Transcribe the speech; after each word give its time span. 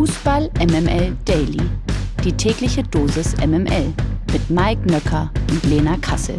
Fußball 0.00 0.50
MML 0.58 1.14
Daily. 1.26 1.60
Die 2.24 2.32
tägliche 2.32 2.82
Dosis 2.82 3.36
MML 3.36 3.92
mit 4.32 4.48
Mike 4.48 4.90
Nöcker 4.90 5.30
und 5.50 5.62
Lena 5.64 5.98
Kassel. 5.98 6.38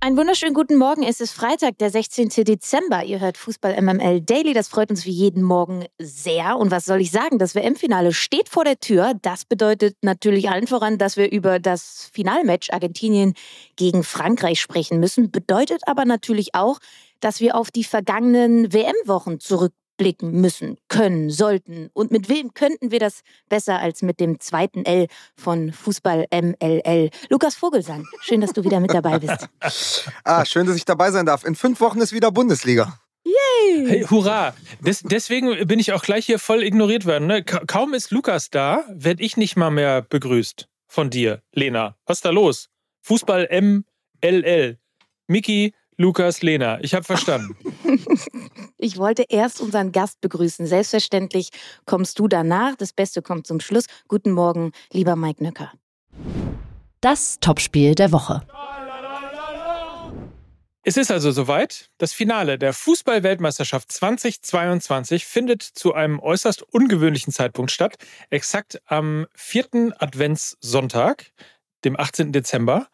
Einen 0.00 0.18
wunderschönen 0.18 0.52
guten 0.52 0.76
Morgen. 0.76 1.04
Es 1.04 1.22
ist 1.22 1.32
Freitag, 1.32 1.78
der 1.78 1.88
16. 1.88 2.44
Dezember. 2.44 3.02
Ihr 3.02 3.20
hört 3.20 3.38
Fußball 3.38 3.80
MML 3.80 4.20
Daily. 4.20 4.52
Das 4.52 4.68
freut 4.68 4.90
uns 4.90 5.06
wie 5.06 5.10
jeden 5.10 5.42
Morgen 5.42 5.86
sehr. 5.98 6.58
Und 6.58 6.70
was 6.70 6.84
soll 6.84 7.00
ich 7.00 7.10
sagen? 7.10 7.38
Das 7.38 7.54
WM-Finale 7.54 8.12
steht 8.12 8.50
vor 8.50 8.64
der 8.66 8.78
Tür. 8.78 9.14
Das 9.22 9.46
bedeutet 9.46 9.96
natürlich 10.02 10.50
allen 10.50 10.66
voran, 10.66 10.98
dass 10.98 11.16
wir 11.16 11.32
über 11.32 11.60
das 11.60 12.10
Finalmatch 12.12 12.68
Argentinien 12.74 13.32
gegen 13.76 14.04
Frankreich 14.04 14.60
sprechen 14.60 15.00
müssen. 15.00 15.30
Bedeutet 15.30 15.80
aber 15.86 16.04
natürlich 16.04 16.54
auch, 16.54 16.78
dass 17.20 17.40
wir 17.40 17.56
auf 17.56 17.70
die 17.70 17.84
vergangenen 17.84 18.70
WM-Wochen 18.70 19.40
zurück 19.40 19.72
blicken 20.02 20.32
müssen, 20.32 20.78
können, 20.88 21.30
sollten. 21.30 21.88
Und 21.92 22.10
mit 22.10 22.28
wem 22.28 22.54
könnten 22.54 22.90
wir 22.90 22.98
das 22.98 23.20
besser 23.48 23.78
als 23.78 24.02
mit 24.02 24.18
dem 24.18 24.40
zweiten 24.40 24.84
L 24.84 25.06
von 25.36 25.72
Fußball 25.72 26.26
MLL? 26.32 27.10
Lukas 27.30 27.54
Vogelsang, 27.54 28.04
schön, 28.20 28.40
dass 28.40 28.52
du 28.52 28.64
wieder 28.64 28.80
mit 28.80 28.92
dabei 28.92 29.20
bist. 29.20 29.48
ah, 30.24 30.44
schön, 30.44 30.66
dass 30.66 30.74
ich 30.74 30.84
dabei 30.84 31.12
sein 31.12 31.24
darf. 31.24 31.44
In 31.44 31.54
fünf 31.54 31.80
Wochen 31.80 32.00
ist 32.00 32.12
wieder 32.12 32.32
Bundesliga. 32.32 32.98
Yay! 33.22 33.86
Hey, 33.86 34.06
hurra! 34.10 34.56
Des, 34.80 35.02
deswegen 35.04 35.68
bin 35.68 35.78
ich 35.78 35.92
auch 35.92 36.02
gleich 36.02 36.26
hier 36.26 36.40
voll 36.40 36.64
ignoriert 36.64 37.06
worden. 37.06 37.28
Ne? 37.28 37.44
Kaum 37.44 37.94
ist 37.94 38.10
Lukas 38.10 38.50
da, 38.50 38.84
werde 38.90 39.22
ich 39.22 39.36
nicht 39.36 39.54
mal 39.54 39.70
mehr 39.70 40.02
begrüßt 40.02 40.66
von 40.88 41.10
dir, 41.10 41.42
Lena. 41.52 41.96
Was 42.06 42.18
ist 42.18 42.24
da 42.24 42.30
los? 42.30 42.70
Fußball 43.02 43.48
MLL. 43.52 44.78
Miki, 45.28 45.74
Lukas, 46.02 46.42
Lena. 46.42 46.80
Ich 46.82 46.94
habe 46.94 47.04
verstanden. 47.04 47.56
Ich 48.78 48.96
wollte 48.96 49.24
erst 49.28 49.60
unseren 49.60 49.92
Gast 49.92 50.20
begrüßen. 50.20 50.66
Selbstverständlich 50.66 51.50
kommst 51.86 52.18
du 52.18 52.26
danach. 52.26 52.74
Das 52.74 52.92
Beste 52.92 53.22
kommt 53.22 53.46
zum 53.46 53.60
Schluss. 53.60 53.86
Guten 54.08 54.32
Morgen, 54.32 54.72
lieber 54.92 55.14
Mike 55.14 55.40
Nöcker. 55.44 55.72
Das 57.00 57.38
Topspiel 57.38 57.94
der 57.94 58.10
Woche. 58.10 58.42
Es 60.82 60.96
ist 60.96 61.12
also 61.12 61.30
soweit. 61.30 61.90
Das 61.98 62.12
Finale 62.12 62.58
der 62.58 62.72
Fußball-Weltmeisterschaft 62.72 63.92
2022 63.92 65.24
findet 65.24 65.62
zu 65.62 65.94
einem 65.94 66.18
äußerst 66.18 66.62
ungewöhnlichen 66.62 67.32
Zeitpunkt 67.32 67.70
statt. 67.70 67.94
Exakt 68.30 68.82
am 68.86 69.28
vierten 69.32 69.92
Adventssonntag, 69.92 71.30
dem 71.84 71.96
18. 71.96 72.32
Dezember. 72.32 72.88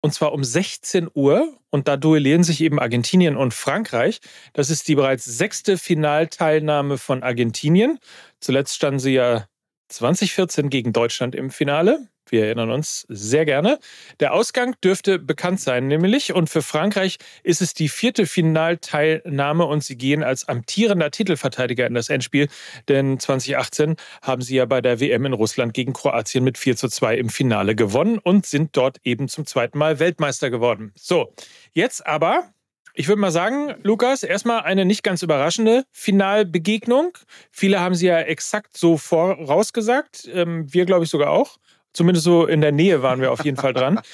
Und 0.00 0.14
zwar 0.14 0.32
um 0.32 0.44
16 0.44 1.08
Uhr. 1.12 1.58
Und 1.70 1.88
da 1.88 1.96
duellieren 1.96 2.44
sich 2.44 2.60
eben 2.60 2.78
Argentinien 2.78 3.36
und 3.36 3.52
Frankreich. 3.52 4.20
Das 4.52 4.70
ist 4.70 4.88
die 4.88 4.94
bereits 4.94 5.24
sechste 5.24 5.76
Finalteilnahme 5.76 6.98
von 6.98 7.22
Argentinien. 7.22 7.98
Zuletzt 8.40 8.76
standen 8.76 9.00
sie 9.00 9.12
ja 9.12 9.46
2014 9.88 10.70
gegen 10.70 10.92
Deutschland 10.92 11.34
im 11.34 11.50
Finale. 11.50 12.08
Wir 12.30 12.46
erinnern 12.46 12.70
uns 12.70 13.06
sehr 13.08 13.44
gerne. 13.44 13.78
Der 14.20 14.34
Ausgang 14.34 14.74
dürfte 14.82 15.18
bekannt 15.18 15.60
sein, 15.60 15.86
nämlich. 15.86 16.32
Und 16.32 16.48
für 16.48 16.62
Frankreich 16.62 17.18
ist 17.42 17.62
es 17.62 17.74
die 17.74 17.88
vierte 17.88 18.26
Finalteilnahme 18.26 19.64
und 19.64 19.84
sie 19.84 19.96
gehen 19.96 20.22
als 20.22 20.48
amtierender 20.48 21.10
Titelverteidiger 21.10 21.86
in 21.86 21.94
das 21.94 22.08
Endspiel. 22.08 22.48
Denn 22.88 23.18
2018 23.18 23.96
haben 24.22 24.42
sie 24.42 24.56
ja 24.56 24.64
bei 24.64 24.80
der 24.80 25.00
WM 25.00 25.26
in 25.26 25.32
Russland 25.32 25.74
gegen 25.74 25.92
Kroatien 25.92 26.44
mit 26.44 26.58
4 26.58 26.76
zu 26.76 26.88
2 26.88 27.16
im 27.16 27.28
Finale 27.28 27.74
gewonnen 27.74 28.18
und 28.18 28.46
sind 28.46 28.76
dort 28.76 28.98
eben 29.04 29.28
zum 29.28 29.46
zweiten 29.46 29.78
Mal 29.78 29.98
Weltmeister 29.98 30.50
geworden. 30.50 30.92
So, 30.96 31.32
jetzt 31.72 32.06
aber 32.06 32.52
ich 32.98 33.06
würde 33.06 33.20
mal 33.20 33.30
sagen, 33.30 33.76
Lukas, 33.84 34.24
erstmal 34.24 34.62
eine 34.62 34.84
nicht 34.84 35.04
ganz 35.04 35.22
überraschende 35.22 35.84
Finalbegegnung. 35.92 37.16
Viele 37.52 37.78
haben 37.78 37.94
sie 37.94 38.06
ja 38.06 38.18
exakt 38.18 38.76
so 38.76 38.96
vorausgesagt. 38.96 40.28
Ähm, 40.32 40.66
wir, 40.74 40.84
glaube 40.84 41.04
ich, 41.04 41.10
sogar 41.10 41.30
auch. 41.30 41.58
Zumindest 41.92 42.24
so 42.24 42.46
in 42.46 42.60
der 42.60 42.72
Nähe 42.72 43.02
waren 43.02 43.20
wir 43.20 43.32
auf 43.32 43.44
jeden 43.44 43.56
Fall 43.56 43.72
dran. 43.72 44.00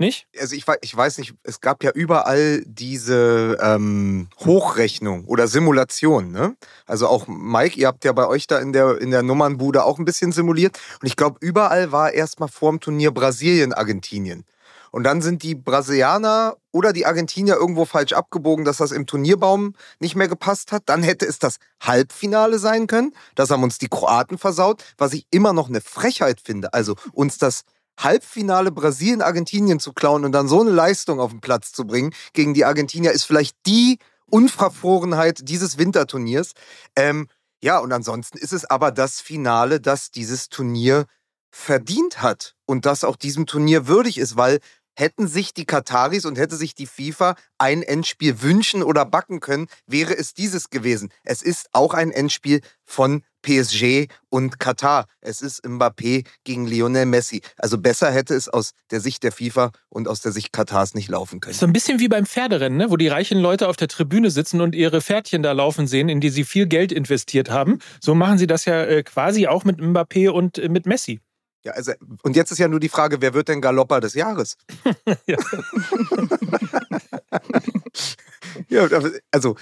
Nicht? 0.00 0.26
Also 0.40 0.56
ich, 0.56 0.64
ich 0.80 0.96
weiß 0.96 1.18
nicht, 1.18 1.34
es 1.42 1.60
gab 1.60 1.84
ja 1.84 1.90
überall 1.90 2.62
diese 2.64 3.58
ähm, 3.60 4.28
Hochrechnung 4.46 5.26
oder 5.26 5.46
Simulation. 5.46 6.32
Ne? 6.32 6.56
Also 6.86 7.06
auch 7.06 7.28
Mike, 7.28 7.78
ihr 7.78 7.86
habt 7.86 8.06
ja 8.06 8.12
bei 8.12 8.26
euch 8.26 8.46
da 8.46 8.58
in 8.60 8.72
der, 8.72 8.98
in 8.98 9.10
der 9.10 9.22
Nummernbude 9.22 9.84
auch 9.84 9.98
ein 9.98 10.06
bisschen 10.06 10.32
simuliert. 10.32 10.80
Und 11.02 11.06
ich 11.06 11.16
glaube, 11.16 11.36
überall 11.40 11.92
war 11.92 12.14
erstmal 12.14 12.48
vor 12.48 12.70
dem 12.70 12.80
Turnier 12.80 13.10
Brasilien, 13.10 13.74
Argentinien. 13.74 14.46
Und 14.90 15.04
dann 15.04 15.22
sind 15.22 15.42
die 15.42 15.54
Brasilianer 15.54 16.56
oder 16.72 16.92
die 16.92 17.06
Argentinier 17.06 17.54
irgendwo 17.54 17.84
falsch 17.84 18.12
abgebogen, 18.12 18.64
dass 18.64 18.78
das 18.78 18.92
im 18.92 19.06
Turnierbaum 19.06 19.74
nicht 19.98 20.16
mehr 20.16 20.28
gepasst 20.28 20.72
hat. 20.72 20.82
Dann 20.86 21.02
hätte 21.02 21.26
es 21.26 21.38
das 21.38 21.56
Halbfinale 21.80 22.58
sein 22.58 22.86
können. 22.86 23.12
Das 23.34 23.50
haben 23.50 23.62
uns 23.62 23.78
die 23.78 23.88
Kroaten 23.88 24.38
versaut, 24.38 24.82
was 24.98 25.12
ich 25.12 25.26
immer 25.30 25.52
noch 25.52 25.68
eine 25.68 25.80
Frechheit 25.80 26.40
finde. 26.40 26.72
Also 26.74 26.96
uns 27.12 27.38
das 27.38 27.62
Halbfinale 27.98 28.72
Brasilien-Argentinien 28.72 29.78
zu 29.78 29.92
klauen 29.92 30.24
und 30.24 30.32
dann 30.32 30.48
so 30.48 30.60
eine 30.60 30.70
Leistung 30.70 31.20
auf 31.20 31.30
den 31.30 31.40
Platz 31.40 31.72
zu 31.72 31.86
bringen 31.86 32.14
gegen 32.32 32.54
die 32.54 32.64
Argentinier 32.64 33.12
ist 33.12 33.24
vielleicht 33.24 33.56
die 33.66 33.98
Unverfrorenheit 34.26 35.48
dieses 35.48 35.76
Winterturniers. 35.76 36.52
Ähm, 36.96 37.28
ja, 37.62 37.78
und 37.78 37.92
ansonsten 37.92 38.38
ist 38.38 38.52
es 38.52 38.64
aber 38.64 38.90
das 38.90 39.20
Finale, 39.20 39.80
das 39.80 40.10
dieses 40.10 40.48
Turnier 40.48 41.06
verdient 41.50 42.22
hat 42.22 42.54
und 42.64 42.86
das 42.86 43.04
auch 43.04 43.16
diesem 43.16 43.46
Turnier 43.46 43.86
würdig 43.86 44.18
ist, 44.18 44.36
weil 44.36 44.60
hätten 45.00 45.26
sich 45.26 45.54
die 45.54 45.64
Kataris 45.64 46.26
und 46.26 46.38
hätte 46.38 46.56
sich 46.56 46.74
die 46.74 46.86
FIFA 46.86 47.34
ein 47.58 47.82
Endspiel 47.82 48.42
wünschen 48.42 48.82
oder 48.82 49.04
backen 49.06 49.40
können, 49.40 49.66
wäre 49.86 50.16
es 50.16 50.34
dieses 50.34 50.68
gewesen. 50.70 51.08
Es 51.24 51.42
ist 51.42 51.70
auch 51.72 51.94
ein 51.94 52.10
Endspiel 52.10 52.60
von 52.84 53.22
PSG 53.42 54.08
und 54.28 54.60
Katar. 54.60 55.06
Es 55.22 55.40
ist 55.40 55.64
Mbappé 55.64 56.26
gegen 56.44 56.66
Lionel 56.66 57.06
Messi. 57.06 57.40
Also 57.56 57.78
besser 57.78 58.10
hätte 58.10 58.34
es 58.34 58.50
aus 58.50 58.72
der 58.90 59.00
Sicht 59.00 59.22
der 59.22 59.32
FIFA 59.32 59.72
und 59.88 60.06
aus 60.06 60.20
der 60.20 60.32
Sicht 60.32 60.52
Katars 60.52 60.94
nicht 60.94 61.08
laufen 61.08 61.40
können. 61.40 61.54
So 61.54 61.64
ein 61.64 61.72
bisschen 61.72 61.98
wie 62.00 62.08
beim 62.08 62.26
Pferderennen, 62.26 62.76
ne? 62.76 62.90
wo 62.90 62.98
die 62.98 63.08
reichen 63.08 63.38
Leute 63.38 63.68
auf 63.68 63.76
der 63.76 63.88
Tribüne 63.88 64.30
sitzen 64.30 64.60
und 64.60 64.74
ihre 64.74 65.00
Pferdchen 65.00 65.42
da 65.42 65.52
laufen 65.52 65.86
sehen, 65.86 66.10
in 66.10 66.20
die 66.20 66.30
sie 66.30 66.44
viel 66.44 66.66
Geld 66.66 66.92
investiert 66.92 67.48
haben. 67.48 67.78
So 68.02 68.14
machen 68.14 68.36
sie 68.36 68.46
das 68.46 68.66
ja 68.66 68.84
äh, 68.84 69.02
quasi 69.02 69.46
auch 69.46 69.64
mit 69.64 69.80
Mbappé 69.80 70.28
und 70.28 70.58
äh, 70.58 70.68
mit 70.68 70.84
Messi. 70.84 71.20
Ja, 71.62 71.72
also, 71.72 71.92
und 72.22 72.36
jetzt 72.36 72.50
ist 72.52 72.58
ja 72.58 72.68
nur 72.68 72.80
die 72.80 72.88
Frage, 72.88 73.20
wer 73.20 73.34
wird 73.34 73.48
denn 73.48 73.60
Galopper 73.60 74.00
des 74.00 74.14
Jahres? 74.14 74.56
ja, 75.26 75.36
also 79.30 79.56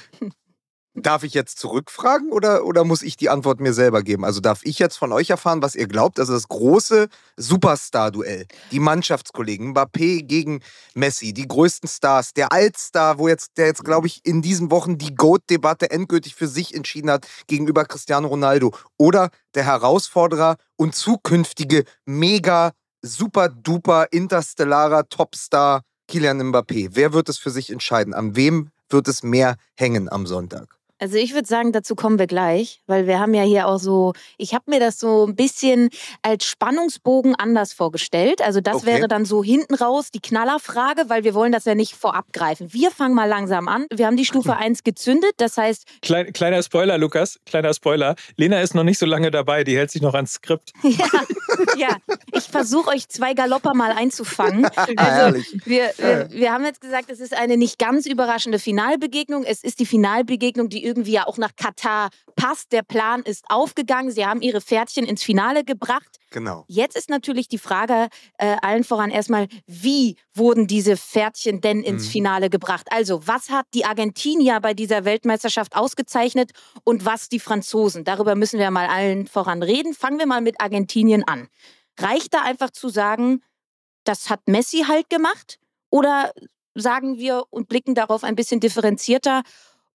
Darf 1.02 1.22
ich 1.22 1.34
jetzt 1.34 1.58
zurückfragen 1.58 2.32
oder, 2.32 2.64
oder 2.64 2.84
muss 2.84 3.02
ich 3.02 3.16
die 3.16 3.28
Antwort 3.28 3.60
mir 3.60 3.72
selber 3.72 4.02
geben? 4.02 4.24
Also 4.24 4.40
darf 4.40 4.60
ich 4.64 4.78
jetzt 4.78 4.96
von 4.96 5.12
euch 5.12 5.30
erfahren, 5.30 5.62
was 5.62 5.74
ihr 5.74 5.86
glaubt? 5.86 6.18
Also 6.18 6.32
das 6.32 6.48
große 6.48 7.08
Superstar-Duell, 7.36 8.46
die 8.72 8.80
Mannschaftskollegen, 8.80 9.74
Mbappé 9.74 10.22
gegen 10.22 10.60
Messi, 10.94 11.32
die 11.32 11.46
größten 11.46 11.88
Stars, 11.88 12.32
der 12.32 12.52
Altstar, 12.52 13.18
wo 13.18 13.28
jetzt, 13.28 13.58
der 13.58 13.66
jetzt, 13.66 13.84
glaube 13.84 14.06
ich, 14.06 14.20
in 14.24 14.42
diesen 14.42 14.70
Wochen 14.70 14.98
die 14.98 15.14
GOAT-Debatte 15.14 15.90
endgültig 15.90 16.34
für 16.34 16.48
sich 16.48 16.74
entschieden 16.74 17.10
hat 17.10 17.26
gegenüber 17.46 17.84
Cristiano 17.84 18.28
Ronaldo. 18.28 18.74
Oder 18.96 19.30
der 19.54 19.64
Herausforderer 19.64 20.56
und 20.76 20.94
zukünftige 20.94 21.84
mega, 22.04 22.72
super 23.02 23.48
duper, 23.48 24.06
interstellarer 24.10 25.08
Topstar 25.08 25.82
Kylian 26.08 26.40
Mbappé. 26.40 26.90
Wer 26.92 27.12
wird 27.12 27.28
es 27.28 27.38
für 27.38 27.50
sich 27.50 27.70
entscheiden? 27.70 28.14
An 28.14 28.34
wem 28.34 28.70
wird 28.88 29.08
es 29.08 29.22
mehr 29.22 29.56
hängen 29.76 30.10
am 30.10 30.26
Sonntag? 30.26 30.77
Also 30.98 31.16
ich 31.16 31.34
würde 31.34 31.46
sagen, 31.46 31.72
dazu 31.72 31.94
kommen 31.94 32.18
wir 32.18 32.26
gleich, 32.26 32.80
weil 32.86 33.06
wir 33.06 33.20
haben 33.20 33.34
ja 33.34 33.42
hier 33.42 33.68
auch 33.68 33.78
so, 33.78 34.14
ich 34.36 34.54
habe 34.54 34.64
mir 34.68 34.80
das 34.80 34.98
so 34.98 35.26
ein 35.26 35.36
bisschen 35.36 35.90
als 36.22 36.44
Spannungsbogen 36.44 37.36
anders 37.36 37.72
vorgestellt. 37.72 38.42
Also 38.42 38.60
das 38.60 38.78
okay. 38.78 38.86
wäre 38.86 39.08
dann 39.08 39.24
so 39.24 39.44
hinten 39.44 39.74
raus 39.74 40.10
die 40.10 40.20
Knallerfrage, 40.20 41.04
weil 41.08 41.22
wir 41.22 41.34
wollen 41.34 41.52
das 41.52 41.64
ja 41.66 41.74
nicht 41.74 41.94
vorab 41.94 42.32
greifen. 42.32 42.72
Wir 42.72 42.90
fangen 42.90 43.14
mal 43.14 43.28
langsam 43.28 43.68
an. 43.68 43.86
Wir 43.92 44.06
haben 44.06 44.16
die 44.16 44.24
Stufe 44.24 44.56
1 44.56 44.82
gezündet, 44.82 45.32
das 45.36 45.56
heißt... 45.56 45.86
Klein, 46.02 46.32
kleiner 46.32 46.62
Spoiler, 46.62 46.98
Lukas, 46.98 47.38
kleiner 47.46 47.72
Spoiler. 47.74 48.16
Lena 48.36 48.60
ist 48.60 48.74
noch 48.74 48.84
nicht 48.84 48.98
so 48.98 49.06
lange 49.06 49.30
dabei, 49.30 49.62
die 49.62 49.76
hält 49.76 49.90
sich 49.90 50.02
noch 50.02 50.14
ans 50.14 50.34
Skript. 50.34 50.72
Ja, 50.88 51.06
ja. 51.76 51.96
ich 52.32 52.44
versuche 52.44 52.90
euch 52.90 53.08
zwei 53.08 53.34
Galopper 53.34 53.74
mal 53.74 53.92
einzufangen. 53.92 54.66
Also 54.96 55.38
wir, 55.64 55.90
wir, 55.96 56.28
wir 56.30 56.52
haben 56.52 56.64
jetzt 56.64 56.80
gesagt, 56.80 57.10
es 57.10 57.20
ist 57.20 57.36
eine 57.36 57.56
nicht 57.56 57.78
ganz 57.78 58.06
überraschende 58.06 58.58
Finalbegegnung. 58.58 59.44
Es 59.44 59.62
ist 59.62 59.80
die 59.80 59.86
Finalbegegnung, 59.86 60.68
die 60.68 60.84
irgendwie 60.88 61.12
ja 61.12 61.26
auch 61.26 61.38
nach 61.38 61.54
Katar 61.54 62.08
passt. 62.34 62.72
Der 62.72 62.82
Plan 62.82 63.22
ist 63.22 63.44
aufgegangen. 63.48 64.10
Sie 64.10 64.26
haben 64.26 64.40
ihre 64.40 64.60
Pferdchen 64.60 65.04
ins 65.04 65.22
Finale 65.22 65.64
gebracht. 65.64 66.18
Genau. 66.30 66.64
Jetzt 66.66 66.96
ist 66.96 67.10
natürlich 67.10 67.48
die 67.48 67.58
Frage 67.58 68.08
äh, 68.38 68.56
allen 68.62 68.84
voran 68.84 69.10
erstmal, 69.10 69.48
wie 69.66 70.16
wurden 70.34 70.66
diese 70.66 70.96
Pferdchen 70.96 71.60
denn 71.60 71.82
ins 71.82 72.06
mhm. 72.06 72.10
Finale 72.10 72.50
gebracht? 72.50 72.86
Also, 72.90 73.26
was 73.26 73.50
hat 73.50 73.66
die 73.74 73.84
Argentinier 73.84 74.60
bei 74.60 74.74
dieser 74.74 75.04
Weltmeisterschaft 75.04 75.76
ausgezeichnet 75.76 76.52
und 76.84 77.04
was 77.04 77.28
die 77.28 77.40
Franzosen? 77.40 78.04
Darüber 78.04 78.34
müssen 78.34 78.58
wir 78.58 78.70
mal 78.70 78.88
allen 78.88 79.26
voran 79.26 79.62
reden. 79.62 79.94
Fangen 79.94 80.18
wir 80.18 80.26
mal 80.26 80.40
mit 80.40 80.60
Argentinien 80.60 81.24
an. 81.24 81.48
Reicht 81.98 82.34
da 82.34 82.42
einfach 82.42 82.70
zu 82.70 82.88
sagen, 82.88 83.42
das 84.04 84.30
hat 84.30 84.40
Messi 84.46 84.84
halt 84.88 85.10
gemacht? 85.10 85.58
Oder 85.90 86.32
sagen 86.74 87.18
wir 87.18 87.44
und 87.50 87.68
blicken 87.68 87.94
darauf 87.94 88.24
ein 88.24 88.34
bisschen 88.34 88.60
differenzierter 88.60 89.42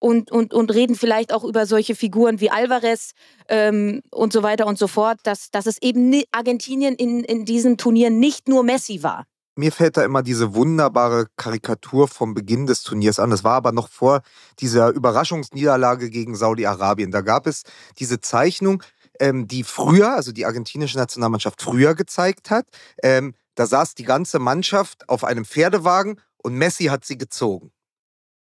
und, 0.04 0.32
und, 0.32 0.54
und 0.54 0.74
reden 0.74 0.98
vielleicht 0.98 1.32
auch 1.32 1.46
über 1.46 1.66
solche 1.66 1.96
Figuren 1.96 2.42
wie 2.42 2.52
Alvarez 2.52 3.12
ähm, 3.48 4.02
und 4.12 4.34
so 4.34 4.44
weiter 4.44 4.68
und 4.68 4.78
so 4.78 4.90
fort, 4.90 5.20
dass, 5.24 5.50
dass 5.50 5.66
es 5.66 5.82
eben 5.82 6.14
Argentinien 6.34 6.96
in, 6.96 7.24
in 7.24 7.46
diesen 7.46 7.78
Turnieren 7.78 8.20
nicht 8.20 8.50
nur 8.50 8.64
Messi 8.66 9.02
war. 9.02 9.24
Mir 9.56 9.72
fällt 9.72 9.96
da 9.96 10.04
immer 10.04 10.22
diese 10.22 10.56
wunderbare 10.56 11.28
Karikatur 11.38 12.10
vom 12.10 12.34
Beginn 12.34 12.68
des 12.68 12.84
Turniers 12.84 13.18
an. 13.18 13.30
Das 13.30 13.46
war 13.46 13.54
aber 13.54 13.72
noch 13.72 13.88
vor 13.88 14.24
dieser 14.60 14.90
Überraschungsniederlage 14.90 16.10
gegen 16.10 16.36
Saudi-Arabien. 16.36 17.12
Da 17.12 17.22
gab 17.22 17.48
es 17.48 17.64
diese 17.98 18.20
Zeichnung, 18.20 18.84
ähm, 19.22 19.48
die 19.48 19.64
früher, 19.64 20.16
also 20.16 20.34
die 20.34 20.46
argentinische 20.46 20.98
Nationalmannschaft 20.98 21.62
früher 21.62 21.96
gezeigt 21.96 22.50
hat. 22.50 22.68
Ähm, 23.02 23.36
da 23.56 23.68
saß 23.68 23.96
die 23.96 24.04
ganze 24.04 24.40
Mannschaft 24.40 25.08
auf 25.08 25.24
einem 25.24 25.46
Pferdewagen 25.46 26.20
und 26.36 26.56
Messi 26.56 26.86
hat 26.86 27.06
sie 27.06 27.18
gezogen. 27.18 27.72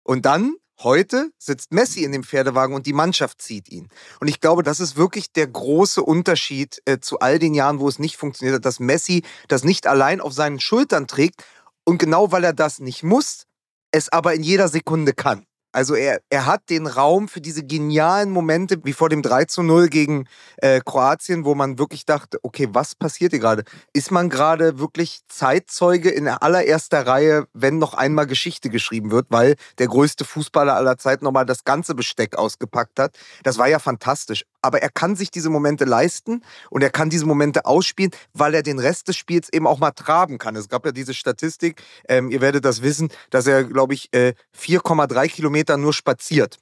Und 0.02 0.26
dann 0.26 0.56
Heute 0.82 1.31
sitzt 1.38 1.73
Messi 1.73 2.05
in 2.05 2.12
dem 2.12 2.23
Pferdewagen 2.23 2.75
und 2.75 2.87
die 2.87 2.93
Mannschaft 2.93 3.40
zieht 3.40 3.70
ihn. 3.70 3.88
Und 4.20 4.28
ich 4.28 4.40
glaube, 4.40 4.62
das 4.62 4.78
ist 4.78 4.96
wirklich 4.96 5.32
der 5.32 5.46
große 5.46 6.02
Unterschied 6.02 6.82
äh, 6.84 6.99
zu 7.00 7.19
all 7.20 7.38
den 7.38 7.55
Jahren, 7.55 7.81
wo 7.81 7.88
es 7.88 7.99
nicht 7.99 8.19
funktioniert 8.19 8.56
hat, 8.56 8.67
dass 8.67 8.78
Messi 8.78 9.23
das 9.49 9.64
nicht 9.64 9.87
allein 9.87 10.20
auf 10.20 10.34
seinen 10.34 10.61
Schultern 10.61 11.06
trägt 11.06 11.44
und 11.84 11.96
genau 11.96 12.31
weil 12.31 12.44
er 12.44 12.52
das 12.52 12.78
nicht 12.78 13.02
muss, 13.02 13.46
es 13.90 14.11
aber 14.11 14.34
in 14.34 14.43
jeder 14.43 14.69
Sekunde 14.69 15.14
kann. 15.14 15.46
Also 15.76 15.94
er, 15.94 16.23
er 16.31 16.46
hat 16.46 16.70
den 16.70 16.87
Raum 16.87 17.28
für 17.28 17.43
diese 17.43 17.62
genialen 17.62 18.31
Momente 18.31 18.78
wie 18.84 18.94
vor 18.94 19.11
dem 19.11 19.20
3 19.20 19.44
zu 19.44 19.62
0 19.62 19.88
gegen 19.88 20.26
äh, 20.56 20.81
Kroatien, 20.81 21.44
wo 21.44 21.55
man 21.55 21.78
wirklich 21.78 22.06
dachte, 22.06 22.38
okay, 22.43 22.69
was 22.70 22.94
passiert 22.94 23.32
hier 23.32 23.40
gerade? 23.40 23.62
Ist 23.93 24.11
man 24.11 24.31
gerade 24.31 24.78
wirklich 24.78 25.20
Zeitzeuge 25.28 26.08
in 26.08 26.28
allererster 26.28 27.06
Reihe, 27.06 27.46
wenn 27.52 27.76
noch 27.76 27.93
einmal 27.93 28.26
Geschichte 28.26 28.70
geschrieben 28.70 29.11
wird, 29.11 29.26
weil 29.28 29.56
der 29.76 29.88
größte 29.88 30.25
Fußballer 30.25 30.75
aller 30.75 30.96
Zeiten 30.96 31.26
nochmal 31.26 31.44
das 31.44 31.64
ganze 31.64 31.94
Besteck 31.94 32.38
ausgepackt 32.38 32.99
hat? 32.99 33.19
Das 33.43 33.58
war 33.58 33.69
ja 33.69 33.78
fantastisch. 33.78 34.46
Aber 34.66 34.82
er 34.82 34.90
kann 34.90 35.16
sich 35.16 35.30
diese 35.30 35.48
Momente 35.48 35.84
leisten 35.84 36.42
und 36.70 36.82
er 36.82 36.90
kann 36.90 37.08
diese 37.08 37.24
Momente 37.24 37.64
ausspielen, 37.64 38.10
weil 38.32 38.52
er 38.54 38.62
den 38.62 38.78
Rest 38.78 39.08
des 39.08 39.16
Spiels 39.16 39.48
eben 39.52 39.66
auch 39.66 39.78
mal 39.78 39.92
traben 39.92 40.38
kann. 40.38 40.56
Es 40.56 40.68
gab 40.68 40.84
ja 40.84 40.92
diese 40.92 41.14
Statistik, 41.14 41.80
ähm, 42.08 42.30
ihr 42.30 42.40
werdet 42.40 42.64
das 42.64 42.82
wissen, 42.82 43.10
dass 43.30 43.46
er, 43.46 43.64
glaube 43.64 43.94
ich, 43.94 44.12
äh, 44.12 44.34
4,3 44.52 45.28
Kilometer 45.28 45.76
nur 45.76 45.92
spaziert 45.92 46.58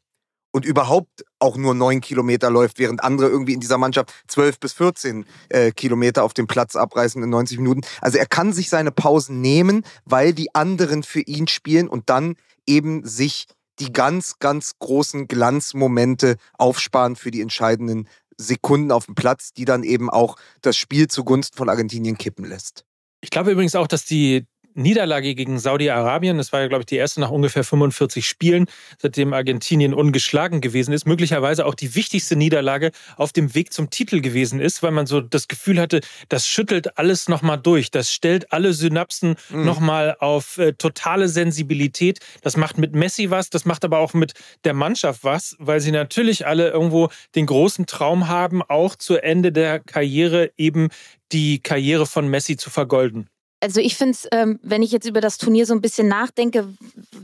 und 0.54 0.64
überhaupt 0.64 1.24
auch 1.40 1.56
nur 1.56 1.74
neun 1.74 2.00
Kilometer 2.00 2.48
läuft, 2.48 2.78
während 2.78 3.02
andere 3.02 3.28
irgendwie 3.28 3.54
in 3.54 3.60
dieser 3.60 3.76
Mannschaft 3.76 4.12
zwölf 4.28 4.60
bis 4.60 4.72
14 4.74 5.26
äh, 5.48 5.72
Kilometer 5.72 6.22
auf 6.22 6.32
dem 6.32 6.46
Platz 6.46 6.76
abreißen 6.76 7.20
in 7.22 7.30
90 7.30 7.58
Minuten. 7.58 7.80
Also 8.00 8.18
er 8.18 8.26
kann 8.26 8.52
sich 8.52 8.68
seine 8.68 8.92
Pausen 8.92 9.40
nehmen, 9.40 9.84
weil 10.04 10.32
die 10.32 10.54
anderen 10.54 11.02
für 11.02 11.22
ihn 11.22 11.48
spielen 11.48 11.88
und 11.88 12.08
dann 12.08 12.36
eben 12.66 13.04
sich 13.04 13.46
die 13.78 13.92
ganz, 13.92 14.38
ganz 14.38 14.72
großen 14.78 15.28
Glanzmomente 15.28 16.36
aufsparen 16.58 17.16
für 17.16 17.30
die 17.30 17.40
entscheidenden 17.40 18.08
Sekunden 18.36 18.92
auf 18.92 19.06
dem 19.06 19.14
Platz, 19.14 19.52
die 19.52 19.64
dann 19.64 19.84
eben 19.84 20.10
auch 20.10 20.36
das 20.60 20.76
Spiel 20.76 21.08
zugunsten 21.08 21.56
von 21.56 21.68
Argentinien 21.68 22.18
kippen 22.18 22.44
lässt. 22.44 22.84
Ich 23.20 23.30
glaube 23.30 23.52
übrigens 23.52 23.74
auch, 23.74 23.86
dass 23.86 24.04
die 24.04 24.46
Niederlage 24.74 25.34
gegen 25.34 25.58
Saudi-Arabien, 25.58 26.36
das 26.36 26.52
war 26.52 26.60
ja, 26.60 26.68
glaube 26.68 26.82
ich, 26.82 26.86
die 26.86 26.96
erste 26.96 27.20
nach 27.20 27.30
ungefähr 27.30 27.64
45 27.64 28.26
Spielen, 28.26 28.66
seitdem 28.98 29.32
Argentinien 29.32 29.94
ungeschlagen 29.94 30.60
gewesen 30.60 30.92
ist, 30.92 31.06
möglicherweise 31.06 31.66
auch 31.66 31.74
die 31.74 31.94
wichtigste 31.94 32.36
Niederlage 32.36 32.90
auf 33.16 33.32
dem 33.32 33.54
Weg 33.54 33.72
zum 33.72 33.90
Titel 33.90 34.20
gewesen 34.20 34.60
ist, 34.60 34.82
weil 34.82 34.90
man 34.90 35.06
so 35.06 35.20
das 35.20 35.48
Gefühl 35.48 35.80
hatte, 35.80 36.00
das 36.28 36.46
schüttelt 36.46 36.98
alles 36.98 37.28
nochmal 37.28 37.58
durch, 37.58 37.90
das 37.90 38.12
stellt 38.12 38.52
alle 38.52 38.72
Synapsen 38.72 39.36
mhm. 39.50 39.64
nochmal 39.64 40.16
auf 40.18 40.58
äh, 40.58 40.72
totale 40.72 41.28
Sensibilität. 41.28 42.18
Das 42.42 42.56
macht 42.56 42.78
mit 42.78 42.94
Messi 42.94 43.30
was, 43.30 43.50
das 43.50 43.64
macht 43.64 43.84
aber 43.84 43.98
auch 43.98 44.14
mit 44.14 44.34
der 44.64 44.74
Mannschaft 44.74 45.24
was, 45.24 45.56
weil 45.58 45.80
sie 45.80 45.92
natürlich 45.92 46.46
alle 46.46 46.70
irgendwo 46.70 47.08
den 47.34 47.46
großen 47.46 47.86
Traum 47.86 48.28
haben, 48.28 48.62
auch 48.62 48.96
zu 48.96 49.16
Ende 49.16 49.52
der 49.52 49.78
Karriere 49.80 50.50
eben 50.56 50.88
die 51.32 51.60
Karriere 51.60 52.06
von 52.06 52.28
Messi 52.28 52.56
zu 52.56 52.70
vergolden 52.70 53.28
also 53.64 53.80
ich 53.80 53.96
finde 53.96 54.12
es, 54.12 54.28
ähm, 54.30 54.60
wenn 54.62 54.82
ich 54.82 54.92
jetzt 54.92 55.08
über 55.08 55.22
das 55.22 55.38
Turnier 55.38 55.64
so 55.64 55.72
ein 55.72 55.80
bisschen 55.80 56.06
nachdenke, 56.06 56.68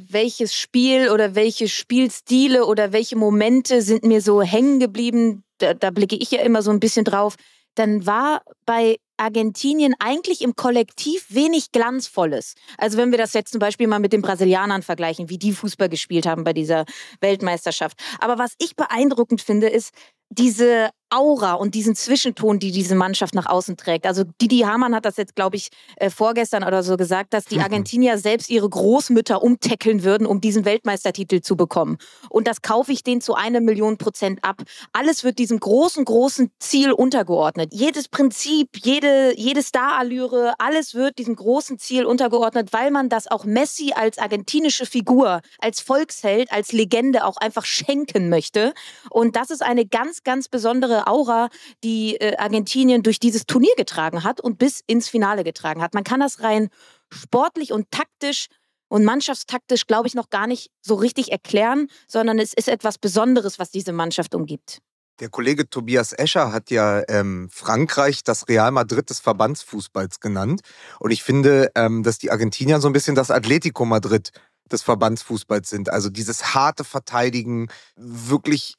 welches 0.09 0.55
Spiel 0.55 1.11
oder 1.11 1.35
welche 1.35 1.69
Spielstile 1.69 2.65
oder 2.65 2.93
welche 2.93 3.15
Momente 3.15 3.83
sind 3.83 4.05
mir 4.05 4.23
so 4.23 4.41
hängen 4.41 4.81
geblieben, 4.81 5.45
da, 5.59 5.75
da 5.75 5.91
blicke 5.91 6.17
ich 6.17 6.31
ja 6.31 6.41
immer 6.41 6.63
so 6.63 6.71
ein 6.71 6.81
bisschen 6.81 7.05
drauf, 7.05 7.37
dann 7.75 8.07
war 8.07 8.41
bei 8.65 8.97
Argentinien 9.19 9.95
eigentlich 9.99 10.41
im 10.41 10.57
Kollektiv 10.57 11.27
wenig 11.29 11.73
Glanzvolles. 11.73 12.55
Also 12.79 12.97
wenn 12.97 13.11
wir 13.11 13.19
das 13.19 13.35
jetzt 13.35 13.53
zum 13.53 13.59
Beispiel 13.59 13.87
mal 13.87 14.01
mit 14.01 14.15
den 14.15 14.23
Brasilianern 14.23 14.81
vergleichen, 14.81 15.29
wie 15.29 15.37
die 15.37 15.53
Fußball 15.53 15.91
gespielt 15.91 16.25
haben 16.25 16.43
bei 16.43 16.55
dieser 16.55 16.87
Weltmeisterschaft. 17.21 17.99
Aber 18.19 18.39
was 18.39 18.55
ich 18.59 18.77
beeindruckend 18.77 19.43
finde, 19.43 19.69
ist 19.69 19.91
diese 20.31 20.89
Aura 21.11 21.55
und 21.55 21.75
diesen 21.75 21.95
Zwischenton, 21.95 22.59
die 22.59 22.71
diese 22.71 22.95
Mannschaft 22.95 23.35
nach 23.35 23.47
außen 23.47 23.77
trägt. 23.77 24.07
Also 24.07 24.25
Didi 24.41 24.61
Hamann 24.61 24.95
hat 24.95 25.05
das 25.05 25.17
jetzt, 25.17 25.35
glaube 25.35 25.57
ich, 25.57 25.71
äh, 25.97 26.11
vorgestern 26.11 26.65
oder 26.65 26.83
so 26.83 26.97
gesagt, 26.97 27.35
dass 27.35 27.45
die 27.45 27.57
mhm. 27.57 27.63
Argentinier 27.63 28.19
selbst 28.19 28.49
ihre 28.51 28.69
Großmütter 28.69 29.43
umtackeln 29.43 30.05
würden, 30.05 30.27
um 30.27 30.41
diesen 30.41 30.65
Weltmeistertitel 30.65 31.41
zu 31.41 31.57
bekommen. 31.57 31.99
Und 32.29 32.47
das 32.47 32.63
kaufe 32.63 32.93
ich 32.93 33.03
denen 33.03 33.21
zu 33.21 33.35
einer 33.35 33.61
Million 33.61 33.99
Prozent 33.99 34.45
ab. 34.45 34.63
Alles 34.93 35.25
wird 35.25 35.39
diesem 35.39 35.59
großen, 35.59 36.05
großen 36.05 36.51
Ziel 36.59 36.93
untergeordnet. 36.93 37.73
Jedes 37.73 38.09
Prinzip, 38.09 38.69
jede, 38.77 39.35
jede 39.37 39.63
Starallüre, 39.63 40.55
alles 40.59 40.95
wird 40.95 41.19
diesem 41.19 41.37
großen 41.37 41.79
Ziel 41.79 42.05
untergeordnet, 42.05 42.73
weil 42.73 42.91
man 42.91 43.09
das 43.09 43.27
auch 43.27 43.45
Messi 43.45 43.93
als 43.95 44.19
argentinische 44.19 44.87
Figur, 44.87 45.41
als 45.59 45.81
Volksheld, 45.81 46.53
als 46.53 46.73
Legende 46.73 47.25
auch 47.25 47.37
einfach 47.37 47.65
schenken 47.65 48.29
möchte. 48.29 48.75
Und 49.11 49.37
das 49.37 49.51
ist 49.51 49.63
eine 49.63 49.87
ganz, 49.87 50.23
ganz 50.23 50.49
besondere 50.49 51.00
Aura, 51.07 51.49
die 51.85 52.17
äh, 52.17 52.37
Argentinien 52.37 53.03
durch 53.03 53.19
dieses 53.19 53.47
Turnier 53.47 53.75
getragen 53.77 54.25
hat 54.25 54.41
und 54.41 54.59
bis 54.59 54.83
ins 54.87 55.09
Finale 55.09 55.45
getragen 55.45 55.83
hat. 55.83 55.95
Man 55.95 56.05
kann 56.05 56.21
das 56.21 56.43
rein 56.43 56.69
sportlich 57.13 57.73
und 57.73 57.91
taktisch 57.91 58.47
und 58.89 59.05
mannschaftstaktisch, 59.05 59.87
glaube 59.87 60.09
ich, 60.09 60.15
noch 60.15 60.31
gar 60.31 60.47
nicht 60.47 60.71
so 60.83 60.95
richtig 60.97 61.33
erklären, 61.33 61.89
sondern 62.09 62.39
es 62.39 62.53
ist 62.53 62.69
etwas 62.69 62.99
Besonderes, 62.99 63.59
was 63.59 63.71
diese 63.71 63.93
Mannschaft 63.93 64.35
umgibt. 64.35 64.81
Der 65.21 65.29
Kollege 65.29 65.69
Tobias 65.69 66.15
Escher 66.15 66.51
hat 66.51 66.71
ja 66.71 67.03
ähm, 67.09 67.49
Frankreich 67.53 68.25
das 68.25 68.49
Real 68.49 68.71
Madrid 68.71 69.11
des 69.11 69.21
Verbandsfußballs 69.21 70.19
genannt. 70.21 70.63
Und 70.99 71.11
ich 71.11 71.23
finde, 71.23 71.71
ähm, 71.75 72.03
dass 72.03 72.19
die 72.19 72.31
Argentinier 72.31 72.81
so 72.81 72.89
ein 72.89 72.95
bisschen 72.95 73.15
das 73.15 73.31
Atletico 73.31 73.85
Madrid 73.85 74.33
des 74.73 74.83
Verbandsfußballs 74.83 75.69
sind. 75.69 75.91
Also 75.91 76.09
dieses 76.09 76.55
harte 76.55 76.85
Verteidigen, 76.85 77.69
wirklich 77.97 78.77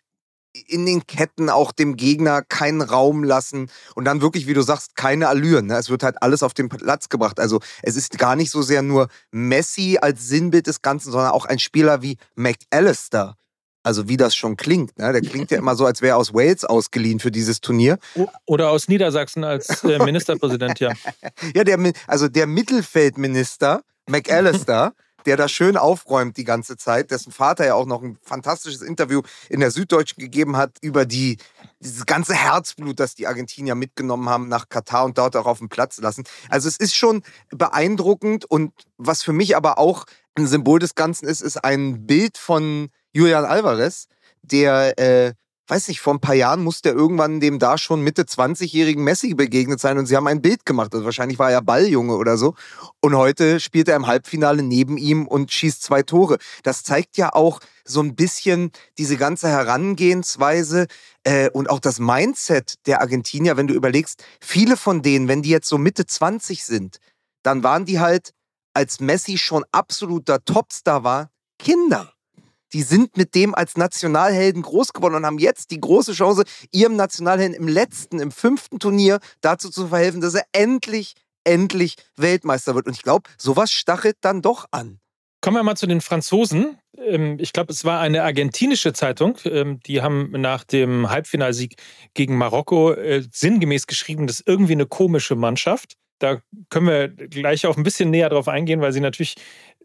in 0.68 0.86
den 0.86 1.06
Ketten 1.08 1.50
auch 1.50 1.72
dem 1.72 1.96
Gegner 1.96 2.42
keinen 2.42 2.82
Raum 2.82 3.24
lassen 3.24 3.70
und 3.96 4.06
dann 4.06 4.22
wirklich, 4.22 4.48
wie 4.48 4.54
du 4.54 4.62
sagst, 4.62 4.96
keine 4.96 5.28
Allüren. 5.28 5.68
Ne? 5.68 5.76
Es 5.76 5.90
wird 5.90 6.04
halt 6.04 6.22
alles 6.22 6.44
auf 6.44 6.54
den 6.54 6.70
Platz 6.70 7.10
gebracht. 7.10 7.40
Also 7.40 7.60
es 7.82 7.96
ist 7.96 8.18
gar 8.18 8.36
nicht 8.36 8.52
so 8.52 8.62
sehr 8.62 8.82
nur 8.82 9.08
Messi 9.32 9.98
als 10.02 10.28
Sinnbild 10.28 10.68
des 10.68 10.82
Ganzen, 10.82 11.12
sondern 11.12 11.32
auch 11.32 11.46
ein 11.46 11.60
Spieler 11.60 12.02
wie 12.02 12.18
McAllister. 12.36 13.36
Also 13.84 14.08
wie 14.08 14.18
das 14.18 14.36
schon 14.36 14.58
klingt. 14.58 14.98
Ne? 15.00 15.12
Der 15.12 15.22
klingt 15.22 15.52
ja 15.52 15.58
immer 15.60 15.76
so, 15.76 15.86
als 15.86 16.02
wäre 16.02 16.16
er 16.16 16.18
aus 16.18 16.34
Wales 16.34 16.66
ausgeliehen 16.66 17.20
für 17.20 17.32
dieses 17.32 17.62
Turnier. 17.62 17.98
Oder 18.46 18.70
aus 18.70 18.88
Niedersachsen 18.88 19.44
als 19.44 19.84
äh, 19.84 20.04
Ministerpräsident, 20.04 20.80
ja. 20.80 20.92
ja, 21.56 21.64
der, 21.64 21.94
also 22.08 22.28
der 22.28 22.48
Mittelfeldminister 22.48 23.82
McAllister 24.10 24.94
der 25.26 25.38
da 25.38 25.48
schön 25.48 25.78
aufräumt 25.78 26.38
die 26.38 26.44
ganze 26.44 26.78
Zeit, 26.78 27.12
dessen 27.12 27.32
Vater 27.32 27.66
ja 27.66 27.76
auch 27.76 27.86
noch 27.86 28.02
ein 28.02 28.18
fantastisches 28.22 28.82
Interview 28.82 29.22
in 29.50 29.60
der 29.60 29.72
Süddeutschen 29.72 30.20
gegeben 30.20 30.58
hat 30.58 30.78
über 30.82 31.06
die, 31.06 31.38
dieses 31.80 32.06
ganze 32.06 32.34
Herzblut, 32.34 33.00
das 33.00 33.16
die 33.16 33.28
Argentinier 33.28 33.76
mitgenommen 33.76 34.30
haben 34.30 34.48
nach 34.48 34.70
Katar 34.70 35.06
und 35.06 35.18
dort 35.18 35.36
auch 35.36 35.46
auf 35.46 35.60
den 35.60 35.70
Platz 35.70 36.00
lassen. 36.00 36.24
Also 36.50 36.68
es 36.68 36.78
ist 36.78 36.96
schon 36.96 37.24
beeindruckend 37.50 38.46
und 38.46 38.74
was 38.98 39.24
für 39.24 39.34
mich 39.34 39.56
aber 39.56 39.78
auch 39.78 40.06
ein 40.36 40.48
Symbol 40.48 40.80
des 40.80 40.96
Ganzen 40.96 41.28
ist, 41.28 41.42
ist 41.42 41.64
ein 41.64 42.06
Bild 42.06 42.38
von 42.38 42.90
Julian 43.14 43.46
Alvarez, 43.46 44.08
der 44.42 44.98
äh, 44.98 45.34
weiß 45.72 45.88
nicht, 45.88 46.02
vor 46.02 46.14
ein 46.14 46.20
paar 46.20 46.36
Jahren 46.36 46.66
muss 46.66 46.82
der 46.82 46.92
irgendwann 46.92 47.40
dem 47.40 47.58
da 47.58 47.78
schon 47.78 48.02
Mitte 48.02 48.24
20-jährigen 48.24 49.06
Messi 49.06 49.34
begegnet 49.36 49.80
sein 49.80 49.98
und 49.98 50.06
sie 50.06 50.18
haben 50.18 50.28
ein 50.28 50.42
Bild 50.42 50.66
gemacht. 50.66 50.94
Also 50.94 51.06
wahrscheinlich 51.06 51.40
war 51.40 51.50
er 51.50 51.62
Balljunge 51.62 52.18
oder 52.18 52.38
so. 52.38 52.56
Und 53.00 53.16
heute 53.16 53.62
spielt 53.62 53.88
er 53.88 53.96
im 53.96 54.06
Halbfinale 54.06 54.64
neben 54.64 54.98
ihm 54.98 55.26
und 55.26 55.50
schießt 55.50 55.82
zwei 55.82 56.04
Tore. 56.04 56.40
Das 56.64 56.84
zeigt 56.84 57.16
ja 57.16 57.32
auch 57.32 57.62
so 57.86 58.02
ein 58.02 58.16
bisschen 58.16 58.72
diese 58.98 59.16
ganze 59.16 59.48
Herangehensweise 59.48 60.88
äh, 61.24 61.50
und 61.52 61.70
auch 61.70 61.80
das 61.80 62.00
Mindset 62.00 62.86
der 62.86 63.00
Argentinier, 63.00 63.56
wenn 63.56 63.68
du 63.68 63.74
überlegst, 63.74 64.26
viele 64.42 64.76
von 64.76 65.02
denen, 65.02 65.30
wenn 65.30 65.42
die 65.42 65.52
jetzt 65.52 65.70
so 65.70 65.78
Mitte 65.78 66.06
20 66.06 66.66
sind, 66.66 66.98
dann 67.44 67.64
waren 67.64 67.86
die 67.86 68.02
halt, 68.02 68.34
als 68.74 69.00
Messi 69.00 69.38
schon 69.38 69.64
absoluter 69.72 70.44
Topstar 70.44 71.06
war, 71.06 71.30
Kinder 71.58 72.11
die 72.74 72.84
sind 72.84 73.18
mit 73.18 73.36
dem 73.36 73.54
als 73.56 73.78
Nationalhelden 73.78 74.62
groß 74.62 74.94
geworden 74.94 75.16
und 75.16 75.26
haben 75.26 75.40
jetzt 75.40 75.72
die 75.72 75.82
große 75.82 76.14
Chance, 76.14 76.44
ihrem 76.72 76.96
Nationalhelden 76.96 77.56
im 77.56 77.68
letzten, 77.68 78.20
im 78.20 78.32
fünften 78.32 78.80
Turnier 78.80 79.20
dazu 79.42 79.70
zu 79.70 79.88
verhelfen, 79.88 80.22
dass 80.22 80.34
er 80.34 80.46
endlich, 80.52 81.16
endlich 81.44 81.96
Weltmeister 82.16 82.76
wird. 82.76 82.88
Und 82.88 82.96
ich 82.96 83.04
glaube, 83.04 83.30
sowas 83.38 83.72
stachelt 83.72 84.18
dann 84.22 84.42
doch 84.42 84.66
an. 84.72 85.00
Kommen 85.42 85.58
wir 85.58 85.64
mal 85.64 85.76
zu 85.76 85.88
den 85.88 86.02
Franzosen. 86.02 86.78
Ähm, 86.98 87.38
ich 87.40 87.52
glaube, 87.52 87.74
es 87.74 87.84
war 87.84 88.00
eine 88.00 88.24
argentinische 88.24 88.94
Zeitung. 88.94 89.38
Ähm, 89.46 89.80
die 89.88 90.02
haben 90.02 90.30
nach 90.32 90.64
dem 90.64 91.10
Halbfinalsieg 91.10 91.78
gegen 92.14 92.38
Marokko 92.38 92.94
äh, 92.94 93.24
sinngemäß 93.32 93.88
geschrieben, 93.88 94.28
das 94.28 94.42
ist 94.42 94.48
irgendwie 94.48 94.74
eine 94.74 94.86
komische 94.86 95.36
Mannschaft. 95.36 95.96
Da 96.22 96.42
können 96.70 96.88
wir 96.88 97.08
gleich 97.08 97.66
auch 97.66 97.78
ein 97.78 97.84
bisschen 97.84 98.12
näher 98.12 98.30
drauf 98.30 98.48
eingehen, 98.48 98.80
weil 98.80 98.94
sie 98.94 99.00
natürlich 99.00 99.36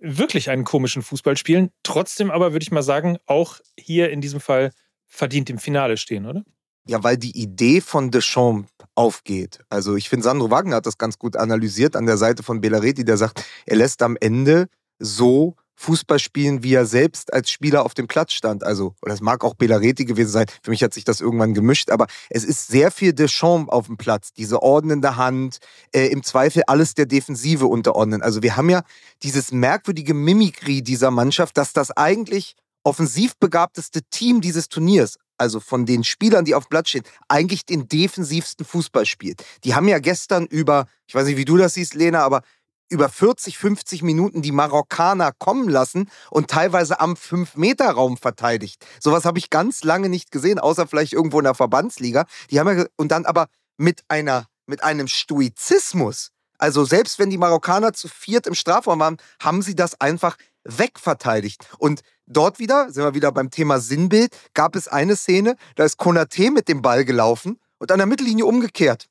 wirklich 0.00 0.50
einen 0.50 0.64
komischen 0.64 1.00
Fußball 1.00 1.36
spielen. 1.36 1.70
Trotzdem 1.82 2.30
aber 2.30 2.52
würde 2.52 2.62
ich 2.62 2.70
mal 2.70 2.82
sagen, 2.82 3.16
auch 3.24 3.58
hier 3.78 4.10
in 4.10 4.20
diesem 4.20 4.40
Fall 4.40 4.70
verdient 5.06 5.48
im 5.48 5.58
Finale 5.58 5.96
stehen, 5.96 6.26
oder? 6.26 6.44
Ja, 6.86 7.02
weil 7.02 7.16
die 7.16 7.40
Idee 7.40 7.80
von 7.80 8.10
Deschamps 8.10 8.70
aufgeht. 8.94 9.60
Also 9.70 9.96
ich 9.96 10.10
finde, 10.10 10.24
Sandro 10.24 10.50
Wagner 10.50 10.76
hat 10.76 10.86
das 10.86 10.98
ganz 10.98 11.18
gut 11.18 11.36
analysiert 11.36 11.96
an 11.96 12.06
der 12.06 12.18
Seite 12.18 12.42
von 12.42 12.60
Belareti, 12.60 13.04
der 13.04 13.16
sagt, 13.16 13.44
er 13.64 13.76
lässt 13.76 14.02
am 14.02 14.16
Ende 14.20 14.68
so 14.98 15.56
Fußball 15.76 16.18
spielen, 16.18 16.62
wie 16.62 16.74
er 16.74 16.86
selbst 16.86 17.32
als 17.32 17.50
Spieler 17.50 17.84
auf 17.84 17.94
dem 17.94 18.08
Platz 18.08 18.32
stand. 18.32 18.64
Also, 18.64 18.94
es 19.02 19.20
mag 19.20 19.44
auch 19.44 19.54
Belareti 19.54 20.04
gewesen 20.04 20.30
sein. 20.30 20.46
Für 20.62 20.70
mich 20.70 20.82
hat 20.82 20.94
sich 20.94 21.04
das 21.04 21.20
irgendwann 21.20 21.54
gemischt, 21.54 21.90
aber 21.90 22.06
es 22.30 22.44
ist 22.44 22.68
sehr 22.68 22.90
viel 22.90 23.12
Deschamps 23.12 23.70
auf 23.70 23.86
dem 23.86 23.96
Platz. 23.96 24.32
Diese 24.32 24.62
ordnende 24.62 25.16
Hand, 25.16 25.58
äh, 25.92 26.06
im 26.06 26.22
Zweifel 26.22 26.62
alles 26.66 26.94
der 26.94 27.06
Defensive 27.06 27.66
unterordnen. 27.66 28.22
Also, 28.22 28.42
wir 28.42 28.56
haben 28.56 28.70
ja 28.70 28.82
dieses 29.22 29.52
merkwürdige 29.52 30.14
Mimikry 30.14 30.82
dieser 30.82 31.10
Mannschaft, 31.10 31.56
dass 31.56 31.72
das 31.72 31.90
eigentlich 31.90 32.56
offensiv 32.86 33.36
begabteste 33.38 34.00
Team 34.10 34.40
dieses 34.40 34.68
Turniers, 34.68 35.18
also 35.38 35.58
von 35.58 35.86
den 35.86 36.04
Spielern, 36.04 36.44
die 36.44 36.54
auf 36.54 36.66
dem 36.66 36.70
Platz 36.70 36.90
stehen, 36.90 37.04
eigentlich 37.28 37.66
den 37.66 37.88
defensivsten 37.88 38.64
Fußball 38.64 39.04
spielt. 39.04 39.44
Die 39.64 39.74
haben 39.74 39.88
ja 39.88 39.98
gestern 39.98 40.46
über, 40.46 40.86
ich 41.08 41.14
weiß 41.14 41.26
nicht, 41.26 41.36
wie 41.36 41.44
du 41.44 41.56
das 41.56 41.74
siehst, 41.74 41.94
Lena, 41.94 42.20
aber 42.22 42.42
über 42.88 43.08
40, 43.08 43.58
50 43.58 44.02
Minuten 44.02 44.42
die 44.42 44.52
Marokkaner 44.52 45.32
kommen 45.38 45.68
lassen 45.68 46.10
und 46.30 46.48
teilweise 46.48 47.00
am 47.00 47.14
5-Meter-Raum 47.14 48.16
verteidigt. 48.16 48.84
Sowas 49.00 49.24
habe 49.24 49.38
ich 49.38 49.50
ganz 49.50 49.84
lange 49.84 50.08
nicht 50.08 50.30
gesehen, 50.30 50.58
außer 50.58 50.86
vielleicht 50.86 51.12
irgendwo 51.12 51.38
in 51.38 51.44
der 51.44 51.54
Verbandsliga. 51.54 52.26
Die 52.50 52.60
haben 52.60 52.78
ja, 52.78 52.84
und 52.96 53.10
dann 53.10 53.26
aber 53.26 53.46
mit 53.76 54.02
einer, 54.08 54.46
mit 54.66 54.82
einem 54.82 55.08
Stoizismus. 55.08 56.30
Also 56.58 56.84
selbst 56.84 57.18
wenn 57.18 57.30
die 57.30 57.38
Marokkaner 57.38 57.92
zu 57.92 58.08
viert 58.08 58.46
im 58.46 58.54
Strafraum 58.54 59.00
waren, 59.00 59.16
haben 59.42 59.62
sie 59.62 59.74
das 59.74 60.00
einfach 60.00 60.36
wegverteidigt. 60.64 61.68
Und 61.78 62.00
dort 62.26 62.58
wieder, 62.58 62.90
sind 62.90 63.04
wir 63.04 63.14
wieder 63.14 63.32
beim 63.32 63.50
Thema 63.50 63.78
Sinnbild, 63.78 64.36
gab 64.54 64.74
es 64.74 64.88
eine 64.88 65.16
Szene, 65.16 65.56
da 65.74 65.84
ist 65.84 65.96
Konate 65.96 66.50
mit 66.50 66.68
dem 66.68 66.82
Ball 66.82 67.04
gelaufen 67.04 67.60
und 67.78 67.92
an 67.92 67.98
der 67.98 68.06
Mittellinie 68.06 68.46
umgekehrt. 68.46 69.08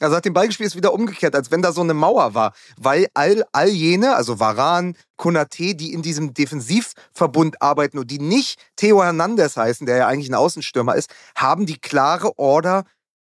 Also 0.00 0.16
hat 0.16 0.24
den 0.24 0.34
Ball 0.34 0.46
gespielt, 0.46 0.68
ist 0.68 0.76
wieder 0.76 0.92
umgekehrt, 0.92 1.34
als 1.34 1.50
wenn 1.50 1.62
da 1.62 1.72
so 1.72 1.80
eine 1.80 1.94
Mauer 1.94 2.34
war. 2.34 2.52
Weil 2.76 3.06
all, 3.14 3.44
all 3.52 3.68
jene, 3.68 4.14
also 4.14 4.38
Varan, 4.38 4.96
Konate, 5.16 5.74
die 5.74 5.92
in 5.92 6.02
diesem 6.02 6.34
Defensivverbund 6.34 7.62
arbeiten 7.62 7.98
und 7.98 8.10
die 8.10 8.18
nicht 8.18 8.60
Theo 8.76 9.02
Hernandez 9.02 9.56
heißen, 9.56 9.86
der 9.86 9.96
ja 9.96 10.06
eigentlich 10.06 10.28
ein 10.28 10.34
Außenstürmer 10.34 10.94
ist, 10.94 11.10
haben 11.34 11.66
die 11.66 11.78
klare 11.78 12.38
Order, 12.38 12.84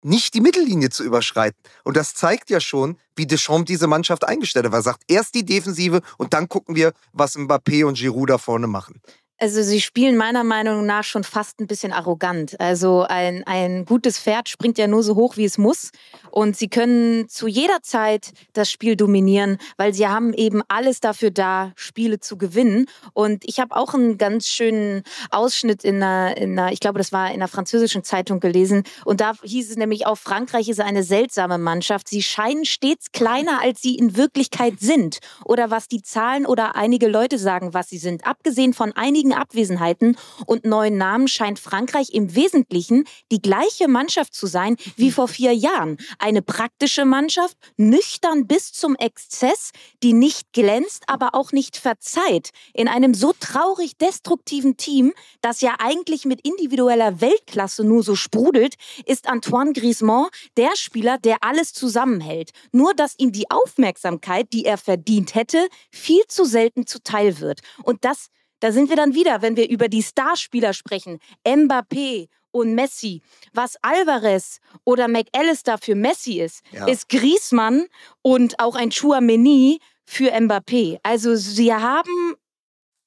nicht 0.02 0.34
die 0.34 0.40
Mittellinie 0.40 0.90
zu 0.90 1.04
überschreiten. 1.04 1.58
Und 1.84 1.96
das 1.96 2.14
zeigt 2.14 2.50
ja 2.50 2.60
schon, 2.60 2.96
wie 3.16 3.26
Deschamps 3.26 3.68
diese 3.68 3.86
Mannschaft 3.86 4.26
eingestellt 4.26 4.66
hat. 4.66 4.72
Er 4.72 4.82
sagt, 4.82 5.02
erst 5.08 5.34
die 5.34 5.44
Defensive 5.44 6.00
und 6.16 6.32
dann 6.32 6.48
gucken 6.48 6.74
wir, 6.74 6.92
was 7.12 7.36
Mbappé 7.36 7.84
und 7.84 7.98
Giroud 7.98 8.30
da 8.30 8.38
vorne 8.38 8.66
machen. 8.66 9.00
Also 9.42 9.62
sie 9.62 9.80
spielen 9.80 10.18
meiner 10.18 10.44
Meinung 10.44 10.84
nach 10.84 11.02
schon 11.02 11.24
fast 11.24 11.60
ein 11.60 11.66
bisschen 11.66 11.94
arrogant. 11.94 12.60
Also 12.60 13.06
ein, 13.08 13.42
ein 13.46 13.86
gutes 13.86 14.18
Pferd 14.18 14.50
springt 14.50 14.76
ja 14.76 14.86
nur 14.86 15.02
so 15.02 15.16
hoch, 15.16 15.38
wie 15.38 15.46
es 15.46 15.56
muss. 15.56 15.92
Und 16.30 16.58
sie 16.58 16.68
können 16.68 17.26
zu 17.26 17.48
jeder 17.48 17.80
Zeit 17.80 18.32
das 18.52 18.70
Spiel 18.70 18.96
dominieren, 18.96 19.56
weil 19.78 19.94
sie 19.94 20.06
haben 20.06 20.34
eben 20.34 20.60
alles 20.68 21.00
dafür 21.00 21.30
da, 21.30 21.72
Spiele 21.74 22.20
zu 22.20 22.36
gewinnen. 22.36 22.84
Und 23.14 23.44
ich 23.46 23.60
habe 23.60 23.74
auch 23.74 23.94
einen 23.94 24.18
ganz 24.18 24.46
schönen 24.46 25.04
Ausschnitt 25.30 25.84
in 25.84 26.02
einer, 26.02 26.36
in 26.36 26.58
einer, 26.58 26.70
ich 26.70 26.80
glaube, 26.80 26.98
das 26.98 27.10
war 27.10 27.28
in 27.28 27.36
einer 27.36 27.48
französischen 27.48 28.04
Zeitung 28.04 28.40
gelesen. 28.40 28.82
Und 29.06 29.22
da 29.22 29.32
hieß 29.42 29.70
es 29.70 29.76
nämlich 29.78 30.06
auch, 30.06 30.18
Frankreich 30.18 30.68
ist 30.68 30.80
eine 30.80 31.02
seltsame 31.02 31.56
Mannschaft. 31.56 32.08
Sie 32.08 32.22
scheinen 32.22 32.66
stets 32.66 33.10
kleiner, 33.10 33.62
als 33.62 33.80
sie 33.80 33.94
in 33.94 34.18
Wirklichkeit 34.18 34.80
sind. 34.80 35.20
Oder 35.46 35.70
was 35.70 35.88
die 35.88 36.02
Zahlen 36.02 36.44
oder 36.44 36.76
einige 36.76 37.08
Leute 37.08 37.38
sagen, 37.38 37.72
was 37.72 37.88
sie 37.88 37.98
sind. 37.98 38.26
Abgesehen 38.26 38.74
von 38.74 38.92
einigen 38.92 39.29
wenigen 39.30 39.32
Abwesenheiten 39.32 40.16
und 40.46 40.64
neuen 40.64 40.96
Namen 40.96 41.28
scheint 41.28 41.58
Frankreich 41.58 42.10
im 42.12 42.34
Wesentlichen 42.34 43.04
die 43.30 43.40
gleiche 43.40 43.88
Mannschaft 43.88 44.34
zu 44.34 44.46
sein 44.46 44.76
wie 44.96 45.10
vor 45.10 45.28
vier 45.28 45.52
Jahren. 45.52 45.98
Eine 46.18 46.42
praktische 46.42 47.04
Mannschaft, 47.04 47.56
nüchtern 47.76 48.46
bis 48.46 48.72
zum 48.72 48.96
Exzess, 48.96 49.70
die 50.02 50.12
nicht 50.12 50.52
glänzt, 50.52 51.04
aber 51.06 51.34
auch 51.34 51.52
nicht 51.52 51.76
verzeiht. 51.76 52.50
In 52.74 52.88
einem 52.88 53.14
so 53.14 53.32
traurig 53.38 53.96
destruktiven 53.96 54.76
Team, 54.76 55.12
das 55.40 55.60
ja 55.60 55.76
eigentlich 55.78 56.24
mit 56.24 56.40
individueller 56.46 57.20
Weltklasse 57.20 57.84
nur 57.84 58.02
so 58.02 58.14
sprudelt, 58.14 58.74
ist 59.06 59.28
Antoine 59.28 59.72
Griezmann 59.72 60.28
der 60.56 60.70
Spieler, 60.74 61.18
der 61.18 61.42
alles 61.42 61.72
zusammenhält. 61.72 62.50
Nur 62.72 62.94
dass 62.94 63.14
ihm 63.18 63.32
die 63.32 63.50
Aufmerksamkeit, 63.50 64.52
die 64.52 64.64
er 64.64 64.78
verdient 64.78 65.34
hätte, 65.34 65.68
viel 65.90 66.22
zu 66.28 66.44
selten 66.44 66.86
zuteil 66.86 67.40
wird. 67.40 67.60
Und 67.84 68.04
das 68.04 68.30
da 68.60 68.72
sind 68.72 68.88
wir 68.88 68.96
dann 68.96 69.14
wieder, 69.14 69.42
wenn 69.42 69.56
wir 69.56 69.68
über 69.68 69.88
die 69.88 70.02
Starspieler 70.02 70.72
sprechen. 70.72 71.18
Mbappé 71.46 72.28
und 72.52 72.74
Messi. 72.74 73.22
Was 73.52 73.76
Alvarez 73.82 74.58
oder 74.84 75.08
McAllister 75.08 75.78
für 75.78 75.94
Messi 75.94 76.40
ist, 76.40 76.62
ja. 76.72 76.86
ist 76.86 77.08
Griezmann 77.08 77.86
und 78.22 78.58
auch 78.58 78.76
ein 78.76 78.90
Chouameni 78.90 79.80
für 80.04 80.32
Mbappé. 80.32 80.98
Also 81.02 81.36
sie 81.36 81.72
haben 81.72 82.34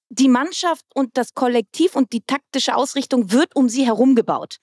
die 0.09 0.29
Mannschaft 0.29 0.85
und 0.93 1.17
das 1.17 1.33
Kollektiv 1.33 1.95
und 1.95 2.13
die 2.13 2.21
taktische 2.21 2.75
Ausrichtung 2.75 3.31
wird 3.31 3.55
um 3.55 3.67
sie 3.67 3.85
herum 3.85 4.15
gebaut. 4.15 4.57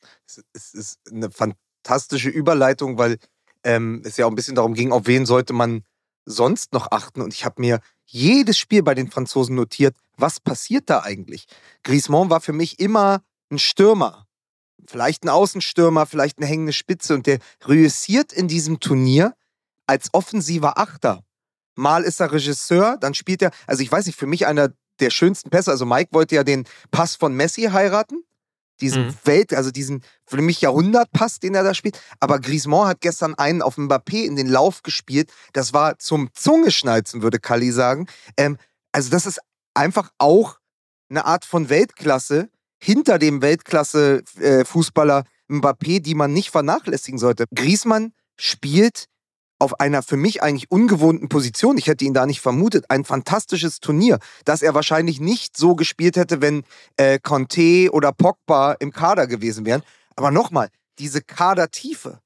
Es 0.53 0.75
ist 0.75 0.99
eine 1.11 1.31
fantastische 1.31 2.31
Überleitung, 2.31 2.99
weil 2.99 3.19
ähm, 3.65 4.03
es 4.05 4.17
ja 4.17 4.27
auch 4.27 4.31
ein 4.31 4.37
bisschen 4.37 4.55
darum 4.55 4.75
ging, 4.75 4.93
auf 4.93 5.07
wen 5.07 5.27
sollte 5.27 5.53
man 5.53 5.83
sonst 6.25 6.73
noch 6.73 6.93
achten. 6.93 7.21
Und 7.21 7.35
ich 7.35 7.45
habe 7.45 7.61
mir 7.61 7.81
jedes 8.13 8.59
Spiel 8.59 8.83
bei 8.83 8.95
den 8.95 9.11
Franzosen 9.11 9.55
notiert, 9.55 9.97
was 10.17 10.41
passiert 10.41 10.91
da 10.91 11.03
eigentlich? 11.03 11.47
Griezmann 11.83 12.31
war 12.31 12.41
für 12.41 12.53
mich 12.53 12.79
immer 12.81 13.23
ein 13.51 13.59
Stürmer. 13.59 14.27
Vielleicht 14.87 15.25
ein 15.25 15.29
Außenstürmer, 15.29 16.07
vielleicht 16.07 16.39
eine 16.39 16.47
hängende 16.47 16.73
Spitze. 16.73 17.15
Und 17.15 17.27
der 17.27 17.39
reüssiert 17.65 18.33
in 18.33 18.49
diesem 18.49 18.81
Turnier 18.81 19.35
als 19.87 20.09
offensiver 20.13 20.79
Achter. 20.79 21.23
Mal 21.77 22.03
ist 22.03 22.21
er 22.21 22.33
Regisseur, 22.33 22.97
dann 22.99 23.15
spielt 23.15 23.43
er, 23.43 23.53
also 23.67 23.83
ich 23.83 23.91
weiß 23.91 24.07
nicht, 24.07 24.19
für 24.19 24.27
mich 24.27 24.47
einer 24.47 24.73
der 24.99 25.11
schönsten 25.11 25.51
Pässe. 25.51 25.71
Also 25.71 25.87
Mike 25.87 26.11
wollte 26.13 26.35
ja 26.35 26.45
den 26.45 26.65
Pass 26.91 27.17
von 27.17 27.35
Messi 27.35 27.63
heiraten 27.63 28.25
diesen 28.81 29.07
mhm. 29.07 29.15
Welt, 29.25 29.55
also 29.55 29.71
diesen 29.71 30.03
für 30.27 30.41
mich 30.41 30.61
Jahrhundertpass, 30.61 31.41
den 31.41 31.55
er 31.55 31.63
da 31.63 31.75
spielt. 31.75 32.01
Aber 32.21 32.39
Griezmann 32.39 32.89
hat 32.89 33.01
gestern 33.01 33.35
einen 33.35 33.63
auf 33.63 33.77
Mbappé 33.77 34.25
in 34.25 34.37
den 34.37 34.49
Lauf 34.49 34.83
gespielt. 34.83 35.33
Das 35.53 35.73
war 35.73 35.99
zum 35.99 36.31
Zungeschnalzen, 36.35 37.23
würde 37.23 37.39
Kali 37.39 37.73
sagen. 37.73 38.07
Ähm, 38.37 38.59
also 38.93 39.11
das 39.11 39.27
ist 39.27 39.41
einfach 39.75 40.11
auch 40.19 40.59
eine 41.09 41.25
Art 41.25 41.45
von 41.45 41.69
Weltklasse 41.69 42.49
hinter 42.83 43.19
dem 43.19 43.43
Weltklasse-Fußballer 43.43 45.19
äh, 45.21 45.53
Mbappé, 45.53 46.01
die 46.01 46.15
man 46.15 46.33
nicht 46.33 46.51
vernachlässigen 46.51 47.19
sollte. 47.19 47.45
Griezmann 47.55 48.13
spielt 48.37 49.07
auf 49.61 49.79
einer 49.79 50.03
für 50.03 50.17
mich 50.17 50.43
eigentlich 50.43 50.71
ungewohnten 50.71 51.29
Position, 51.29 51.79
ich 51.79 51.87
hätte 51.87 52.05
ihn 52.05 52.15
da 52.15 52.27
nicht 52.27 52.41
vermutet, 52.41 52.87
ein 52.89 53.05
fantastisches 53.05 53.79
Turnier, 53.81 54.19
das 54.45 54.63
er 54.63 54.75
wahrscheinlich 54.75 55.21
nicht 55.21 55.57
so 55.57 55.77
gespielt 55.77 56.17
hätte, 56.17 56.41
wenn 56.41 56.65
äh, 56.97 57.19
Conte 57.19 57.91
oder 57.93 58.13
Pogba 58.13 58.73
im 58.73 58.91
Kader 58.91 59.27
gewesen 59.27 59.67
wären. 59.67 59.83
Aber 60.17 60.31
nochmal, 60.31 60.69
diese 60.99 61.21
Kadertiefe 61.21 62.21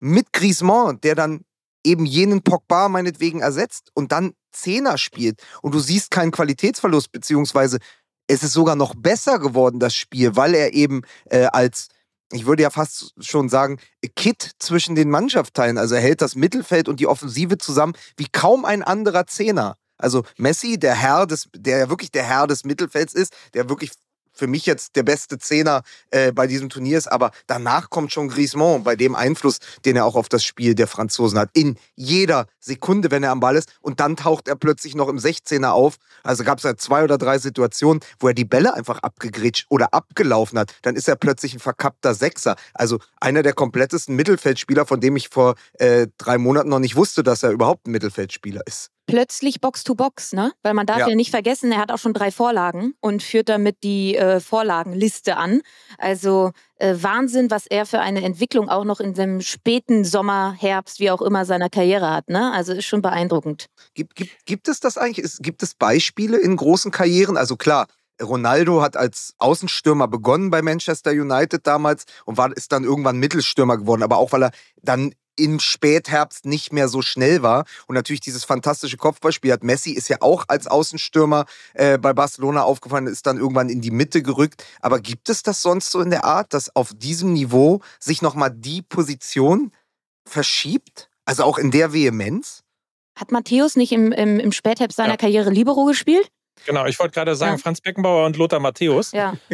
mit 0.00 0.32
Griezmann, 0.32 1.00
der 1.00 1.14
dann 1.14 1.44
eben 1.84 2.06
jenen 2.06 2.42
Pogba 2.42 2.88
meinetwegen 2.88 3.40
ersetzt 3.40 3.90
und 3.94 4.12
dann 4.12 4.34
Zehner 4.52 4.98
spielt 4.98 5.42
und 5.62 5.74
du 5.74 5.78
siehst 5.78 6.10
keinen 6.10 6.30
Qualitätsverlust, 6.30 7.12
beziehungsweise 7.12 7.78
es 8.26 8.42
ist 8.42 8.52
sogar 8.52 8.76
noch 8.76 8.94
besser 8.94 9.38
geworden, 9.38 9.80
das 9.80 9.94
Spiel, 9.94 10.34
weil 10.36 10.54
er 10.54 10.72
eben 10.72 11.02
äh, 11.26 11.44
als 11.46 11.88
ich 12.34 12.46
würde 12.46 12.62
ja 12.62 12.70
fast 12.70 13.14
schon 13.20 13.48
sagen, 13.48 13.78
Kit 14.16 14.52
zwischen 14.58 14.94
den 14.94 15.10
Mannschaftsteilen. 15.10 15.78
Also 15.78 15.94
er 15.94 16.00
hält 16.00 16.20
das 16.20 16.34
Mittelfeld 16.34 16.88
und 16.88 17.00
die 17.00 17.06
Offensive 17.06 17.58
zusammen 17.58 17.94
wie 18.16 18.26
kaum 18.30 18.64
ein 18.64 18.82
anderer 18.82 19.26
Zehner. 19.26 19.76
Also 19.98 20.24
Messi, 20.36 20.78
der 20.78 20.94
Herr 20.94 21.26
des, 21.26 21.48
der 21.54 21.78
ja 21.78 21.88
wirklich 21.88 22.10
der 22.10 22.24
Herr 22.24 22.46
des 22.46 22.64
Mittelfelds 22.64 23.14
ist, 23.14 23.32
der 23.54 23.68
wirklich 23.68 23.92
für 24.34 24.46
mich 24.46 24.66
jetzt 24.66 24.96
der 24.96 25.02
beste 25.04 25.38
Zehner 25.38 25.82
äh, 26.10 26.32
bei 26.32 26.46
diesem 26.46 26.68
Turnier 26.68 26.98
ist, 26.98 27.10
aber 27.10 27.30
danach 27.46 27.88
kommt 27.88 28.12
schon 28.12 28.28
Griezmann 28.28 28.84
bei 28.84 28.96
dem 28.96 29.14
Einfluss, 29.14 29.58
den 29.84 29.96
er 29.96 30.04
auch 30.04 30.16
auf 30.16 30.28
das 30.28 30.44
Spiel 30.44 30.74
der 30.74 30.88
Franzosen 30.88 31.38
hat. 31.38 31.50
In 31.54 31.76
jeder 31.94 32.46
Sekunde, 32.60 33.10
wenn 33.10 33.22
er 33.22 33.30
am 33.30 33.40
Ball 33.40 33.56
ist 33.56 33.72
und 33.80 34.00
dann 34.00 34.16
taucht 34.16 34.48
er 34.48 34.56
plötzlich 34.56 34.94
noch 34.94 35.08
im 35.08 35.18
16er 35.18 35.70
auf. 35.70 35.96
Also 36.22 36.44
gab 36.44 36.58
es 36.58 36.64
ja 36.64 36.76
zwei 36.76 37.04
oder 37.04 37.18
drei 37.18 37.38
Situationen, 37.38 38.00
wo 38.18 38.28
er 38.28 38.34
die 38.34 38.44
Bälle 38.44 38.74
einfach 38.74 38.98
abgegritscht 38.98 39.66
oder 39.68 39.94
abgelaufen 39.94 40.58
hat. 40.58 40.74
Dann 40.82 40.96
ist 40.96 41.08
er 41.08 41.16
plötzlich 41.16 41.54
ein 41.54 41.60
verkappter 41.60 42.14
Sechser. 42.14 42.56
Also 42.72 42.98
einer 43.20 43.42
der 43.42 43.52
komplettesten 43.52 44.16
Mittelfeldspieler, 44.16 44.86
von 44.86 45.00
dem 45.00 45.16
ich 45.16 45.28
vor 45.28 45.54
äh, 45.74 46.08
drei 46.18 46.38
Monaten 46.38 46.68
noch 46.68 46.78
nicht 46.78 46.96
wusste, 46.96 47.22
dass 47.22 47.42
er 47.42 47.50
überhaupt 47.50 47.86
ein 47.86 47.92
Mittelfeldspieler 47.92 48.62
ist. 48.66 48.90
Plötzlich 49.06 49.60
Box-to-Box, 49.60 50.32
ne? 50.32 50.52
Weil 50.62 50.74
man 50.74 50.86
darf 50.86 50.98
ja. 50.98 51.08
ja. 51.08 51.14
nicht 51.14 51.30
vergessen, 51.30 51.72
er 51.72 51.78
hat 51.78 51.92
auch 51.92 51.98
schon 51.98 52.14
drei 52.14 52.30
Vorlagen 52.30 52.94
und 53.00 53.22
führt 53.22 53.48
damit 53.48 53.82
die 53.82 54.16
äh, 54.16 54.40
Vorlagenliste 54.40 55.36
an. 55.36 55.60
Also 55.98 56.52
äh, 56.76 56.94
Wahnsinn, 56.98 57.50
was 57.50 57.66
er 57.66 57.86
für 57.86 58.00
eine 58.00 58.22
Entwicklung 58.22 58.68
auch 58.68 58.84
noch 58.84 59.00
in 59.00 59.14
dem 59.14 59.40
späten 59.40 60.04
Sommer, 60.04 60.54
Herbst, 60.58 61.00
wie 61.00 61.10
auch 61.10 61.22
immer 61.22 61.44
seiner 61.44 61.70
Karriere 61.70 62.10
hat. 62.10 62.28
Ne? 62.28 62.52
Also 62.52 62.72
ist 62.72 62.86
schon 62.86 63.02
beeindruckend. 63.02 63.66
Gibt, 63.94 64.14
gibt, 64.14 64.46
gibt 64.46 64.68
es 64.68 64.80
das 64.80 64.98
eigentlich? 64.98 65.24
Ist, 65.24 65.42
gibt 65.42 65.62
es 65.62 65.74
Beispiele 65.74 66.38
in 66.38 66.56
großen 66.56 66.90
Karrieren? 66.90 67.36
Also 67.36 67.56
klar, 67.56 67.86
Ronaldo 68.22 68.80
hat 68.82 68.96
als 68.96 69.34
Außenstürmer 69.38 70.08
begonnen 70.08 70.50
bei 70.50 70.62
Manchester 70.62 71.10
United 71.10 71.66
damals 71.66 72.04
und 72.24 72.36
war, 72.36 72.56
ist 72.56 72.72
dann 72.72 72.84
irgendwann 72.84 73.18
Mittelstürmer 73.18 73.76
geworden, 73.76 74.02
aber 74.02 74.18
auch 74.18 74.32
weil 74.32 74.44
er 74.44 74.50
dann 74.82 75.14
im 75.36 75.60
Spätherbst 75.60 76.44
nicht 76.44 76.72
mehr 76.72 76.88
so 76.88 77.02
schnell 77.02 77.42
war. 77.42 77.64
Und 77.86 77.94
natürlich 77.94 78.20
dieses 78.20 78.44
fantastische 78.44 78.96
Kopfballspiel 78.96 79.52
hat 79.52 79.64
Messi 79.64 79.92
ist 79.92 80.08
ja 80.08 80.18
auch 80.20 80.44
als 80.48 80.66
Außenstürmer 80.66 81.46
äh, 81.74 81.98
bei 81.98 82.12
Barcelona 82.12 82.62
aufgefallen, 82.62 83.06
ist 83.06 83.26
dann 83.26 83.38
irgendwann 83.38 83.68
in 83.68 83.80
die 83.80 83.90
Mitte 83.90 84.22
gerückt. 84.22 84.64
Aber 84.80 85.00
gibt 85.00 85.28
es 85.28 85.42
das 85.42 85.62
sonst 85.62 85.90
so 85.90 86.00
in 86.00 86.10
der 86.10 86.24
Art, 86.24 86.54
dass 86.54 86.74
auf 86.74 86.92
diesem 86.94 87.32
Niveau 87.32 87.80
sich 87.98 88.22
nochmal 88.22 88.50
die 88.50 88.82
Position 88.82 89.72
verschiebt? 90.26 91.10
Also 91.24 91.44
auch 91.44 91.58
in 91.58 91.70
der 91.70 91.92
Vehemenz? 91.92 92.62
Hat 93.16 93.30
Matthäus 93.30 93.76
nicht 93.76 93.92
im, 93.92 94.12
im, 94.12 94.40
im 94.40 94.52
Spätherbst 94.52 94.96
seiner 94.96 95.10
ja. 95.10 95.16
Karriere 95.16 95.50
Libero 95.50 95.84
gespielt? 95.84 96.28
Genau, 96.66 96.86
ich 96.86 96.98
wollte 96.98 97.14
gerade 97.14 97.36
sagen, 97.36 97.56
ja. 97.56 97.58
Franz 97.58 97.80
Beckenbauer 97.80 98.26
und 98.26 98.36
Lothar 98.36 98.60
Matthäus. 98.60 99.12
Ja. 99.12 99.34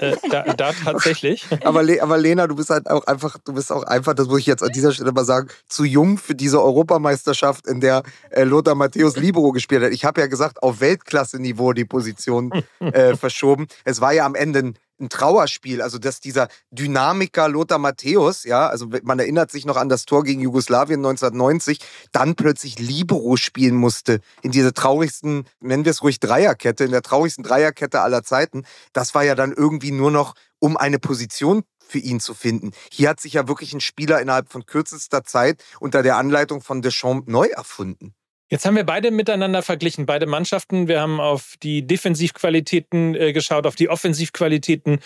Äh, 0.00 0.16
da, 0.30 0.42
da, 0.54 0.72
tatsächlich. 0.72 1.44
Aber, 1.64 1.82
Le 1.82 2.00
aber 2.00 2.18
Lena, 2.18 2.46
du 2.46 2.54
bist 2.54 2.70
halt 2.70 2.88
auch 2.88 3.04
einfach, 3.08 3.36
du 3.44 3.52
bist 3.52 3.72
auch 3.72 3.82
einfach, 3.82 4.14
das 4.14 4.28
muss 4.28 4.38
ich 4.38 4.46
jetzt 4.46 4.62
an 4.62 4.70
dieser 4.70 4.92
Stelle 4.92 5.10
mal 5.10 5.24
sagen, 5.24 5.48
zu 5.66 5.82
jung 5.82 6.18
für 6.18 6.36
diese 6.36 6.62
Europameisterschaft, 6.62 7.66
in 7.66 7.80
der 7.80 8.04
äh, 8.30 8.44
Lothar 8.44 8.76
Matthäus 8.76 9.16
Libero 9.16 9.50
gespielt 9.50 9.82
hat. 9.82 9.90
Ich 9.90 10.04
habe 10.04 10.20
ja 10.20 10.28
gesagt, 10.28 10.62
auf 10.62 10.80
Weltklasse-Niveau 10.80 11.72
die 11.72 11.84
Position 11.84 12.52
äh, 12.78 13.16
verschoben. 13.16 13.66
Es 13.84 14.00
war 14.00 14.12
ja 14.12 14.24
am 14.24 14.36
Ende 14.36 14.60
ein 14.60 14.78
ein 15.00 15.08
Trauerspiel. 15.08 15.82
Also, 15.82 15.98
dass 15.98 16.20
dieser 16.20 16.48
Dynamiker 16.70 17.48
Lothar 17.48 17.78
Matthäus, 17.78 18.44
ja, 18.44 18.66
also 18.68 18.88
man 19.02 19.18
erinnert 19.18 19.50
sich 19.50 19.66
noch 19.66 19.76
an 19.76 19.88
das 19.88 20.04
Tor 20.04 20.24
gegen 20.24 20.40
Jugoslawien 20.40 21.00
1990, 21.00 21.78
dann 22.12 22.34
plötzlich 22.34 22.78
Libero 22.78 23.36
spielen 23.36 23.76
musste 23.76 24.20
in 24.42 24.50
dieser 24.50 24.72
traurigsten, 24.72 25.46
nennen 25.60 25.84
wir 25.84 25.90
es 25.90 26.02
ruhig 26.02 26.20
Dreierkette, 26.20 26.84
in 26.84 26.90
der 26.90 27.02
traurigsten 27.02 27.44
Dreierkette 27.44 28.00
aller 28.00 28.22
Zeiten. 28.22 28.64
Das 28.92 29.14
war 29.14 29.24
ja 29.24 29.34
dann 29.34 29.52
irgendwie 29.52 29.92
nur 29.92 30.10
noch, 30.10 30.34
um 30.58 30.76
eine 30.76 30.98
Position 30.98 31.62
für 31.78 31.98
ihn 31.98 32.20
zu 32.20 32.34
finden. 32.34 32.72
Hier 32.92 33.08
hat 33.08 33.20
sich 33.20 33.34
ja 33.34 33.48
wirklich 33.48 33.72
ein 33.72 33.80
Spieler 33.80 34.20
innerhalb 34.20 34.50
von 34.50 34.66
kürzester 34.66 35.24
Zeit 35.24 35.64
unter 35.80 36.02
der 36.02 36.16
Anleitung 36.16 36.60
von 36.60 36.82
Deschamps 36.82 37.28
neu 37.28 37.46
erfunden. 37.46 38.14
Jetzt 38.50 38.64
haben 38.64 38.76
wir 38.76 38.84
beide 38.84 39.10
miteinander 39.10 39.62
verglichen, 39.62 40.06
beide 40.06 40.26
Mannschaften. 40.26 40.88
Wir 40.88 41.00
haben 41.00 41.20
auf 41.20 41.56
die 41.62 41.86
Defensivqualitäten 41.86 43.14
äh, 43.14 43.32
geschaut, 43.34 43.66
auf 43.66 43.76
die 43.76 43.90
Offensivqualitäten. 43.90 45.00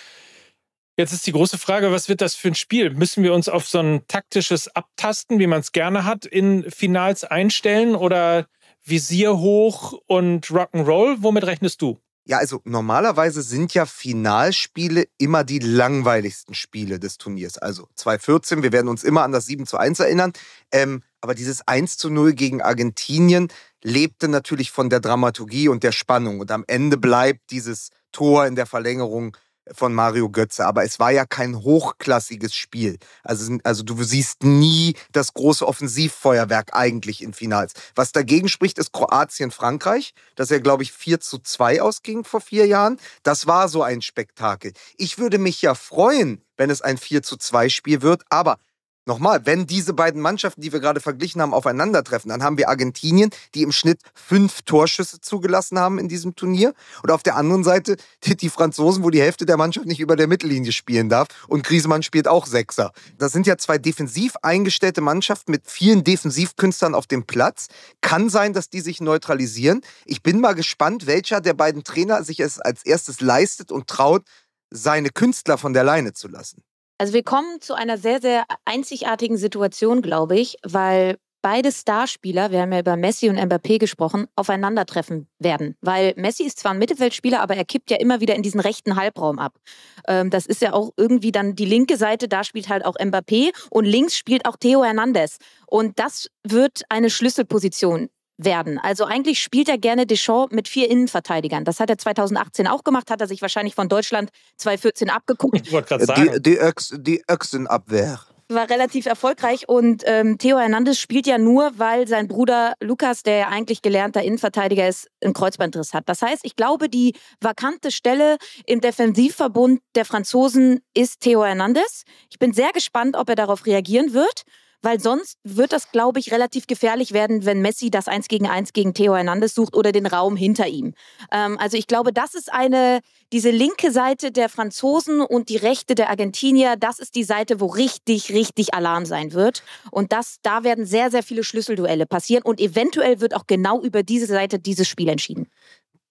Jetzt 0.96 1.12
ist 1.12 1.26
die 1.26 1.32
große 1.32 1.58
Frage, 1.58 1.90
was 1.90 2.08
wird 2.08 2.20
das 2.20 2.36
für 2.36 2.48
ein 2.48 2.54
Spiel? 2.54 2.90
Müssen 2.90 3.24
wir 3.24 3.34
uns 3.34 3.48
auf 3.48 3.66
so 3.66 3.80
ein 3.80 4.06
taktisches 4.06 4.68
Abtasten, 4.68 5.40
wie 5.40 5.48
man 5.48 5.60
es 5.60 5.72
gerne 5.72 6.04
hat, 6.04 6.24
in 6.24 6.70
Finals 6.70 7.24
einstellen 7.24 7.96
oder 7.96 8.46
Visier 8.84 9.38
hoch 9.38 9.98
und 10.06 10.46
Rock'n'Roll? 10.46 11.16
Womit 11.18 11.44
rechnest 11.44 11.82
du? 11.82 11.98
Ja, 12.24 12.38
also 12.38 12.60
normalerweise 12.64 13.42
sind 13.42 13.74
ja 13.74 13.84
Finalspiele 13.84 15.06
immer 15.18 15.42
die 15.42 15.58
langweiligsten 15.58 16.54
Spiele 16.54 17.00
des 17.00 17.18
Turniers. 17.18 17.58
Also 17.58 17.88
2014, 17.96 18.62
wir 18.62 18.70
werden 18.70 18.88
uns 18.88 19.02
immer 19.02 19.24
an 19.24 19.32
das 19.32 19.46
7 19.46 19.66
zu 19.66 19.76
1 19.76 19.98
erinnern. 19.98 20.32
Ähm, 20.70 21.02
aber 21.20 21.34
dieses 21.34 21.66
1 21.66 21.98
zu 21.98 22.10
0 22.10 22.34
gegen 22.34 22.62
Argentinien 22.62 23.48
lebte 23.82 24.28
natürlich 24.28 24.70
von 24.70 24.88
der 24.88 25.00
Dramaturgie 25.00 25.68
und 25.68 25.82
der 25.82 25.90
Spannung. 25.90 26.38
Und 26.38 26.52
am 26.52 26.64
Ende 26.68 26.96
bleibt 26.96 27.50
dieses 27.50 27.90
Tor 28.12 28.46
in 28.46 28.54
der 28.54 28.66
Verlängerung 28.66 29.36
von 29.70 29.94
Mario 29.94 30.28
Götze. 30.30 30.66
Aber 30.66 30.84
es 30.84 30.98
war 30.98 31.10
ja 31.10 31.24
kein 31.24 31.62
hochklassiges 31.62 32.54
Spiel. 32.54 32.98
Also, 33.22 33.58
also 33.64 33.82
du 33.82 34.02
siehst 34.02 34.42
nie 34.42 34.94
das 35.12 35.34
große 35.34 35.66
Offensivfeuerwerk 35.66 36.74
eigentlich 36.74 37.22
in 37.22 37.32
Finals. 37.32 37.72
Was 37.94 38.12
dagegen 38.12 38.48
spricht, 38.48 38.78
ist 38.78 38.92
Kroatien-Frankreich, 38.92 40.14
das 40.34 40.50
ja, 40.50 40.58
glaube 40.58 40.82
ich, 40.82 40.92
4 40.92 41.20
zu 41.20 41.38
2 41.38 41.82
ausging 41.82 42.24
vor 42.24 42.40
vier 42.40 42.66
Jahren. 42.66 42.98
Das 43.22 43.46
war 43.46 43.68
so 43.68 43.82
ein 43.82 44.02
Spektakel. 44.02 44.72
Ich 44.96 45.18
würde 45.18 45.38
mich 45.38 45.62
ja 45.62 45.74
freuen, 45.74 46.42
wenn 46.56 46.70
es 46.70 46.82
ein 46.82 46.98
4 46.98 47.22
zu 47.22 47.36
2 47.36 47.68
Spiel 47.68 48.02
wird, 48.02 48.22
aber 48.28 48.58
Nochmal, 49.04 49.44
wenn 49.46 49.66
diese 49.66 49.94
beiden 49.94 50.20
Mannschaften, 50.20 50.60
die 50.60 50.72
wir 50.72 50.78
gerade 50.78 51.00
verglichen 51.00 51.42
haben, 51.42 51.54
aufeinandertreffen, 51.54 52.28
dann 52.28 52.44
haben 52.44 52.56
wir 52.56 52.68
Argentinien, 52.68 53.30
die 53.52 53.62
im 53.62 53.72
Schnitt 53.72 53.98
fünf 54.14 54.62
Torschüsse 54.62 55.20
zugelassen 55.20 55.76
haben 55.76 55.98
in 55.98 56.08
diesem 56.08 56.36
Turnier. 56.36 56.72
Und 57.02 57.10
auf 57.10 57.24
der 57.24 57.34
anderen 57.34 57.64
Seite 57.64 57.96
die 58.24 58.48
Franzosen, 58.48 59.02
wo 59.02 59.10
die 59.10 59.20
Hälfte 59.20 59.44
der 59.44 59.56
Mannschaft 59.56 59.86
nicht 59.86 59.98
über 59.98 60.14
der 60.14 60.28
Mittellinie 60.28 60.70
spielen 60.70 61.08
darf. 61.08 61.26
Und 61.48 61.64
Griezmann 61.64 62.04
spielt 62.04 62.28
auch 62.28 62.46
Sechser. 62.46 62.92
Das 63.18 63.32
sind 63.32 63.48
ja 63.48 63.58
zwei 63.58 63.76
defensiv 63.76 64.34
eingestellte 64.42 65.00
Mannschaften 65.00 65.50
mit 65.50 65.62
vielen 65.66 66.04
Defensivkünstlern 66.04 66.94
auf 66.94 67.08
dem 67.08 67.24
Platz. 67.26 67.66
Kann 68.02 68.28
sein, 68.28 68.52
dass 68.52 68.70
die 68.70 68.80
sich 68.80 69.00
neutralisieren. 69.00 69.80
Ich 70.04 70.22
bin 70.22 70.40
mal 70.40 70.54
gespannt, 70.54 71.08
welcher 71.08 71.40
der 71.40 71.54
beiden 71.54 71.82
Trainer 71.82 72.22
sich 72.22 72.38
es 72.38 72.60
als 72.60 72.84
erstes 72.84 73.20
leistet 73.20 73.72
und 73.72 73.88
traut, 73.88 74.22
seine 74.70 75.10
Künstler 75.10 75.58
von 75.58 75.72
der 75.72 75.82
Leine 75.82 76.12
zu 76.12 76.28
lassen. 76.28 76.62
Also 76.98 77.14
wir 77.14 77.22
kommen 77.22 77.60
zu 77.60 77.74
einer 77.74 77.98
sehr, 77.98 78.20
sehr 78.20 78.44
einzigartigen 78.64 79.36
Situation, 79.36 80.02
glaube 80.02 80.38
ich, 80.38 80.56
weil 80.62 81.16
beide 81.42 81.72
Starspieler, 81.72 82.50
wir 82.52 82.62
haben 82.62 82.72
ja 82.72 82.78
über 82.78 82.96
Messi 82.96 83.28
und 83.28 83.36
Mbappé 83.36 83.78
gesprochen, 83.78 84.28
aufeinandertreffen 84.36 85.28
werden. 85.38 85.76
Weil 85.80 86.14
Messi 86.16 86.44
ist 86.44 86.60
zwar 86.60 86.72
ein 86.72 86.78
Mittelfeldspieler, 86.78 87.40
aber 87.40 87.56
er 87.56 87.64
kippt 87.64 87.90
ja 87.90 87.98
immer 87.98 88.20
wieder 88.20 88.36
in 88.36 88.42
diesen 88.42 88.60
rechten 88.60 88.96
Halbraum 88.96 89.38
ab. 89.38 89.58
Ähm, 90.06 90.30
das 90.30 90.46
ist 90.46 90.62
ja 90.62 90.72
auch 90.72 90.92
irgendwie 90.96 91.32
dann 91.32 91.54
die 91.56 91.64
linke 91.64 91.96
Seite, 91.96 92.28
da 92.28 92.44
spielt 92.44 92.68
halt 92.68 92.84
auch 92.84 92.96
Mbappé 92.96 93.50
und 93.70 93.84
links 93.84 94.16
spielt 94.16 94.46
auch 94.46 94.56
Theo 94.56 94.84
Hernandez. 94.84 95.38
Und 95.66 95.98
das 95.98 96.28
wird 96.44 96.82
eine 96.88 97.10
Schlüsselposition 97.10 98.08
werden. 98.44 98.78
Also 98.78 99.04
eigentlich 99.04 99.40
spielt 99.40 99.68
er 99.68 99.78
gerne 99.78 100.06
Deschamps 100.06 100.54
mit 100.54 100.68
vier 100.68 100.90
Innenverteidigern. 100.90 101.64
Das 101.64 101.80
hat 101.80 101.90
er 101.90 101.98
2018 101.98 102.66
auch 102.66 102.84
gemacht, 102.84 103.10
hat 103.10 103.20
er 103.20 103.26
sich 103.26 103.42
wahrscheinlich 103.42 103.74
von 103.74 103.88
Deutschland 103.88 104.30
2014 104.56 105.10
abgeguckt. 105.10 105.60
Ich 105.64 105.72
wollte 105.72 105.88
gerade 105.88 106.04
sagen. 106.06 106.42
Die, 106.42 107.02
die 107.02 107.24
Öchsenabwehr 107.28 108.20
war 108.54 108.68
relativ 108.68 109.06
erfolgreich 109.06 109.68
und 109.68 110.02
ähm, 110.06 110.38
Theo 110.38 110.58
Hernandez 110.58 110.98
spielt 110.98 111.26
ja 111.26 111.38
nur, 111.38 111.72
weil 111.76 112.06
sein 112.06 112.28
Bruder 112.28 112.74
Lukas, 112.80 113.22
der 113.22 113.36
ja 113.36 113.48
eigentlich 113.48 113.82
gelernter 113.82 114.22
Innenverteidiger 114.22 114.88
ist, 114.88 115.08
einen 115.22 115.32
Kreuzbandriss 115.32 115.94
hat. 115.94 116.04
Das 116.06 116.22
heißt, 116.22 116.44
ich 116.44 116.56
glaube, 116.56 116.88
die 116.88 117.14
vakante 117.40 117.90
Stelle 117.90 118.36
im 118.66 118.80
Defensivverbund 118.80 119.80
der 119.94 120.04
Franzosen 120.04 120.80
ist 120.94 121.20
Theo 121.20 121.44
Hernandez. 121.44 122.04
Ich 122.30 122.38
bin 122.38 122.52
sehr 122.52 122.72
gespannt, 122.72 123.16
ob 123.16 123.28
er 123.28 123.36
darauf 123.36 123.66
reagieren 123.66 124.12
wird 124.12 124.42
weil 124.82 125.00
sonst 125.00 125.38
wird 125.44 125.72
das, 125.72 125.90
glaube 125.90 126.18
ich, 126.20 126.32
relativ 126.32 126.66
gefährlich 126.66 127.12
werden, 127.12 127.44
wenn 127.44 127.62
Messi 127.62 127.90
das 127.90 128.08
Eins 128.08 128.28
gegen 128.28 128.46
Eins 128.46 128.72
gegen 128.72 128.94
Theo 128.94 129.14
Hernandez 129.14 129.54
sucht 129.54 129.76
oder 129.76 129.92
den 129.92 130.06
Raum 130.06 130.36
hinter 130.36 130.66
ihm. 130.66 130.94
Ähm, 131.30 131.58
also 131.58 131.76
ich 131.76 131.86
glaube, 131.86 132.12
das 132.12 132.34
ist 132.34 132.52
eine, 132.52 133.00
diese 133.32 133.50
linke 133.50 133.92
Seite 133.92 134.32
der 134.32 134.48
Franzosen 134.48 135.20
und 135.20 135.48
die 135.48 135.56
rechte 135.56 135.94
der 135.94 136.10
Argentinier, 136.10 136.76
das 136.76 136.98
ist 136.98 137.14
die 137.14 137.24
Seite, 137.24 137.60
wo 137.60 137.66
richtig, 137.66 138.32
richtig 138.32 138.74
Alarm 138.74 139.06
sein 139.06 139.32
wird. 139.32 139.62
Und 139.90 140.12
das, 140.12 140.36
da 140.42 140.64
werden 140.64 140.84
sehr, 140.84 141.10
sehr 141.10 141.22
viele 141.22 141.44
Schlüsselduelle 141.44 142.06
passieren 142.06 142.42
und 142.42 142.60
eventuell 142.60 143.20
wird 143.20 143.34
auch 143.34 143.46
genau 143.46 143.80
über 143.80 144.02
diese 144.02 144.26
Seite 144.26 144.58
dieses 144.58 144.88
Spiel 144.88 145.08
entschieden. 145.08 145.48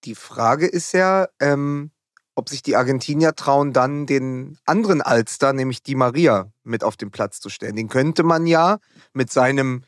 Die 0.06 0.16
Frage 0.16 0.66
ist 0.66 0.94
ja, 0.94 1.28
ähm, 1.40 1.92
ob 2.36 2.50
sich 2.50 2.64
die 2.64 2.76
Argentinier 2.76 3.36
trauen, 3.36 3.74
dann 3.74 4.06
den 4.06 4.58
anderen 4.66 5.02
Alster, 5.02 5.54
nämlich 5.54 5.84
Di 5.84 5.96
Maria, 5.96 6.52
mit 6.64 6.84
auf 6.84 6.98
den 6.98 7.12
Platz 7.12 7.40
zu 7.40 7.50
stellen. 7.50 7.76
Den 7.76 7.90
könnte 7.90 8.24
man 8.24 8.48
ja 8.48 8.80
mit 9.14 9.32
seinem, 9.32 9.84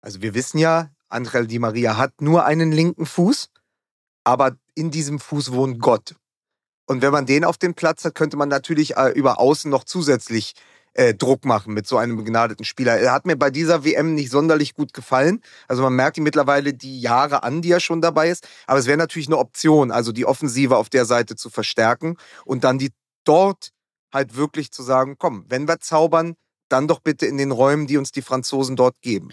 also 0.00 0.22
wir 0.22 0.34
wissen 0.34 0.58
ja, 0.58 0.90
Angel 1.08 1.46
Di 1.46 1.58
Maria 1.58 1.96
hat 1.96 2.20
nur 2.20 2.44
einen 2.44 2.70
linken 2.70 3.06
Fuß, 3.06 3.48
aber 4.24 4.56
in 4.74 4.90
diesem 4.90 5.18
Fuß 5.18 5.52
wohnt 5.52 5.80
Gott. 5.80 6.14
Und 6.86 7.02
wenn 7.02 7.12
man 7.12 7.26
den 7.26 7.44
auf 7.44 7.58
den 7.58 7.74
Platz 7.74 8.04
hat, 8.04 8.14
könnte 8.14 8.36
man 8.36 8.48
natürlich 8.48 8.96
äh, 8.96 9.10
über 9.10 9.38
außen 9.38 9.70
noch 9.70 9.84
zusätzlich 9.84 10.54
äh, 10.98 11.14
Druck 11.14 11.44
machen 11.44 11.74
mit 11.74 11.86
so 11.86 11.96
einem 11.96 12.16
begnadeten 12.16 12.64
Spieler. 12.64 12.98
Er 12.98 13.12
hat 13.12 13.24
mir 13.24 13.36
bei 13.36 13.50
dieser 13.50 13.84
WM 13.84 14.14
nicht 14.14 14.30
sonderlich 14.30 14.74
gut 14.74 14.92
gefallen. 14.92 15.40
Also 15.68 15.82
man 15.82 15.94
merkt 15.94 16.18
ihm 16.18 16.24
mittlerweile 16.24 16.74
die 16.74 17.00
Jahre 17.00 17.44
an, 17.44 17.62
die 17.62 17.70
er 17.70 17.78
schon 17.78 18.00
dabei 18.00 18.30
ist. 18.30 18.48
Aber 18.66 18.80
es 18.80 18.86
wäre 18.86 18.98
natürlich 18.98 19.28
eine 19.28 19.38
Option, 19.38 19.92
also 19.92 20.10
die 20.10 20.26
Offensive 20.26 20.76
auf 20.76 20.88
der 20.88 21.04
Seite 21.04 21.36
zu 21.36 21.50
verstärken 21.50 22.16
und 22.44 22.64
dann 22.64 22.78
die 22.78 22.90
dort 23.24 23.70
halt 24.12 24.34
wirklich 24.34 24.72
zu 24.72 24.82
sagen, 24.82 25.14
komm, 25.18 25.44
wenn 25.48 25.68
wir 25.68 25.78
zaubern, 25.78 26.34
dann 26.68 26.88
doch 26.88 26.98
bitte 26.98 27.26
in 27.26 27.38
den 27.38 27.52
Räumen, 27.52 27.86
die 27.86 27.96
uns 27.96 28.10
die 28.10 28.22
Franzosen 28.22 28.74
dort 28.74 29.00
geben. 29.00 29.28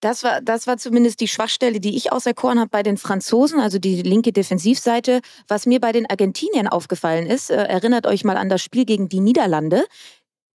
Das 0.00 0.22
war, 0.22 0.42
das 0.42 0.66
war 0.66 0.76
zumindest 0.76 1.20
die 1.20 1.28
Schwachstelle, 1.28 1.80
die 1.80 1.96
ich 1.96 2.12
auserkoren 2.12 2.60
habe 2.60 2.68
bei 2.68 2.82
den 2.82 2.98
Franzosen, 2.98 3.60
also 3.60 3.78
die 3.78 4.02
linke 4.02 4.30
Defensivseite. 4.30 5.20
Was 5.48 5.64
mir 5.64 5.80
bei 5.80 5.90
den 5.92 6.04
Argentiniern 6.08 6.68
aufgefallen 6.68 7.26
ist, 7.26 7.50
äh, 7.50 7.54
erinnert 7.54 8.06
euch 8.06 8.22
mal 8.22 8.36
an 8.36 8.50
das 8.50 8.62
Spiel 8.62 8.84
gegen 8.84 9.08
die 9.08 9.20
Niederlande. 9.20 9.86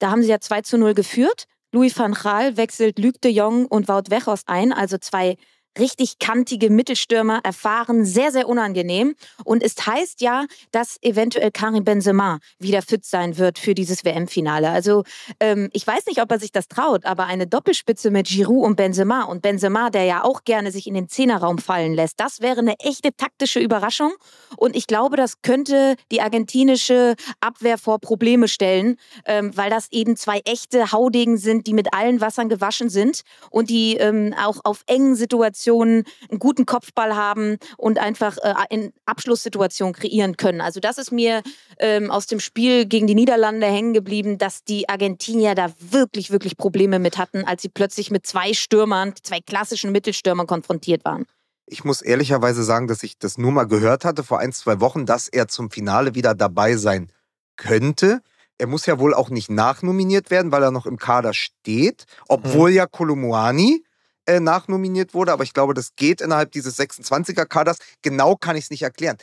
Da 0.01 0.09
haben 0.09 0.23
sie 0.23 0.29
ja 0.29 0.39
2 0.39 0.61
zu 0.61 0.79
0 0.79 0.95
geführt. 0.95 1.45
Louis 1.71 1.97
van 1.97 2.13
Gaal 2.13 2.57
wechselt 2.57 2.97
Luc 2.97 3.21
de 3.21 3.31
Jong 3.31 3.67
und 3.67 3.87
Wout 3.87 4.09
Wechhorst 4.09 4.49
ein, 4.49 4.73
also 4.73 4.97
zwei 4.97 5.37
richtig 5.79 6.19
kantige 6.19 6.69
Mittelstürmer, 6.69 7.39
erfahren, 7.43 8.05
sehr, 8.05 8.31
sehr 8.31 8.47
unangenehm. 8.47 9.15
Und 9.43 9.63
es 9.63 9.75
heißt 9.85 10.21
ja, 10.21 10.45
dass 10.71 10.97
eventuell 11.01 11.51
Karim 11.51 11.83
Benzema 11.83 12.39
wieder 12.59 12.81
fit 12.81 13.05
sein 13.05 13.37
wird 13.37 13.57
für 13.57 13.73
dieses 13.73 14.03
WM-Finale. 14.03 14.69
Also 14.69 15.03
ähm, 15.39 15.69
ich 15.73 15.85
weiß 15.85 16.05
nicht, 16.07 16.21
ob 16.21 16.31
er 16.31 16.39
sich 16.39 16.51
das 16.51 16.67
traut, 16.67 17.05
aber 17.05 17.25
eine 17.25 17.47
Doppelspitze 17.47 18.11
mit 18.11 18.27
Giroud 18.27 18.65
und 18.65 18.75
Benzema 18.75 19.23
und 19.23 19.41
Benzema, 19.41 19.89
der 19.89 20.03
ja 20.03 20.23
auch 20.23 20.43
gerne 20.43 20.71
sich 20.71 20.87
in 20.87 20.93
den 20.93 21.07
Zehnerraum 21.07 21.57
fallen 21.57 21.93
lässt, 21.93 22.19
das 22.19 22.41
wäre 22.41 22.59
eine 22.59 22.79
echte 22.79 23.15
taktische 23.15 23.59
Überraschung. 23.59 24.11
Und 24.57 24.75
ich 24.75 24.87
glaube, 24.87 25.15
das 25.15 25.41
könnte 25.41 25.95
die 26.11 26.21
argentinische 26.21 27.15
Abwehr 27.39 27.77
vor 27.77 27.99
Probleme 27.99 28.47
stellen, 28.47 28.97
ähm, 29.25 29.55
weil 29.55 29.69
das 29.69 29.87
eben 29.91 30.15
zwei 30.17 30.41
echte 30.45 30.91
Haudegen 30.91 31.37
sind, 31.37 31.67
die 31.67 31.73
mit 31.73 31.93
allen 31.93 32.19
Wassern 32.19 32.49
gewaschen 32.49 32.89
sind 32.89 33.21
und 33.49 33.69
die 33.69 33.95
ähm, 33.95 34.33
auch 34.37 34.59
auf 34.63 34.83
engen 34.87 35.15
Situationen 35.15 35.60
einen 35.69 36.05
guten 36.39 36.65
Kopfball 36.65 37.15
haben 37.15 37.57
und 37.77 37.99
einfach 37.99 38.37
äh, 38.37 38.53
in 38.69 38.93
Abschlusssituationen 39.05 39.93
kreieren 39.93 40.37
können. 40.37 40.61
Also 40.61 40.79
das 40.79 40.97
ist 40.97 41.11
mir 41.11 41.41
ähm, 41.79 42.11
aus 42.11 42.27
dem 42.27 42.39
Spiel 42.39 42.85
gegen 42.85 43.07
die 43.07 43.15
Niederlande 43.15 43.67
hängen 43.67 43.93
geblieben, 43.93 44.37
dass 44.37 44.63
die 44.63 44.89
Argentinier 44.89 45.55
da 45.55 45.71
wirklich, 45.79 46.31
wirklich 46.31 46.57
Probleme 46.57 46.99
mit 46.99 47.17
hatten, 47.17 47.43
als 47.45 47.61
sie 47.61 47.69
plötzlich 47.69 48.11
mit 48.11 48.25
zwei 48.25 48.53
Stürmern, 48.53 49.13
zwei 49.21 49.39
klassischen 49.39 49.91
Mittelstürmern 49.91 50.47
konfrontiert 50.47 51.05
waren. 51.05 51.25
Ich 51.65 51.85
muss 51.85 52.01
ehrlicherweise 52.01 52.63
sagen, 52.63 52.87
dass 52.87 53.01
ich 53.03 53.17
das 53.17 53.37
nur 53.37 53.51
mal 53.51 53.63
gehört 53.63 54.03
hatte 54.03 54.23
vor 54.23 54.39
ein, 54.39 54.51
zwei 54.51 54.81
Wochen, 54.81 55.05
dass 55.05 55.27
er 55.27 55.47
zum 55.47 55.71
Finale 55.71 56.15
wieder 56.15 56.35
dabei 56.35 56.75
sein 56.75 57.11
könnte. 57.55 58.21
Er 58.57 58.67
muss 58.67 58.85
ja 58.85 58.99
wohl 58.99 59.13
auch 59.13 59.29
nicht 59.29 59.49
nachnominiert 59.49 60.29
werden, 60.31 60.51
weil 60.51 60.63
er 60.63 60.71
noch 60.71 60.85
im 60.85 60.97
Kader 60.97 61.33
steht, 61.33 62.05
obwohl 62.27 62.71
mhm. 62.71 62.75
ja 62.75 62.85
Kolumuani 62.87 63.83
äh, 64.25 64.39
nachnominiert 64.39 65.13
wurde. 65.13 65.31
Aber 65.31 65.43
ich 65.43 65.53
glaube, 65.53 65.73
das 65.73 65.95
geht 65.95 66.21
innerhalb 66.21 66.51
dieses 66.51 66.79
26er-Kaders. 66.79 67.77
Genau 68.01 68.35
kann 68.35 68.55
ich 68.55 68.65
es 68.65 68.69
nicht 68.69 68.83
erklären. 68.83 69.17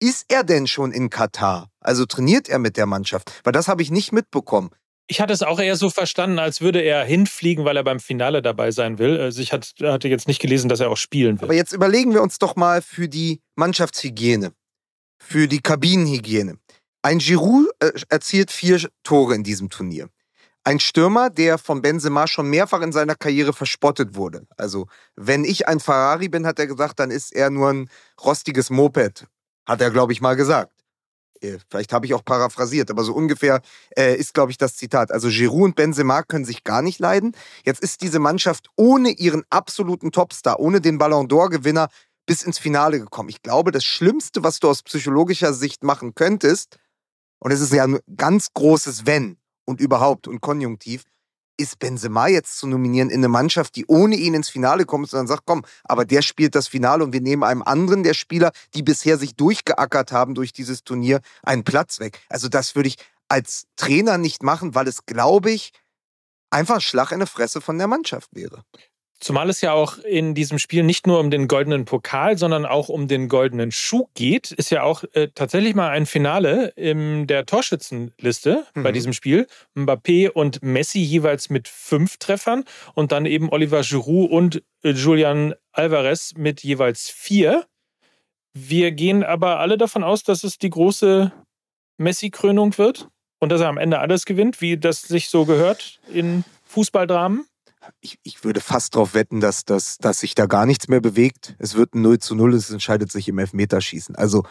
Ist 0.00 0.26
er 0.28 0.42
denn 0.42 0.66
schon 0.66 0.90
in 0.90 1.10
Katar? 1.10 1.70
Also 1.80 2.06
trainiert 2.06 2.48
er 2.48 2.58
mit 2.58 2.76
der 2.76 2.86
Mannschaft? 2.86 3.32
Weil 3.44 3.52
das 3.52 3.68
habe 3.68 3.82
ich 3.82 3.90
nicht 3.90 4.12
mitbekommen. 4.12 4.70
Ich 5.06 5.20
hatte 5.20 5.32
es 5.32 5.42
auch 5.42 5.60
eher 5.60 5.76
so 5.76 5.90
verstanden, 5.90 6.38
als 6.38 6.60
würde 6.60 6.80
er 6.80 7.04
hinfliegen, 7.04 7.64
weil 7.64 7.76
er 7.76 7.84
beim 7.84 8.00
Finale 8.00 8.40
dabei 8.40 8.70
sein 8.70 8.98
will. 8.98 9.20
Also 9.20 9.42
ich 9.42 9.52
hatte 9.52 10.08
jetzt 10.08 10.26
nicht 10.26 10.40
gelesen, 10.40 10.68
dass 10.68 10.80
er 10.80 10.90
auch 10.90 10.96
spielen 10.96 11.40
will. 11.40 11.46
Aber 11.46 11.54
jetzt 11.54 11.72
überlegen 11.72 12.14
wir 12.14 12.22
uns 12.22 12.38
doch 12.38 12.56
mal 12.56 12.82
für 12.82 13.08
die 13.08 13.40
Mannschaftshygiene, 13.56 14.52
für 15.18 15.48
die 15.48 15.60
Kabinenhygiene. 15.60 16.56
Ein 17.02 17.18
Giroud 17.18 17.68
äh, 17.80 17.92
erzielt 18.08 18.50
vier 18.50 18.88
Tore 19.02 19.34
in 19.34 19.42
diesem 19.42 19.70
Turnier. 19.70 20.08
Ein 20.64 20.78
Stürmer, 20.78 21.28
der 21.28 21.58
von 21.58 21.82
Benzema 21.82 22.28
schon 22.28 22.48
mehrfach 22.48 22.82
in 22.82 22.92
seiner 22.92 23.16
Karriere 23.16 23.52
verspottet 23.52 24.14
wurde. 24.14 24.46
Also, 24.56 24.86
wenn 25.16 25.44
ich 25.44 25.66
ein 25.66 25.80
Ferrari 25.80 26.28
bin, 26.28 26.46
hat 26.46 26.60
er 26.60 26.68
gesagt, 26.68 27.00
dann 27.00 27.10
ist 27.10 27.34
er 27.34 27.50
nur 27.50 27.70
ein 27.70 27.90
rostiges 28.22 28.70
Moped. 28.70 29.26
Hat 29.66 29.80
er, 29.80 29.90
glaube 29.90 30.12
ich, 30.12 30.20
mal 30.20 30.36
gesagt. 30.36 30.72
Äh, 31.40 31.58
vielleicht 31.68 31.92
habe 31.92 32.06
ich 32.06 32.14
auch 32.14 32.24
paraphrasiert, 32.24 32.90
aber 32.90 33.02
so 33.02 33.12
ungefähr 33.12 33.60
äh, 33.96 34.14
ist, 34.14 34.34
glaube 34.34 34.52
ich, 34.52 34.58
das 34.58 34.76
Zitat. 34.76 35.10
Also 35.10 35.28
Giroud 35.28 35.64
und 35.64 35.76
Benzema 35.76 36.22
können 36.22 36.44
sich 36.44 36.62
gar 36.62 36.82
nicht 36.82 37.00
leiden. 37.00 37.34
Jetzt 37.64 37.82
ist 37.82 38.00
diese 38.02 38.20
Mannschaft 38.20 38.68
ohne 38.76 39.10
ihren 39.10 39.42
absoluten 39.50 40.12
Topstar, 40.12 40.60
ohne 40.60 40.80
den 40.80 40.98
Ballon 40.98 41.26
d'Or-Gewinner 41.26 41.88
bis 42.24 42.42
ins 42.42 42.60
Finale 42.60 43.00
gekommen. 43.00 43.30
Ich 43.30 43.42
glaube, 43.42 43.72
das 43.72 43.84
Schlimmste, 43.84 44.44
was 44.44 44.60
du 44.60 44.68
aus 44.68 44.84
psychologischer 44.84 45.52
Sicht 45.52 45.82
machen 45.82 46.14
könntest, 46.14 46.78
und 47.40 47.50
es 47.50 47.60
ist 47.60 47.72
ja 47.72 47.82
ein 47.82 47.98
ganz 48.16 48.52
großes 48.54 49.04
Wenn 49.04 49.36
und 49.72 49.80
überhaupt 49.80 50.28
und 50.28 50.40
konjunktiv, 50.40 51.04
ist 51.56 51.78
Benzema 51.78 52.28
jetzt 52.28 52.58
zu 52.58 52.66
nominieren 52.66 53.10
in 53.10 53.18
eine 53.18 53.28
Mannschaft, 53.28 53.76
die 53.76 53.86
ohne 53.86 54.16
ihn 54.16 54.34
ins 54.34 54.48
Finale 54.48 54.84
kommt, 54.84 55.08
sondern 55.08 55.26
sagt, 55.26 55.42
komm, 55.46 55.64
aber 55.84 56.04
der 56.04 56.22
spielt 56.22 56.54
das 56.54 56.68
Finale 56.68 57.04
und 57.04 57.12
wir 57.12 57.20
nehmen 57.20 57.42
einem 57.42 57.62
anderen 57.62 58.02
der 58.02 58.14
Spieler, 58.14 58.52
die 58.74 58.82
bisher 58.82 59.18
sich 59.18 59.36
durchgeackert 59.36 60.12
haben 60.12 60.34
durch 60.34 60.52
dieses 60.52 60.84
Turnier, 60.84 61.20
einen 61.42 61.64
Platz 61.64 62.00
weg. 62.00 62.20
Also 62.28 62.48
das 62.48 62.74
würde 62.74 62.88
ich 62.88 62.96
als 63.28 63.64
Trainer 63.76 64.18
nicht 64.18 64.42
machen, 64.42 64.74
weil 64.74 64.88
es, 64.88 65.06
glaube 65.06 65.50
ich, 65.50 65.72
einfach 66.50 66.80
Schlag 66.80 67.12
in 67.12 67.20
die 67.20 67.26
Fresse 67.26 67.60
von 67.60 67.78
der 67.78 67.86
Mannschaft 67.86 68.28
wäre. 68.34 68.64
Zumal 69.22 69.48
es 69.48 69.60
ja 69.60 69.72
auch 69.72 69.98
in 69.98 70.34
diesem 70.34 70.58
Spiel 70.58 70.82
nicht 70.82 71.06
nur 71.06 71.20
um 71.20 71.30
den 71.30 71.46
goldenen 71.46 71.84
Pokal, 71.84 72.36
sondern 72.36 72.66
auch 72.66 72.88
um 72.88 73.06
den 73.06 73.28
goldenen 73.28 73.70
Schuh 73.70 74.08
geht, 74.14 74.50
ist 74.50 74.70
ja 74.70 74.82
auch 74.82 75.04
äh, 75.12 75.28
tatsächlich 75.32 75.76
mal 75.76 75.90
ein 75.90 76.06
Finale 76.06 76.72
in 76.74 77.28
der 77.28 77.46
Torschützenliste 77.46 78.66
mhm. 78.74 78.82
bei 78.82 78.90
diesem 78.90 79.12
Spiel. 79.12 79.46
Mbappé 79.76 80.28
und 80.28 80.60
Messi 80.64 80.98
jeweils 80.98 81.50
mit 81.50 81.68
fünf 81.68 82.16
Treffern 82.16 82.64
und 82.94 83.12
dann 83.12 83.24
eben 83.24 83.48
Oliver 83.52 83.82
Giroud 83.82 84.28
und 84.28 84.62
äh, 84.82 84.90
Julian 84.90 85.54
Alvarez 85.70 86.34
mit 86.36 86.64
jeweils 86.64 87.08
vier. 87.08 87.66
Wir 88.54 88.90
gehen 88.90 89.22
aber 89.22 89.60
alle 89.60 89.78
davon 89.78 90.02
aus, 90.02 90.24
dass 90.24 90.42
es 90.42 90.58
die 90.58 90.70
große 90.70 91.30
Messi-Krönung 91.96 92.76
wird 92.76 93.06
und 93.38 93.52
dass 93.52 93.60
er 93.60 93.68
am 93.68 93.78
Ende 93.78 94.00
alles 94.00 94.24
gewinnt, 94.24 94.60
wie 94.60 94.78
das 94.78 95.02
sich 95.02 95.28
so 95.28 95.44
gehört 95.44 96.00
in 96.12 96.42
Fußballdramen 96.64 97.46
ich, 98.00 98.18
ich 98.22 98.44
würde 98.44 98.60
fast 98.60 98.94
darauf 98.94 99.14
wetten, 99.14 99.40
dass, 99.40 99.64
dass, 99.64 99.98
dass 99.98 100.20
sich 100.20 100.34
da 100.34 100.46
gar 100.46 100.66
nichts 100.66 100.88
mehr 100.88 101.00
bewegt. 101.00 101.56
Es 101.58 101.74
wird 101.74 101.94
ein 101.94 102.02
0 102.02 102.18
zu 102.18 102.34
0, 102.34 102.54
es 102.54 102.70
entscheidet 102.70 103.10
sich 103.10 103.28
im 103.28 103.38
Elfmeterschießen. 103.38 104.16
Also, 104.16 104.44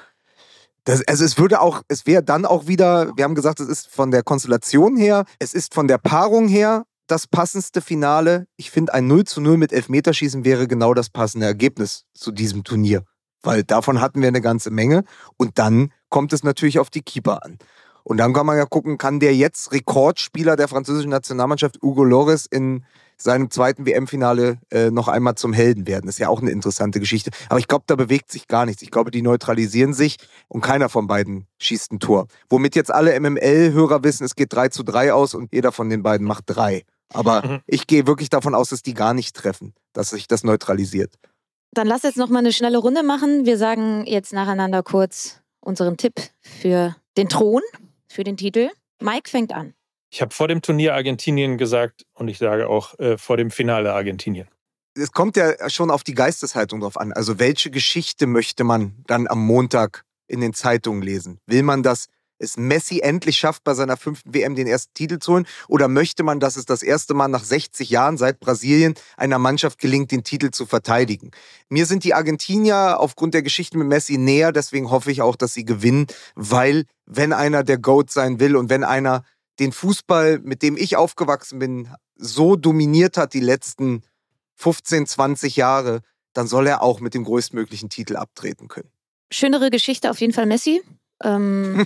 das, 0.83 1.07
also 1.07 1.23
es 1.23 1.37
würde 1.37 1.61
auch, 1.61 1.83
es 1.87 2.07
wäre 2.07 2.23
dann 2.23 2.45
auch 2.45 2.67
wieder, 2.67 3.15
wir 3.15 3.23
haben 3.23 3.35
gesagt, 3.35 3.59
es 3.59 3.67
ist 3.67 3.87
von 3.87 4.11
der 4.11 4.23
Konstellation 4.23 4.97
her, 4.97 5.25
es 5.39 5.53
ist 5.53 5.73
von 5.73 5.87
der 5.87 5.99
Paarung 5.99 6.47
her 6.47 6.85
das 7.07 7.27
passendste 7.27 7.81
Finale. 7.81 8.47
Ich 8.55 8.71
finde, 8.71 8.93
ein 8.93 9.07
0 9.07 9.25
zu 9.25 9.41
0 9.41 9.57
mit 9.57 9.73
Elfmeterschießen 9.73 10.43
wäre 10.43 10.67
genau 10.67 10.93
das 10.93 11.09
passende 11.09 11.45
Ergebnis 11.45 12.05
zu 12.13 12.31
diesem 12.31 12.63
Turnier. 12.63 13.03
Weil 13.43 13.63
davon 13.63 14.01
hatten 14.01 14.21
wir 14.21 14.27
eine 14.27 14.41
ganze 14.41 14.71
Menge. 14.71 15.03
Und 15.37 15.59
dann 15.59 15.91
kommt 16.09 16.31
es 16.33 16.43
natürlich 16.43 16.79
auf 16.79 16.89
die 16.89 17.01
Keeper 17.01 17.43
an. 17.43 17.57
Und 18.03 18.17
dann 18.17 18.33
kann 18.33 18.45
man 18.45 18.57
ja 18.57 18.65
gucken, 18.65 18.97
kann 18.97 19.19
der 19.19 19.35
jetzt 19.35 19.71
Rekordspieler 19.71 20.55
der 20.55 20.67
französischen 20.67 21.11
Nationalmannschaft 21.11 21.79
Hugo 21.81 22.03
Loris 22.03 22.45
in 22.45 22.85
seinem 23.23 23.49
zweiten 23.51 23.86
WM-Finale 23.86 24.60
äh, 24.71 24.91
noch 24.91 25.07
einmal 25.07 25.36
zum 25.36 25.53
Helden 25.53 25.88
werden. 25.88 26.05
Das 26.05 26.15
ist 26.15 26.19
ja 26.19 26.29
auch 26.29 26.41
eine 26.41 26.51
interessante 26.51 26.99
Geschichte. 26.99 27.31
Aber 27.49 27.60
ich 27.60 27.67
glaube, 27.67 27.84
da 27.88 27.95
bewegt 27.95 28.31
sich 28.31 28.47
gar 28.47 28.65
nichts. 28.65 28.81
Ich 28.81 28.91
glaube, 28.91 29.12
die 29.12 29.21
neutralisieren 29.21 29.93
sich 29.93 30.17
und 30.47 30.62
keiner 30.62 30.89
von 30.89 31.07
beiden 31.07 31.47
schießt 31.60 31.91
ein 31.93 31.99
Tor. 31.99 32.27
Womit 32.49 32.75
jetzt 32.75 32.93
alle 32.93 33.17
MML-Hörer 33.19 34.03
wissen, 34.03 34.23
es 34.23 34.36
geht 34.36 34.53
3 34.53 34.69
zu 34.69 34.84
3 34.84 35.13
aus 35.13 35.34
und 35.34 35.53
jeder 35.53 35.71
von 35.71 35.89
den 35.89 36.03
beiden 36.03 36.25
macht 36.27 36.43
drei. 36.47 36.84
Aber 37.13 37.45
mhm. 37.45 37.60
ich 37.67 37.88
gehe 37.88 38.07
wirklich 38.07 38.29
davon 38.29 38.55
aus, 38.55 38.69
dass 38.69 38.81
die 38.81 38.93
gar 38.93 39.13
nicht 39.13 39.36
treffen, 39.36 39.73
dass 39.93 40.12
sich 40.12 40.27
das 40.27 40.43
neutralisiert. 40.43 41.13
Dann 41.73 41.88
lass 41.88 42.03
jetzt 42.03 42.17
noch 42.17 42.29
mal 42.29 42.39
eine 42.39 42.53
schnelle 42.53 42.77
Runde 42.77 43.03
machen. 43.03 43.45
Wir 43.45 43.57
sagen 43.57 44.05
jetzt 44.05 44.34
nacheinander 44.34 44.84
kurz 44.84 45.41
unseren 45.62 45.97
Tipp 45.97 46.15
für 46.41 46.95
den 47.17 47.29
Thron, 47.29 47.62
für 48.07 48.23
den 48.23 48.38
Titel. 48.38 48.69
Mike 49.01 49.29
fängt 49.29 49.53
an. 49.53 49.73
Ich 50.13 50.21
habe 50.21 50.34
vor 50.34 50.50
dem 50.50 50.62
Turnier 50.62 50.93
Argentinien 50.93 51.58
gesagt 51.58 52.06
und 52.13 52.28
ich 52.28 52.38
sage 52.38 52.67
auch 52.67 53.00
äh, 53.00 53.17
vor 53.17 53.38
dem 53.38 53.50
Finale 53.50 53.93
Argentinien. 53.93 54.50
Es 54.93 55.13
kommt 55.13 55.38
ja 55.38 55.69
schon 55.69 55.89
auf 55.89 56.04
die 56.04 56.13
Geisteshaltung 56.13 56.82
drauf 56.82 56.97
an. 56.97 57.13
Also 57.13 57.39
welche 57.39 57.71
Geschichte 57.71 58.28
möchte 58.28 58.65
man 58.65 59.04
dann 59.08 59.26
am 59.28 59.39
Montag 59.39 60.04
in 60.28 60.41
den 60.41 60.54
Zeitungen 60.54 61.02
lesen? 61.02 61.39
Will 61.47 61.63
man, 61.63 61.82
dass 61.82 62.08
es 62.39 62.58
Messi 62.58 63.00
endlich 63.00 63.38
schafft, 63.38 63.63
bei 63.63 63.74
seiner 63.74 63.95
fünften 63.95 64.34
WM 64.34 64.54
den 64.56 64.67
ersten 64.67 64.93
Titel 64.93 65.19
zu 65.19 65.32
holen? 65.32 65.47
Oder 65.69 65.88
möchte 65.88 66.24
man, 66.24 66.41
dass 66.41 66.58
es 66.58 66.65
das 66.65 66.84
erste 66.84 67.13
Mal 67.13 67.30
nach 67.30 67.45
60 67.45 67.89
Jahren 67.89 68.17
seit 68.17 68.41
Brasilien 68.41 68.95
einer 69.15 69.39
Mannschaft 69.39 69.80
gelingt, 69.80 70.12
den 70.12 70.26
Titel 70.26 70.52
zu 70.52 70.65
verteidigen? 70.65 71.32
Mir 71.69 71.86
sind 71.86 72.04
die 72.04 72.13
Argentinier 72.13 73.00
aufgrund 73.00 73.34
der 73.34 73.43
Geschichte 73.43 73.78
mit 73.78 73.88
Messi 73.88 74.17
näher, 74.17 74.52
deswegen 74.52 74.91
hoffe 74.91 75.10
ich 75.10 75.21
auch, 75.21 75.38
dass 75.38 75.54
sie 75.54 75.63
gewinnen, 75.63 76.08
weil 76.36 76.84
wenn 77.06 77.32
einer 77.32 77.63
der 77.63 77.78
GOAT 77.78 78.12
sein 78.12 78.41
will 78.41 78.58
und 78.58 78.69
wenn 78.69 78.84
einer 78.84 79.24
den 79.59 79.71
Fußball, 79.71 80.39
mit 80.39 80.61
dem 80.61 80.77
ich 80.77 80.95
aufgewachsen 80.95 81.59
bin, 81.59 81.89
so 82.15 82.55
dominiert 82.55 83.17
hat 83.17 83.33
die 83.33 83.39
letzten 83.39 84.03
15, 84.55 85.07
20 85.07 85.55
Jahre, 85.55 86.01
dann 86.33 86.47
soll 86.47 86.67
er 86.67 86.81
auch 86.81 86.99
mit 86.99 87.13
dem 87.13 87.23
größtmöglichen 87.23 87.89
Titel 87.89 88.15
abtreten 88.15 88.67
können. 88.67 88.89
Schönere 89.31 89.69
Geschichte 89.69 90.09
auf 90.09 90.19
jeden 90.19 90.33
Fall 90.33 90.45
Messi. 90.45 90.81
Ähm 91.23 91.85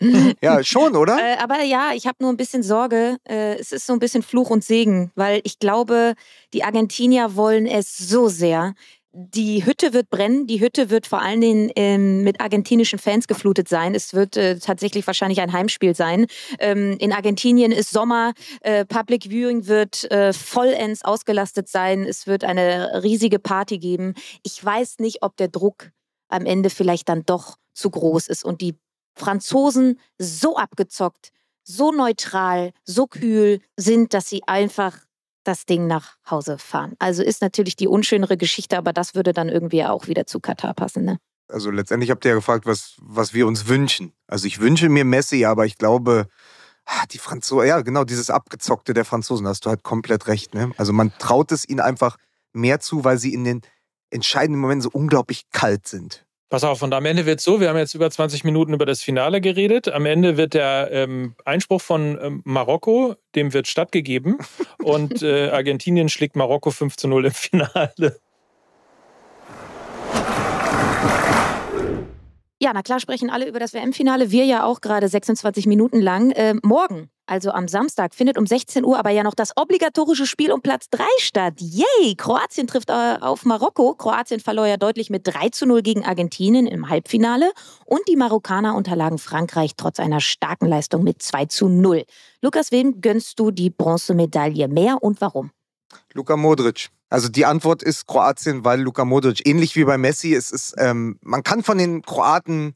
ja, 0.42 0.62
schon, 0.62 0.96
oder? 0.96 1.18
Äh, 1.18 1.36
aber 1.38 1.62
ja, 1.62 1.92
ich 1.94 2.06
habe 2.06 2.18
nur 2.20 2.30
ein 2.30 2.36
bisschen 2.36 2.62
Sorge. 2.62 3.18
Äh, 3.24 3.58
es 3.58 3.72
ist 3.72 3.86
so 3.86 3.92
ein 3.92 3.98
bisschen 3.98 4.22
Fluch 4.22 4.50
und 4.50 4.64
Segen, 4.64 5.10
weil 5.14 5.40
ich 5.44 5.58
glaube, 5.58 6.14
die 6.52 6.64
Argentinier 6.64 7.36
wollen 7.36 7.66
es 7.66 7.96
so 7.96 8.28
sehr 8.28 8.74
die 9.14 9.64
Hütte 9.66 9.92
wird 9.92 10.08
brennen. 10.08 10.46
Die 10.46 10.60
Hütte 10.60 10.88
wird 10.88 11.06
vor 11.06 11.20
allen 11.20 11.40
Dingen 11.40 11.70
ähm, 11.76 12.22
mit 12.24 12.40
argentinischen 12.40 12.98
Fans 12.98 13.26
geflutet 13.26 13.68
sein. 13.68 13.94
Es 13.94 14.14
wird 14.14 14.36
äh, 14.36 14.58
tatsächlich 14.58 15.06
wahrscheinlich 15.06 15.40
ein 15.40 15.52
Heimspiel 15.52 15.94
sein. 15.94 16.26
Ähm, 16.58 16.96
in 16.98 17.12
Argentinien 17.12 17.72
ist 17.72 17.90
Sommer. 17.90 18.32
Äh, 18.62 18.86
Public 18.86 19.24
Viewing 19.24 19.66
wird 19.66 20.10
äh, 20.10 20.32
vollends 20.32 21.04
ausgelastet 21.04 21.68
sein. 21.68 22.04
Es 22.04 22.26
wird 22.26 22.42
eine 22.42 23.02
riesige 23.02 23.38
Party 23.38 23.78
geben. 23.78 24.14
Ich 24.42 24.64
weiß 24.64 24.98
nicht, 24.98 25.22
ob 25.22 25.36
der 25.36 25.48
Druck 25.48 25.90
am 26.28 26.46
Ende 26.46 26.70
vielleicht 26.70 27.10
dann 27.10 27.24
doch 27.24 27.56
zu 27.74 27.90
groß 27.90 28.28
ist 28.28 28.44
und 28.44 28.62
die 28.62 28.76
Franzosen 29.14 30.00
so 30.16 30.56
abgezockt, 30.56 31.32
so 31.64 31.92
neutral, 31.92 32.72
so 32.84 33.06
kühl 33.06 33.60
sind, 33.76 34.14
dass 34.14 34.28
sie 34.30 34.42
einfach 34.46 34.98
das 35.44 35.66
Ding 35.66 35.86
nach 35.86 36.16
Hause 36.30 36.58
fahren. 36.58 36.94
Also 36.98 37.22
ist 37.22 37.42
natürlich 37.42 37.76
die 37.76 37.88
unschönere 37.88 38.36
Geschichte, 38.36 38.78
aber 38.78 38.92
das 38.92 39.14
würde 39.14 39.32
dann 39.32 39.48
irgendwie 39.48 39.84
auch 39.84 40.06
wieder 40.06 40.26
zu 40.26 40.40
Katar 40.40 40.74
passen. 40.74 41.04
Ne? 41.04 41.18
Also 41.48 41.70
letztendlich 41.70 42.10
habt 42.10 42.24
ihr 42.24 42.30
ja 42.30 42.34
gefragt, 42.34 42.66
was, 42.66 42.96
was 43.00 43.34
wir 43.34 43.46
uns 43.46 43.68
wünschen. 43.68 44.12
Also 44.26 44.46
ich 44.46 44.60
wünsche 44.60 44.88
mir 44.88 45.04
Messi, 45.04 45.44
aber 45.44 45.66
ich 45.66 45.78
glaube, 45.78 46.26
ah, 46.86 47.04
die 47.10 47.18
Franzosen, 47.18 47.68
ja 47.68 47.80
genau, 47.80 48.04
dieses 48.04 48.30
Abgezockte 48.30 48.94
der 48.94 49.04
Franzosen, 49.04 49.44
da 49.44 49.50
hast 49.50 49.66
du 49.66 49.70
halt 49.70 49.82
komplett 49.82 50.26
recht. 50.26 50.54
Ne? 50.54 50.72
Also 50.76 50.92
man 50.92 51.12
traut 51.18 51.52
es 51.52 51.68
ihnen 51.68 51.80
einfach 51.80 52.16
mehr 52.52 52.80
zu, 52.80 53.04
weil 53.04 53.18
sie 53.18 53.34
in 53.34 53.44
den 53.44 53.62
entscheidenden 54.10 54.60
Momenten 54.60 54.82
so 54.82 54.90
unglaublich 54.92 55.50
kalt 55.50 55.86
sind. 55.86 56.26
Pass 56.52 56.64
auf, 56.64 56.82
und 56.82 56.92
am 56.92 57.06
Ende 57.06 57.24
wird 57.24 57.38
es 57.38 57.46
so, 57.46 57.62
wir 57.62 57.70
haben 57.70 57.78
jetzt 57.78 57.94
über 57.94 58.10
20 58.10 58.44
Minuten 58.44 58.74
über 58.74 58.84
das 58.84 59.00
Finale 59.00 59.40
geredet. 59.40 59.88
Am 59.88 60.04
Ende 60.04 60.36
wird 60.36 60.52
der 60.52 60.90
ähm, 60.92 61.34
Einspruch 61.46 61.80
von 61.80 62.18
ähm, 62.22 62.42
Marokko, 62.44 63.14
dem 63.34 63.54
wird 63.54 63.68
stattgegeben. 63.68 64.36
und 64.82 65.22
äh, 65.22 65.48
Argentinien 65.48 66.10
schlägt 66.10 66.36
Marokko 66.36 66.70
5 66.70 66.96
zu 66.96 67.08
0 67.08 67.24
im 67.24 67.32
Finale. 67.32 68.18
Ja, 72.60 72.72
na 72.74 72.82
klar 72.82 73.00
sprechen 73.00 73.30
alle 73.30 73.48
über 73.48 73.58
das 73.58 73.72
WM-Finale. 73.72 74.30
Wir 74.30 74.44
ja 74.44 74.64
auch 74.64 74.82
gerade 74.82 75.08
26 75.08 75.66
Minuten 75.66 76.02
lang. 76.02 76.32
Äh, 76.32 76.56
morgen, 76.62 77.08
also 77.26 77.50
am 77.50 77.68
Samstag, 77.68 78.14
findet 78.14 78.36
um 78.36 78.46
16 78.46 78.84
Uhr 78.84 78.98
aber 78.98 79.10
ja 79.10 79.22
noch 79.22 79.34
das 79.34 79.56
obligatorische 79.56 80.26
Spiel 80.26 80.52
um 80.52 80.60
Platz 80.60 80.88
3 80.90 81.04
statt. 81.18 81.54
Yay! 81.58 82.14
Kroatien 82.16 82.66
trifft 82.66 82.90
äh, 82.90 83.16
auf 83.20 83.44
Marokko. 83.44 83.94
Kroatien 83.94 84.40
verlor 84.40 84.66
ja 84.66 84.76
deutlich 84.76 85.10
mit 85.10 85.26
3 85.26 85.50
zu 85.50 85.66
0 85.66 85.82
gegen 85.82 86.04
Argentinien 86.04 86.66
im 86.66 86.88
Halbfinale. 86.88 87.52
Und 87.84 88.00
die 88.08 88.16
Marokkaner 88.16 88.74
unterlagen 88.74 89.18
Frankreich 89.18 89.72
trotz 89.76 90.00
einer 90.00 90.20
starken 90.20 90.66
Leistung 90.66 91.04
mit 91.04 91.22
2 91.22 91.46
zu 91.46 91.68
0. 91.68 92.04
Lukas, 92.40 92.72
wem 92.72 93.00
gönnst 93.00 93.38
du 93.38 93.50
die 93.50 93.70
Bronzemedaille 93.70 94.68
mehr 94.68 95.02
und 95.02 95.20
warum? 95.20 95.50
Luka 96.14 96.36
Modric. 96.36 96.88
Also 97.08 97.28
die 97.28 97.44
Antwort 97.44 97.82
ist 97.82 98.06
Kroatien, 98.06 98.64
weil 98.64 98.80
Luka 98.80 99.04
Modric, 99.04 99.46
ähnlich 99.46 99.76
wie 99.76 99.84
bei 99.84 99.98
Messi, 99.98 100.34
es 100.34 100.50
ist, 100.50 100.74
ähm, 100.78 101.18
man 101.20 101.42
kann 101.42 101.62
von 101.62 101.76
den 101.78 102.02
Kroaten 102.02 102.74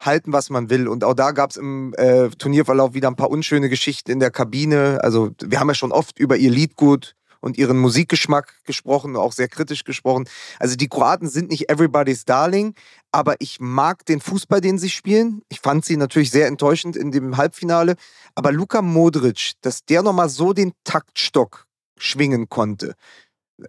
halten, 0.00 0.32
was 0.32 0.50
man 0.50 0.70
will. 0.70 0.88
Und 0.88 1.04
auch 1.04 1.14
da 1.14 1.32
gab 1.32 1.50
es 1.50 1.56
im 1.56 1.94
äh, 1.96 2.28
Turnierverlauf 2.28 2.94
wieder 2.94 3.08
ein 3.08 3.16
paar 3.16 3.30
unschöne 3.30 3.68
Geschichten 3.68 4.10
in 4.10 4.20
der 4.20 4.30
Kabine. 4.30 4.98
Also 5.02 5.30
wir 5.42 5.60
haben 5.60 5.68
ja 5.68 5.74
schon 5.74 5.92
oft 5.92 6.18
über 6.18 6.36
ihr 6.36 6.50
Liedgut 6.50 7.14
und 7.40 7.58
ihren 7.58 7.78
Musikgeschmack 7.78 8.64
gesprochen, 8.64 9.16
auch 9.16 9.32
sehr 9.32 9.48
kritisch 9.48 9.84
gesprochen. 9.84 10.28
Also 10.58 10.76
die 10.76 10.88
Kroaten 10.88 11.28
sind 11.28 11.50
nicht 11.50 11.70
everybody's 11.70 12.24
darling, 12.24 12.74
aber 13.12 13.36
ich 13.38 13.60
mag 13.60 14.04
den 14.06 14.20
Fußball, 14.20 14.60
den 14.60 14.78
sie 14.78 14.90
spielen. 14.90 15.42
Ich 15.48 15.60
fand 15.60 15.84
sie 15.84 15.96
natürlich 15.96 16.30
sehr 16.30 16.46
enttäuschend 16.46 16.96
in 16.96 17.12
dem 17.12 17.36
Halbfinale. 17.36 17.96
Aber 18.34 18.52
Luka 18.52 18.82
Modric, 18.82 19.52
dass 19.60 19.84
der 19.84 20.02
nochmal 20.02 20.28
so 20.28 20.52
den 20.52 20.72
Taktstock 20.84 21.66
schwingen 21.98 22.48
konnte, 22.48 22.94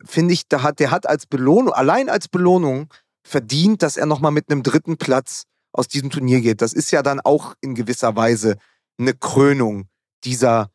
finde 0.03 0.33
ich, 0.33 0.47
der 0.47 0.63
hat, 0.63 0.79
der 0.79 0.91
hat 0.91 1.07
als 1.07 1.25
Belohnung, 1.25 1.73
allein 1.73 2.09
als 2.09 2.27
Belohnung 2.27 2.89
verdient, 3.23 3.83
dass 3.83 3.97
er 3.97 4.05
nochmal 4.05 4.31
mit 4.31 4.49
einem 4.49 4.63
dritten 4.63 4.97
Platz 4.97 5.43
aus 5.71 5.87
diesem 5.87 6.09
Turnier 6.09 6.41
geht. 6.41 6.61
Das 6.61 6.73
ist 6.73 6.91
ja 6.91 7.01
dann 7.03 7.19
auch 7.19 7.53
in 7.61 7.75
gewisser 7.75 8.15
Weise 8.15 8.57
eine 8.97 9.13
Krönung 9.13 9.87
dieser 10.23 10.71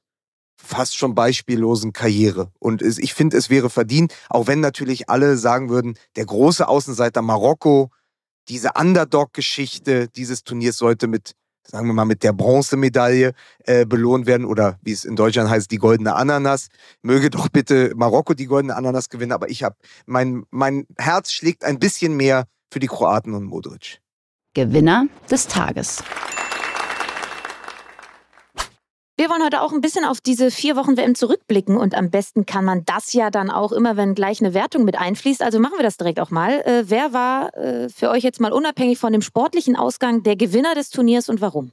fast 0.57 0.96
schon 0.96 1.14
beispiellosen 1.14 1.92
Karriere. 1.92 2.52
Und 2.59 2.83
ich 2.83 3.14
finde, 3.14 3.37
es 3.37 3.50
wäre 3.50 3.68
verdient, 3.68 4.14
auch 4.28 4.46
wenn 4.46 4.61
natürlich 4.61 5.11
alle 5.11 5.37
sagen 5.37 5.70
würden, 5.70 5.98
der 6.16 6.26
große 6.26 6.66
Außenseiter 6.68 7.20
Marokko, 7.20 7.90
diese 8.48 8.70
Underdog-Geschichte 8.78 10.09
dieses 10.09 10.44
Turniers 10.44 10.76
sollte 10.76 11.09
mit 11.09 11.35
sagen 11.64 11.87
wir 11.87 11.94
mal, 11.94 12.05
mit 12.05 12.22
der 12.22 12.33
Bronzemedaille 12.33 13.35
äh, 13.64 13.87
belohnt 13.87 14.26
werden 14.26 14.44
oder 14.44 14.78
wie 14.83 14.92
es 14.92 15.05
in 15.05 15.16
Deutschland 15.16 15.48
heißt, 15.48 15.70
die 15.70 15.78
goldene 15.78 16.14
Ananas. 16.14 16.68
Möge 17.02 17.31
doch 17.31 17.48
bitte 17.48 17.92
Marokko 17.94 18.35
die 18.35 18.46
goldene 18.46 18.76
Ananas 18.76 19.09
gewinnen, 19.09 19.33
aber 19.33 19.48
ich 19.48 19.62
habe, 19.62 19.76
mein, 20.07 20.44
mein 20.50 20.87
Herz 20.98 21.31
schlägt 21.31 21.64
ein 21.64 21.78
bisschen 21.78 22.16
mehr 22.16 22.46
für 22.70 22.81
die 22.81 22.88
Kroaten 22.88 23.35
und 23.35 23.44
Modric. 23.44 24.00
Gewinner 24.55 25.07
des 25.31 25.49
Tages. 25.49 26.03
Wir 29.17 29.31
wollen 29.31 29.45
heute 29.45 29.61
auch 29.61 29.73
ein 29.73 29.81
bisschen 29.81 30.05
auf 30.05 30.21
diese 30.21 30.51
vier 30.51 30.75
Wochen 30.75 30.97
WM 30.97 31.15
zurückblicken 31.15 31.77
und 31.77 31.95
am 31.95 32.11
besten 32.11 32.45
kann 32.45 32.65
man 32.65 32.85
das 32.85 33.12
ja 33.12 33.31
dann 33.31 33.51
auch 33.51 33.71
immer, 33.71 33.97
wenn 33.97 34.15
gleich 34.15 34.41
eine 34.41 34.53
Wertung 34.53 34.85
mit 34.85 34.99
einfließt. 34.99 35.43
Also 35.43 35.61
machen 35.61 35.75
wir 35.77 35.85
das 35.85 35.97
direkt 35.97 36.19
auch 36.19 36.31
mal. 36.31 36.61
Äh, 36.62 36.85
wer 36.91 37.12
war 37.12 37.57
äh, 37.57 37.88
für 37.88 38.11
euch 38.11 38.25
jetzt 38.25 38.41
mal 38.41 38.53
unabhängig 38.53 38.99
von 38.99 39.12
dem 39.12 39.23
sportlichen 39.23 39.77
Ausgang 39.77 40.23
der 40.23 40.37
Gewinner 40.37 40.75
des 40.75 40.91
Turniers 40.91 41.29
und 41.29 41.41
warum? 41.41 41.73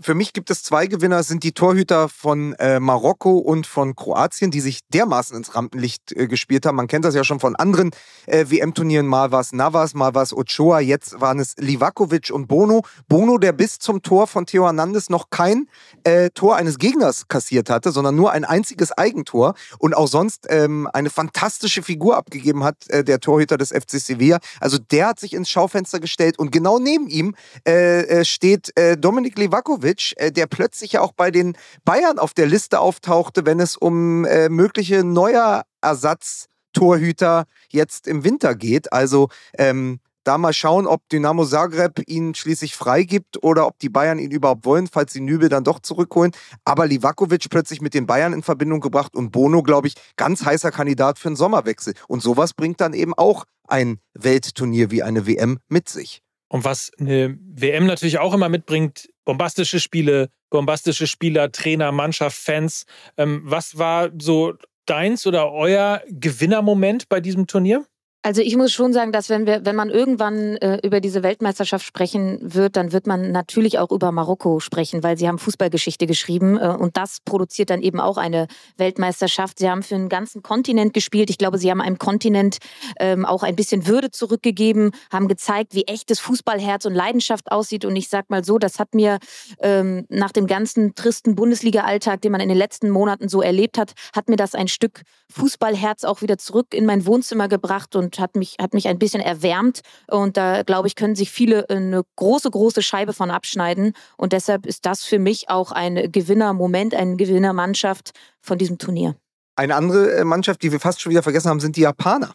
Für 0.00 0.14
mich 0.14 0.32
gibt 0.32 0.50
es 0.50 0.62
zwei 0.62 0.86
Gewinner, 0.86 1.22
sind 1.22 1.44
die 1.44 1.52
Torhüter 1.52 2.08
von 2.08 2.54
äh, 2.54 2.80
Marokko 2.80 3.38
und 3.38 3.66
von 3.66 3.96
Kroatien, 3.96 4.50
die 4.50 4.60
sich 4.60 4.80
dermaßen 4.92 5.36
ins 5.36 5.54
Rampenlicht 5.54 6.12
äh, 6.12 6.26
gespielt 6.26 6.66
haben. 6.66 6.76
Man 6.76 6.86
kennt 6.86 7.04
das 7.04 7.14
ja 7.14 7.24
schon 7.24 7.40
von 7.40 7.56
anderen 7.56 7.90
äh, 8.26 8.46
WM-Turnieren. 8.48 9.06
Mal 9.06 9.32
war 9.32 9.40
es 9.40 9.52
Navas, 9.52 9.94
mal 9.94 10.14
war 10.14 10.22
es 10.22 10.32
Ochoa, 10.32 10.80
jetzt 10.80 11.20
waren 11.20 11.38
es 11.38 11.54
Livakovic 11.58 12.30
und 12.30 12.46
Bono. 12.46 12.82
Bono, 13.08 13.38
der 13.38 13.52
bis 13.52 13.78
zum 13.78 14.02
Tor 14.02 14.26
von 14.26 14.46
Theo 14.46 14.64
Hernandez 14.64 15.10
noch 15.10 15.30
kein 15.30 15.68
äh, 16.04 16.30
Tor 16.30 16.56
eines 16.56 16.78
Gegners 16.78 17.28
kassiert 17.28 17.70
hatte, 17.70 17.92
sondern 17.92 18.14
nur 18.14 18.32
ein 18.32 18.44
einziges 18.44 18.92
Eigentor 18.92 19.54
und 19.78 19.96
auch 19.96 20.08
sonst 20.08 20.46
ähm, 20.48 20.88
eine 20.92 21.10
fantastische 21.10 21.82
Figur 21.82 22.16
abgegeben 22.16 22.64
hat, 22.64 22.88
äh, 22.88 23.04
der 23.04 23.20
Torhüter 23.20 23.56
des 23.56 23.70
FC 23.70 24.00
Sevilla. 24.00 24.38
Also 24.60 24.78
der 24.78 25.08
hat 25.08 25.20
sich 25.20 25.34
ins 25.34 25.50
Schaufenster 25.50 26.00
gestellt 26.00 26.38
und 26.38 26.52
genau 26.52 26.78
neben 26.78 27.08
ihm 27.08 27.34
äh, 27.64 28.24
steht 28.24 28.72
Dominik 28.98 29.38
Livakovic 29.38 29.59
Livakovic, 29.60 30.14
äh, 30.16 30.32
der 30.32 30.46
plötzlich 30.46 30.92
ja 30.92 31.00
auch 31.00 31.12
bei 31.12 31.30
den 31.30 31.56
Bayern 31.84 32.18
auf 32.18 32.34
der 32.34 32.46
Liste 32.46 32.80
auftauchte, 32.80 33.44
wenn 33.46 33.60
es 33.60 33.76
um 33.76 34.24
äh, 34.24 34.48
mögliche 34.48 35.04
neuer 35.04 35.64
Ersatztorhüter 35.82 37.44
jetzt 37.70 38.06
im 38.06 38.24
Winter 38.24 38.54
geht. 38.54 38.92
Also 38.92 39.28
ähm, 39.58 40.00
da 40.24 40.38
mal 40.38 40.52
schauen, 40.52 40.86
ob 40.86 41.08
Dynamo 41.08 41.44
Zagreb 41.44 42.02
ihn 42.06 42.34
schließlich 42.34 42.76
freigibt 42.76 43.42
oder 43.42 43.66
ob 43.66 43.78
die 43.78 43.88
Bayern 43.88 44.18
ihn 44.18 44.30
überhaupt 44.30 44.64
wollen, 44.64 44.86
falls 44.86 45.12
sie 45.12 45.20
Nübel 45.20 45.48
dann 45.48 45.64
doch 45.64 45.80
zurückholen. 45.80 46.32
Aber 46.64 46.86
Livakovic 46.86 47.48
plötzlich 47.50 47.80
mit 47.80 47.94
den 47.94 48.06
Bayern 48.06 48.32
in 48.32 48.42
Verbindung 48.42 48.80
gebracht 48.80 49.14
und 49.14 49.30
Bono, 49.30 49.62
glaube 49.62 49.88
ich, 49.88 49.94
ganz 50.16 50.44
heißer 50.44 50.70
Kandidat 50.70 51.18
für 51.18 51.28
einen 51.28 51.36
Sommerwechsel. 51.36 51.94
Und 52.06 52.22
sowas 52.22 52.52
bringt 52.52 52.80
dann 52.80 52.92
eben 52.92 53.14
auch 53.14 53.44
ein 53.66 53.98
Weltturnier 54.14 54.90
wie 54.90 55.02
eine 55.02 55.26
WM 55.26 55.58
mit 55.68 55.88
sich. 55.88 56.22
Und 56.48 56.64
was 56.64 56.90
eine 56.98 57.38
WM 57.40 57.86
natürlich 57.86 58.18
auch 58.18 58.34
immer 58.34 58.48
mitbringt, 58.48 59.08
bombastische 59.30 59.78
Spiele, 59.78 60.28
bombastische 60.50 61.06
Spieler, 61.06 61.52
Trainer, 61.52 61.92
Mannschaft, 61.92 62.36
Fans. 62.36 62.84
Ähm, 63.16 63.42
was 63.44 63.78
war 63.78 64.10
so 64.18 64.54
deins 64.86 65.24
oder 65.24 65.52
euer 65.52 66.02
Gewinnermoment 66.08 67.08
bei 67.08 67.20
diesem 67.20 67.46
Turnier? 67.46 67.86
Also 68.22 68.42
ich 68.42 68.54
muss 68.54 68.70
schon 68.70 68.92
sagen, 68.92 69.12
dass 69.12 69.30
wenn 69.30 69.46
wir, 69.46 69.64
wenn 69.64 69.74
man 69.74 69.88
irgendwann 69.88 70.56
äh, 70.56 70.78
über 70.82 71.00
diese 71.00 71.22
Weltmeisterschaft 71.22 71.86
sprechen 71.86 72.38
wird, 72.42 72.76
dann 72.76 72.92
wird 72.92 73.06
man 73.06 73.32
natürlich 73.32 73.78
auch 73.78 73.90
über 73.90 74.12
Marokko 74.12 74.60
sprechen, 74.60 75.02
weil 75.02 75.16
sie 75.16 75.26
haben 75.26 75.38
Fußballgeschichte 75.38 76.06
geschrieben 76.06 76.58
äh, 76.58 76.66
und 76.68 76.98
das 76.98 77.20
produziert 77.24 77.70
dann 77.70 77.80
eben 77.80 77.98
auch 77.98 78.18
eine 78.18 78.46
Weltmeisterschaft. 78.76 79.58
Sie 79.58 79.70
haben 79.70 79.82
für 79.82 79.94
einen 79.94 80.10
ganzen 80.10 80.42
Kontinent 80.42 80.92
gespielt. 80.92 81.30
Ich 81.30 81.38
glaube, 81.38 81.56
sie 81.56 81.70
haben 81.70 81.80
einem 81.80 81.96
Kontinent 81.96 82.58
ähm, 82.98 83.24
auch 83.24 83.42
ein 83.42 83.56
bisschen 83.56 83.86
Würde 83.86 84.10
zurückgegeben, 84.10 84.90
haben 85.10 85.26
gezeigt, 85.26 85.74
wie 85.74 85.84
echtes 85.84 86.20
Fußballherz 86.20 86.84
und 86.84 86.92
Leidenschaft 86.92 87.50
aussieht. 87.50 87.86
Und 87.86 87.96
ich 87.96 88.10
sag 88.10 88.28
mal 88.28 88.44
so, 88.44 88.58
das 88.58 88.78
hat 88.78 88.94
mir 88.94 89.18
ähm, 89.60 90.04
nach 90.10 90.32
dem 90.32 90.46
ganzen 90.46 90.94
tristen 90.94 91.36
Bundesliga-Alltag, 91.36 92.20
den 92.20 92.32
man 92.32 92.42
in 92.42 92.50
den 92.50 92.58
letzten 92.58 92.90
Monaten 92.90 93.30
so 93.30 93.40
erlebt 93.40 93.78
hat, 93.78 93.94
hat 94.14 94.28
mir 94.28 94.36
das 94.36 94.54
ein 94.54 94.68
Stück 94.68 95.04
Fußballherz 95.32 96.04
auch 96.04 96.20
wieder 96.20 96.36
zurück 96.36 96.74
in 96.74 96.84
mein 96.84 97.06
Wohnzimmer 97.06 97.48
gebracht 97.48 97.96
und 97.96 98.09
und 98.10 98.18
hat 98.18 98.36
mich, 98.36 98.56
hat 98.60 98.74
mich 98.74 98.88
ein 98.88 98.98
bisschen 98.98 99.20
erwärmt. 99.20 99.80
Und 100.08 100.36
da, 100.36 100.62
glaube 100.62 100.88
ich, 100.88 100.96
können 100.96 101.14
sich 101.14 101.30
viele 101.30 101.68
eine 101.70 102.02
große, 102.16 102.50
große 102.50 102.82
Scheibe 102.82 103.12
von 103.12 103.30
abschneiden. 103.30 103.92
Und 104.16 104.32
deshalb 104.32 104.66
ist 104.66 104.86
das 104.86 105.04
für 105.04 105.18
mich 105.18 105.48
auch 105.48 105.72
ein 105.72 106.10
Gewinnermoment, 106.10 106.94
eine 106.94 107.16
Gewinnermannschaft 107.16 108.12
von 108.40 108.58
diesem 108.58 108.78
Turnier. 108.78 109.16
Eine 109.56 109.76
andere 109.76 110.16
äh, 110.16 110.24
Mannschaft, 110.24 110.62
die 110.62 110.72
wir 110.72 110.80
fast 110.80 111.00
schon 111.00 111.10
wieder 111.10 111.22
vergessen 111.22 111.50
haben, 111.50 111.60
sind 111.60 111.76
die 111.76 111.82
Japaner 111.82 112.32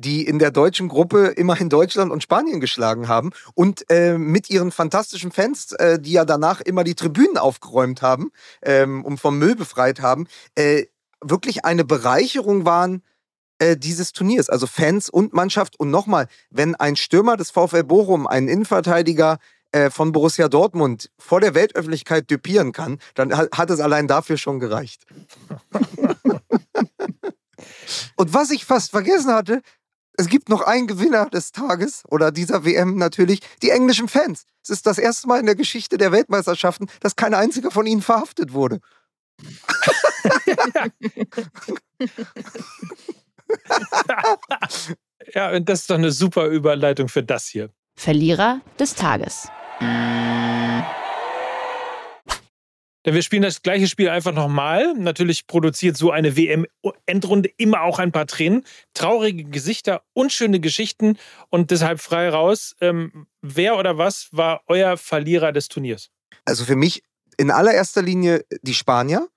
die 0.00 0.24
in 0.24 0.38
der 0.38 0.52
deutschen 0.52 0.86
Gruppe 0.86 1.26
immerhin 1.26 1.68
Deutschland 1.68 2.12
und 2.12 2.22
Spanien 2.22 2.60
geschlagen 2.60 3.08
haben 3.08 3.32
und 3.54 3.84
äh, 3.90 4.16
mit 4.16 4.48
ihren 4.48 4.70
fantastischen 4.70 5.32
Fans, 5.32 5.72
äh, 5.72 5.98
die 5.98 6.12
ja 6.12 6.24
danach 6.24 6.60
immer 6.60 6.84
die 6.84 6.94
Tribünen 6.94 7.36
aufgeräumt 7.36 8.00
haben 8.00 8.30
ähm, 8.62 9.04
und 9.04 9.18
vom 9.18 9.40
Müll 9.40 9.56
befreit 9.56 10.00
haben, 10.00 10.28
äh, 10.54 10.84
wirklich 11.20 11.64
eine 11.64 11.84
Bereicherung 11.84 12.64
waren 12.64 13.02
äh, 13.58 13.76
dieses 13.76 14.12
Turniers. 14.12 14.48
Also 14.48 14.66
Fans 14.66 15.08
und 15.08 15.32
Mannschaft. 15.32 15.78
Und 15.78 15.90
nochmal, 15.90 16.28
wenn 16.50 16.74
ein 16.74 16.96
Stürmer 16.96 17.36
des 17.36 17.50
VfL 17.50 17.84
Bochum, 17.84 18.26
ein 18.26 18.48
Innenverteidiger 18.48 19.38
äh, 19.72 19.90
von 19.90 20.12
Borussia 20.12 20.48
Dortmund 20.48 21.10
vor 21.18 21.40
der 21.40 21.54
Weltöffentlichkeit 21.54 22.30
düpieren 22.30 22.72
kann, 22.72 22.98
dann 23.14 23.36
hat 23.36 23.70
es 23.70 23.80
allein 23.80 24.08
dafür 24.08 24.38
schon 24.38 24.60
gereicht. 24.60 25.04
und 28.16 28.32
was 28.32 28.50
ich 28.50 28.64
fast 28.64 28.90
vergessen 28.90 29.32
hatte, 29.32 29.62
es 30.16 30.28
gibt 30.28 30.48
noch 30.48 30.62
einen 30.62 30.86
Gewinner 30.86 31.26
des 31.26 31.52
Tages 31.52 32.02
oder 32.08 32.32
dieser 32.32 32.64
WM 32.64 32.96
natürlich, 32.96 33.40
die 33.62 33.70
englischen 33.70 34.08
Fans. 34.08 34.44
Es 34.62 34.70
ist 34.70 34.86
das 34.86 34.98
erste 34.98 35.28
Mal 35.28 35.38
in 35.38 35.46
der 35.46 35.54
Geschichte 35.54 35.96
der 35.96 36.12
Weltmeisterschaften, 36.12 36.88
dass 37.00 37.14
kein 37.14 37.34
einziger 37.34 37.70
von 37.70 37.86
ihnen 37.86 38.02
verhaftet 38.02 38.52
wurde. 38.52 38.80
ja, 45.34 45.50
und 45.50 45.68
das 45.68 45.80
ist 45.80 45.90
doch 45.90 45.96
eine 45.96 46.10
super 46.10 46.46
Überleitung 46.46 47.08
für 47.08 47.22
das 47.22 47.46
hier. 47.46 47.70
Verlierer 47.96 48.60
des 48.78 48.94
Tages. 48.94 49.48
Denn 53.08 53.14
wir 53.14 53.22
spielen 53.22 53.42
das 53.42 53.62
gleiche 53.62 53.86
Spiel 53.86 54.10
einfach 54.10 54.32
nochmal. 54.32 54.92
Natürlich 54.94 55.46
produziert 55.46 55.96
so 55.96 56.10
eine 56.10 56.36
WM-Endrunde 56.36 57.48
immer 57.56 57.82
auch 57.82 57.98
ein 57.98 58.12
paar 58.12 58.26
Tränen, 58.26 58.64
traurige 58.92 59.44
Gesichter, 59.44 60.02
unschöne 60.12 60.60
Geschichten 60.60 61.16
und 61.48 61.70
deshalb 61.70 62.00
frei 62.00 62.28
raus. 62.28 62.76
Ähm, 62.80 63.26
wer 63.40 63.78
oder 63.78 63.96
was 63.98 64.28
war 64.32 64.62
euer 64.66 64.96
Verlierer 64.96 65.52
des 65.52 65.68
Turniers? 65.68 66.10
Also 66.44 66.64
für 66.64 66.76
mich 66.76 67.02
in 67.38 67.50
allererster 67.50 68.02
Linie 68.02 68.44
die 68.62 68.74
Spanier 68.74 69.28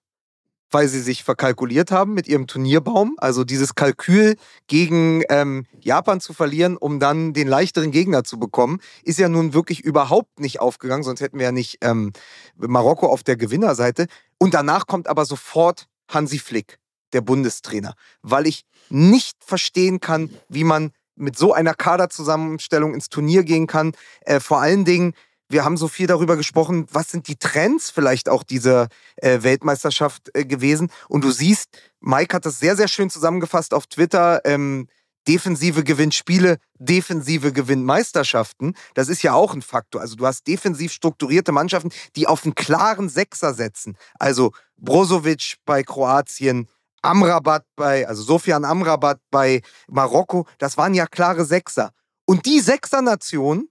weil 0.72 0.88
sie 0.88 1.02
sich 1.02 1.24
verkalkuliert 1.24 1.92
haben 1.92 2.14
mit 2.14 2.28
ihrem 2.28 2.48
Turnierbaum. 2.48 3.16
Also 3.18 3.44
dieses 3.44 3.76
Kalkül 3.76 4.36
gegen 4.68 5.24
ähm, 5.30 5.66
Japan 5.80 6.22
zu 6.22 6.34
verlieren, 6.34 6.78
um 6.78 7.00
dann 7.00 7.34
den 7.34 7.48
leichteren 7.48 7.92
Gegner 7.92 8.24
zu 8.24 8.40
bekommen, 8.40 8.80
ist 9.04 9.20
ja 9.20 9.30
nun 9.30 9.54
wirklich 9.54 9.82
überhaupt 9.82 10.40
nicht 10.40 10.60
aufgegangen, 10.60 11.04
sonst 11.04 11.22
hätten 11.22 11.38
wir 11.38 11.46
ja 11.46 11.52
nicht 11.52 11.78
ähm, 11.82 12.14
Marokko 12.56 13.08
auf 13.08 13.24
der 13.24 13.36
Gewinnerseite. 13.36 14.08
Und 14.38 14.54
danach 14.54 14.88
kommt 14.88 15.08
aber 15.08 15.26
sofort 15.26 15.88
Hansi 16.10 16.40
Flick, 16.40 16.80
der 17.14 17.22
Bundestrainer, 17.22 17.94
weil 18.22 18.48
ich 18.48 18.66
nicht 18.90 19.38
verstehen 19.44 20.00
kann, 20.00 20.30
wie 20.50 20.64
man 20.64 20.92
mit 21.16 21.38
so 21.38 21.54
einer 21.54 21.74
Kaderzusammenstellung 21.74 22.94
ins 22.94 23.10
Turnier 23.10 23.44
gehen 23.44 23.68
kann. 23.68 23.92
Äh, 24.22 24.40
vor 24.40 24.62
allen 24.62 24.86
Dingen, 24.86 25.14
wir 25.52 25.66
haben 25.66 25.78
so 25.78 25.88
viel 25.88 26.08
darüber 26.08 26.38
gesprochen, 26.38 26.88
was 26.92 27.10
sind 27.10 27.28
die 27.28 27.36
Trends 27.36 27.90
vielleicht 27.90 28.30
auch 28.30 28.44
dieser 28.44 28.88
äh, 29.18 29.44
Weltmeisterschaft 29.44 30.30
äh, 30.34 30.46
gewesen. 30.46 30.92
Und 31.10 31.24
du 31.24 31.32
siehst, 31.32 31.70
Mike 32.00 32.36
hat 32.36 32.46
das 32.46 32.60
sehr, 32.60 32.76
sehr 32.76 32.88
schön 32.88 33.10
zusammengefasst 33.10 33.74
auf 33.74 33.88
Twitter. 33.88 34.42
Ähm, 34.46 34.88
Defensive 35.28 35.84
gewinnt 35.84 36.16
Spiele, 36.16 36.58
Defensive 36.80 37.54
gewinnt 37.54 37.86
Meisterschaften. 37.86 38.74
Das 38.96 39.08
ist 39.08 39.22
ja 39.22 39.34
auch 39.34 39.54
ein 39.54 39.62
Faktor. 39.62 40.02
Also 40.02 40.16
du 40.16 40.26
hast 40.26 40.48
defensiv 40.48 40.92
strukturierte 40.92 41.52
Mannschaften, 41.52 41.92
die 42.16 42.28
auf 42.28 42.44
einen 42.44 42.56
klaren 42.56 43.08
Sechser 43.08 43.54
setzen. 43.54 43.98
Also 44.18 44.52
Brozovic 44.78 45.58
bei 45.66 45.84
Kroatien, 45.84 46.68
Amrabat 47.04 47.66
bei, 47.76 48.08
also 48.08 48.24
Sofian 48.24 48.66
Amrabat 48.66 49.20
bei 49.30 49.62
Marokko, 49.88 50.48
das 50.58 50.78
waren 50.78 50.94
ja 50.94 51.06
klare 51.06 51.46
Sechser. 51.46 51.92
Und 52.26 52.46
die 52.46 52.60
Sechser-Nation 52.60 53.68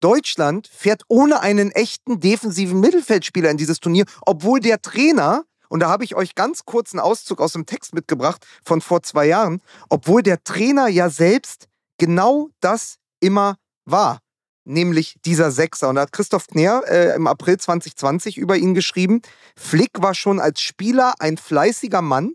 Deutschland 0.00 0.66
fährt 0.66 1.02
ohne 1.08 1.40
einen 1.40 1.70
echten 1.70 2.20
defensiven 2.20 2.80
Mittelfeldspieler 2.80 3.50
in 3.50 3.56
dieses 3.56 3.80
Turnier, 3.80 4.04
obwohl 4.22 4.60
der 4.60 4.82
Trainer, 4.82 5.44
und 5.68 5.80
da 5.80 5.88
habe 5.88 6.04
ich 6.04 6.16
euch 6.16 6.34
ganz 6.34 6.64
kurz 6.64 6.92
einen 6.92 7.00
Auszug 7.00 7.40
aus 7.40 7.52
dem 7.52 7.66
Text 7.66 7.94
mitgebracht 7.94 8.44
von 8.64 8.80
vor 8.80 9.02
zwei 9.02 9.26
Jahren, 9.26 9.62
obwohl 9.88 10.22
der 10.22 10.42
Trainer 10.42 10.88
ja 10.88 11.10
selbst 11.10 11.68
genau 11.98 12.48
das 12.60 12.96
immer 13.20 13.56
war, 13.84 14.20
nämlich 14.64 15.16
dieser 15.24 15.50
Sechser. 15.50 15.90
Und 15.90 15.96
da 15.96 16.02
hat 16.02 16.12
Christoph 16.12 16.46
Kner 16.46 16.82
äh, 16.88 17.14
im 17.14 17.26
April 17.26 17.58
2020 17.58 18.38
über 18.38 18.56
ihn 18.56 18.74
geschrieben, 18.74 19.20
Flick 19.56 20.02
war 20.02 20.14
schon 20.14 20.40
als 20.40 20.60
Spieler 20.60 21.14
ein 21.18 21.36
fleißiger 21.36 22.02
Mann. 22.02 22.32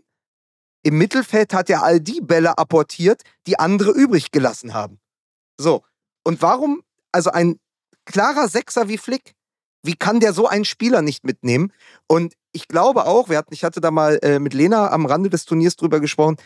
Im 0.84 0.98
Mittelfeld 0.98 1.52
hat 1.52 1.68
er 1.68 1.82
all 1.82 2.00
die 2.00 2.20
Bälle 2.20 2.58
apportiert, 2.58 3.22
die 3.48 3.58
andere 3.58 3.90
übrig 3.90 4.30
gelassen 4.30 4.72
haben. 4.72 5.00
So. 5.58 5.82
Und 6.22 6.42
warum 6.42 6.82
also 7.12 7.30
ein 7.30 7.58
klarer 8.04 8.48
Sechser 8.48 8.88
wie 8.88 8.98
Flick. 8.98 9.34
Wie 9.82 9.94
kann 9.94 10.20
der 10.20 10.32
so 10.32 10.48
einen 10.48 10.64
Spieler 10.64 11.02
nicht 11.02 11.24
mitnehmen? 11.24 11.72
Und 12.08 12.34
ich 12.52 12.68
glaube 12.68 13.06
auch, 13.06 13.28
wir 13.28 13.38
hatten, 13.38 13.54
ich 13.54 13.62
hatte 13.62 13.80
da 13.80 13.90
mal 13.90 14.18
äh, 14.22 14.38
mit 14.38 14.54
Lena 14.54 14.90
am 14.90 15.06
Rande 15.06 15.30
des 15.30 15.44
Turniers 15.44 15.76
drüber 15.76 16.00
gesprochen, 16.00 16.36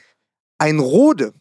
ein 0.59 0.79
Rode, 0.79 1.33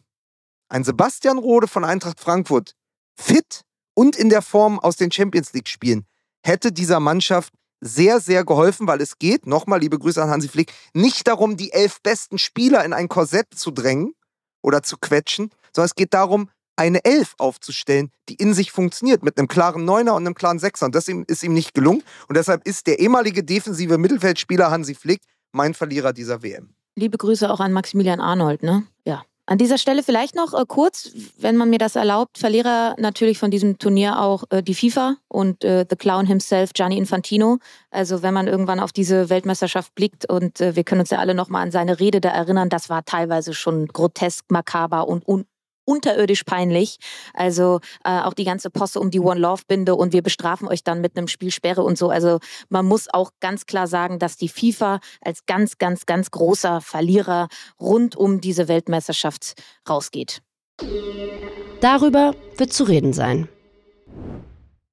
ein 0.68 0.84
Sebastian 0.84 1.38
Rode 1.38 1.68
von 1.68 1.84
Eintracht 1.84 2.20
Frankfurt, 2.20 2.74
fit 3.16 3.62
und 3.94 4.16
in 4.16 4.30
der 4.30 4.40
Form 4.40 4.78
aus 4.78 4.96
den 4.96 5.10
Champions 5.10 5.52
League 5.52 5.68
Spielen, 5.68 6.06
hätte 6.42 6.72
dieser 6.72 7.00
Mannschaft 7.00 7.52
sehr, 7.80 8.20
sehr 8.20 8.44
geholfen, 8.44 8.86
weil 8.86 9.00
es 9.00 9.18
geht, 9.18 9.46
nochmal 9.46 9.80
liebe 9.80 9.98
Grüße 9.98 10.22
an 10.22 10.30
Hansi 10.30 10.48
Flick, 10.48 10.72
nicht 10.94 11.26
darum, 11.26 11.56
die 11.56 11.72
elf 11.72 12.00
besten 12.02 12.38
Spieler 12.38 12.84
in 12.84 12.92
ein 12.92 13.08
Korsett 13.08 13.48
zu 13.54 13.70
drängen 13.70 14.14
oder 14.62 14.82
zu 14.82 14.96
quetschen, 14.98 15.50
sondern 15.74 15.86
es 15.86 15.94
geht 15.94 16.14
darum, 16.14 16.50
eine 16.80 17.04
Elf 17.04 17.34
aufzustellen, 17.36 18.10
die 18.30 18.34
in 18.34 18.54
sich 18.54 18.72
funktioniert, 18.72 19.22
mit 19.22 19.36
einem 19.36 19.48
klaren 19.48 19.84
Neuner 19.84 20.14
und 20.14 20.26
einem 20.26 20.34
klaren 20.34 20.58
Sechser. 20.58 20.86
Und 20.86 20.94
das 20.94 21.08
ist 21.08 21.42
ihm 21.42 21.52
nicht 21.52 21.74
gelungen. 21.74 22.02
Und 22.26 22.38
deshalb 22.38 22.66
ist 22.66 22.86
der 22.86 23.00
ehemalige 23.00 23.44
defensive 23.44 23.98
Mittelfeldspieler 23.98 24.70
Hansi 24.70 24.94
Flick 24.94 25.20
mein 25.52 25.74
Verlierer 25.74 26.14
dieser 26.14 26.42
WM. 26.42 26.70
Liebe 26.96 27.18
Grüße 27.18 27.50
auch 27.50 27.60
an 27.60 27.72
Maximilian 27.72 28.20
Arnold, 28.20 28.62
ne? 28.62 28.84
Ja. 29.04 29.24
An 29.44 29.58
dieser 29.58 29.78
Stelle 29.78 30.04
vielleicht 30.04 30.36
noch 30.36 30.54
äh, 30.54 30.64
kurz, 30.66 31.10
wenn 31.38 31.56
man 31.56 31.70
mir 31.70 31.78
das 31.78 31.96
erlaubt, 31.96 32.38
Verlierer 32.38 32.94
natürlich 32.98 33.36
von 33.36 33.50
diesem 33.50 33.78
Turnier 33.78 34.20
auch 34.20 34.44
äh, 34.50 34.62
die 34.62 34.74
FIFA 34.74 35.16
und 35.26 35.64
äh, 35.64 35.84
The 35.90 35.96
Clown 35.96 36.24
himself, 36.24 36.72
Gianni 36.72 36.96
Infantino. 36.96 37.58
Also 37.90 38.22
wenn 38.22 38.32
man 38.32 38.46
irgendwann 38.46 38.78
auf 38.78 38.92
diese 38.92 39.28
Weltmeisterschaft 39.28 39.92
blickt 39.96 40.30
und 40.30 40.60
äh, 40.60 40.76
wir 40.76 40.84
können 40.84 41.00
uns 41.00 41.10
ja 41.10 41.18
alle 41.18 41.34
nochmal 41.34 41.64
an 41.64 41.72
seine 41.72 41.98
Rede 41.98 42.20
da 42.20 42.30
erinnern, 42.30 42.68
das 42.68 42.88
war 42.88 43.04
teilweise 43.04 43.52
schon 43.52 43.88
grotesk, 43.88 44.44
makaber 44.50 45.08
und 45.08 45.26
un 45.26 45.46
unterirdisch 45.90 46.44
peinlich. 46.44 46.98
Also 47.34 47.80
äh, 48.04 48.20
auch 48.20 48.34
die 48.34 48.44
ganze 48.44 48.70
Posse 48.70 49.00
um 49.00 49.10
die 49.10 49.20
One 49.20 49.40
Love 49.40 49.62
Binde 49.66 49.94
und 49.94 50.12
wir 50.12 50.22
bestrafen 50.22 50.68
euch 50.68 50.84
dann 50.84 51.00
mit 51.00 51.16
einem 51.16 51.28
Spielsperre 51.28 51.82
und 51.82 51.98
so. 51.98 52.10
Also 52.10 52.38
man 52.68 52.86
muss 52.86 53.08
auch 53.12 53.32
ganz 53.40 53.66
klar 53.66 53.86
sagen, 53.86 54.18
dass 54.18 54.36
die 54.36 54.48
FIFA 54.48 55.00
als 55.20 55.46
ganz, 55.46 55.78
ganz, 55.78 56.06
ganz 56.06 56.30
großer 56.30 56.80
Verlierer 56.80 57.48
rund 57.80 58.16
um 58.16 58.40
diese 58.40 58.68
Weltmeisterschaft 58.68 59.54
rausgeht. 59.88 60.42
Darüber 61.80 62.34
wird 62.56 62.72
zu 62.72 62.84
reden 62.84 63.12
sein. 63.12 63.48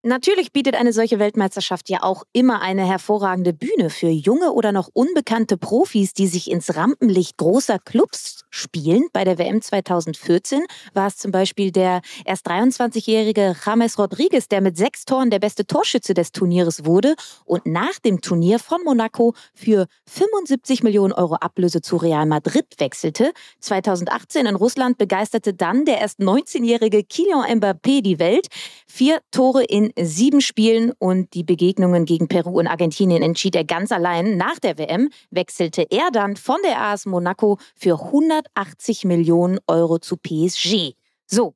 Natürlich 0.07 0.53
bietet 0.53 0.75
eine 0.75 0.93
solche 0.93 1.19
Weltmeisterschaft 1.19 1.89
ja 1.89 2.01
auch 2.01 2.23
immer 2.31 2.61
eine 2.61 2.87
hervorragende 2.87 3.51
Bühne 3.51 3.89
für 3.89 4.07
junge 4.07 4.53
oder 4.53 4.71
noch 4.71 4.89
unbekannte 4.93 5.57
Profis, 5.57 6.13
die 6.13 6.27
sich 6.27 6.49
ins 6.49 6.77
Rampenlicht 6.77 7.35
großer 7.35 7.77
Clubs 7.77 8.45
spielen. 8.49 9.03
Bei 9.11 9.25
der 9.25 9.37
WM 9.37 9.61
2014 9.61 10.63
war 10.93 11.07
es 11.07 11.17
zum 11.17 11.31
Beispiel 11.31 11.73
der 11.73 11.99
erst 12.23 12.47
23-jährige 12.47 13.53
James 13.65 13.99
Rodriguez, 13.99 14.47
der 14.47 14.61
mit 14.61 14.77
sechs 14.77 15.03
Toren 15.03 15.29
der 15.29 15.39
beste 15.39 15.67
Torschütze 15.67 16.13
des 16.13 16.31
Turnieres 16.31 16.85
wurde 16.85 17.15
und 17.43 17.65
nach 17.65 17.99
dem 17.99 18.21
Turnier 18.21 18.59
von 18.59 18.81
Monaco 18.85 19.33
für 19.53 19.87
75 20.05 20.83
Millionen 20.83 21.11
Euro 21.11 21.35
Ablöse 21.35 21.81
zu 21.81 21.97
Real 21.97 22.25
Madrid 22.25 22.65
wechselte. 22.77 23.33
2018 23.59 24.45
in 24.45 24.55
Russland 24.55 24.97
begeisterte 24.97 25.53
dann 25.53 25.83
der 25.83 25.99
erst 25.99 26.21
19-jährige 26.21 27.03
Kylian 27.03 27.59
Mbappé 27.59 28.01
die 28.01 28.19
Welt. 28.19 28.47
Vier 28.87 29.19
Tore 29.31 29.65
in 29.65 29.91
sieben 30.01 30.41
Spielen 30.41 30.91
und 30.97 31.33
die 31.33 31.43
Begegnungen 31.43 32.05
gegen 32.05 32.27
Peru 32.27 32.59
und 32.59 32.67
Argentinien 32.67 33.23
entschied 33.23 33.55
er 33.55 33.63
ganz 33.63 33.91
allein. 33.91 34.37
Nach 34.37 34.59
der 34.59 34.77
WM 34.77 35.09
wechselte 35.29 35.87
er 35.89 36.11
dann 36.11 36.35
von 36.35 36.57
der 36.63 36.81
AS 36.81 37.05
Monaco 37.05 37.57
für 37.75 38.01
180 38.05 39.05
Millionen 39.05 39.59
Euro 39.67 39.99
zu 39.99 40.17
PSG. 40.17 40.93
So, 41.25 41.53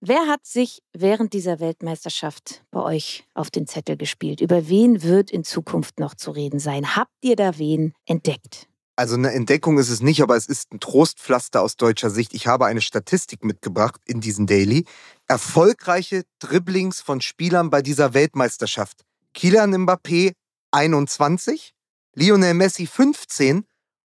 Wer 0.00 0.28
hat 0.28 0.44
sich 0.44 0.82
während 0.92 1.32
dieser 1.32 1.58
Weltmeisterschaft 1.58 2.62
bei 2.70 2.82
euch 2.82 3.24
auf 3.32 3.50
den 3.50 3.66
Zettel 3.66 3.96
gespielt? 3.96 4.42
Über 4.42 4.68
wen 4.68 5.02
wird 5.02 5.30
in 5.30 5.42
Zukunft 5.42 5.98
noch 5.98 6.14
zu 6.14 6.30
reden 6.32 6.60
sein? 6.60 6.94
Habt 6.94 7.12
ihr 7.22 7.34
da 7.34 7.58
wen 7.58 7.94
entdeckt? 8.04 8.68
Also 8.94 9.14
eine 9.14 9.32
Entdeckung 9.32 9.78
ist 9.78 9.90
es 9.90 10.02
nicht, 10.02 10.22
aber 10.22 10.36
es 10.36 10.46
ist 10.46 10.72
ein 10.72 10.80
Trostpflaster 10.80 11.60
aus 11.60 11.76
deutscher 11.76 12.08
Sicht. 12.08 12.34
Ich 12.34 12.46
habe 12.46 12.66
eine 12.66 12.80
Statistik 12.80 13.44
mitgebracht 13.44 14.00
in 14.06 14.20
diesen 14.20 14.46
Daily. 14.46 14.84
Erfolgreiche 15.28 16.24
Dribblings 16.38 17.00
von 17.00 17.20
Spielern 17.20 17.68
bei 17.68 17.82
dieser 17.82 18.14
Weltmeisterschaft. 18.14 19.04
Kylian 19.34 19.74
Mbappé 19.74 20.32
21, 20.70 21.74
Lionel 22.14 22.54
Messi 22.54 22.86
15 22.86 23.64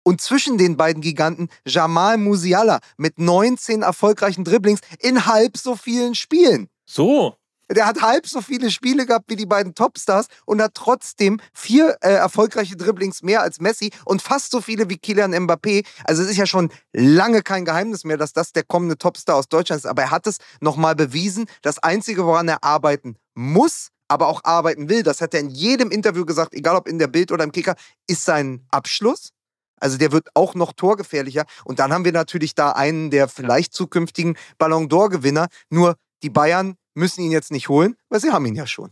und 0.02 0.20
zwischen 0.20 0.58
den 0.58 0.76
beiden 0.76 1.02
Giganten 1.02 1.48
Jamal 1.64 2.18
Musiala 2.18 2.80
mit 2.96 3.18
19 3.18 3.82
erfolgreichen 3.82 4.44
Dribblings 4.44 4.80
in 4.98 5.26
halb 5.26 5.56
so 5.56 5.76
vielen 5.76 6.14
Spielen. 6.14 6.68
So. 6.84 7.36
Der 7.70 7.86
hat 7.86 8.02
halb 8.02 8.26
so 8.26 8.40
viele 8.40 8.70
Spiele 8.70 9.06
gehabt 9.06 9.26
wie 9.28 9.36
die 9.36 9.46
beiden 9.46 9.74
Topstars 9.74 10.26
und 10.44 10.60
hat 10.60 10.74
trotzdem 10.74 11.40
vier 11.52 11.96
äh, 12.00 12.12
erfolgreiche 12.12 12.76
Dribblings 12.76 13.22
mehr 13.22 13.42
als 13.42 13.60
Messi 13.60 13.90
und 14.04 14.22
fast 14.22 14.50
so 14.50 14.60
viele 14.60 14.90
wie 14.90 14.98
Kylian 14.98 15.34
Mbappé. 15.34 15.86
Also 16.04 16.22
es 16.22 16.30
ist 16.30 16.36
ja 16.36 16.46
schon 16.46 16.70
lange 16.92 17.42
kein 17.42 17.64
Geheimnis 17.64 18.04
mehr, 18.04 18.16
dass 18.16 18.32
das 18.32 18.52
der 18.52 18.64
kommende 18.64 18.98
Topstar 18.98 19.36
aus 19.36 19.48
Deutschland 19.48 19.80
ist. 19.80 19.86
Aber 19.86 20.02
er 20.02 20.10
hat 20.10 20.26
es 20.26 20.38
nochmal 20.60 20.94
bewiesen. 20.94 21.46
Das 21.62 21.78
Einzige, 21.78 22.26
woran 22.26 22.48
er 22.48 22.62
arbeiten 22.62 23.16
muss, 23.34 23.88
aber 24.08 24.28
auch 24.28 24.42
arbeiten 24.44 24.88
will, 24.88 25.02
das 25.02 25.20
hat 25.20 25.34
er 25.34 25.40
in 25.40 25.50
jedem 25.50 25.90
Interview 25.90 26.24
gesagt, 26.24 26.54
egal 26.54 26.76
ob 26.76 26.86
in 26.86 26.98
der 26.98 27.08
Bild 27.08 27.32
oder 27.32 27.44
im 27.44 27.52
Kicker, 27.52 27.74
ist 28.06 28.24
sein 28.24 28.66
Abschluss. 28.70 29.30
Also 29.80 29.98
der 29.98 30.12
wird 30.12 30.28
auch 30.34 30.54
noch 30.54 30.72
torgefährlicher. 30.72 31.44
Und 31.64 31.78
dann 31.78 31.92
haben 31.92 32.04
wir 32.04 32.12
natürlich 32.12 32.54
da 32.54 32.72
einen 32.72 33.10
der 33.10 33.28
vielleicht 33.28 33.74
zukünftigen 33.74 34.36
Ballon 34.58 34.88
d'Or-Gewinner. 34.88 35.48
Nur 35.68 35.96
die 36.22 36.30
Bayern 36.30 36.76
müssen 36.94 37.22
ihn 37.22 37.30
jetzt 37.30 37.52
nicht 37.52 37.68
holen, 37.68 37.96
weil 38.08 38.20
sie 38.20 38.30
haben 38.30 38.46
ihn 38.46 38.54
ja 38.54 38.66
schon. 38.66 38.90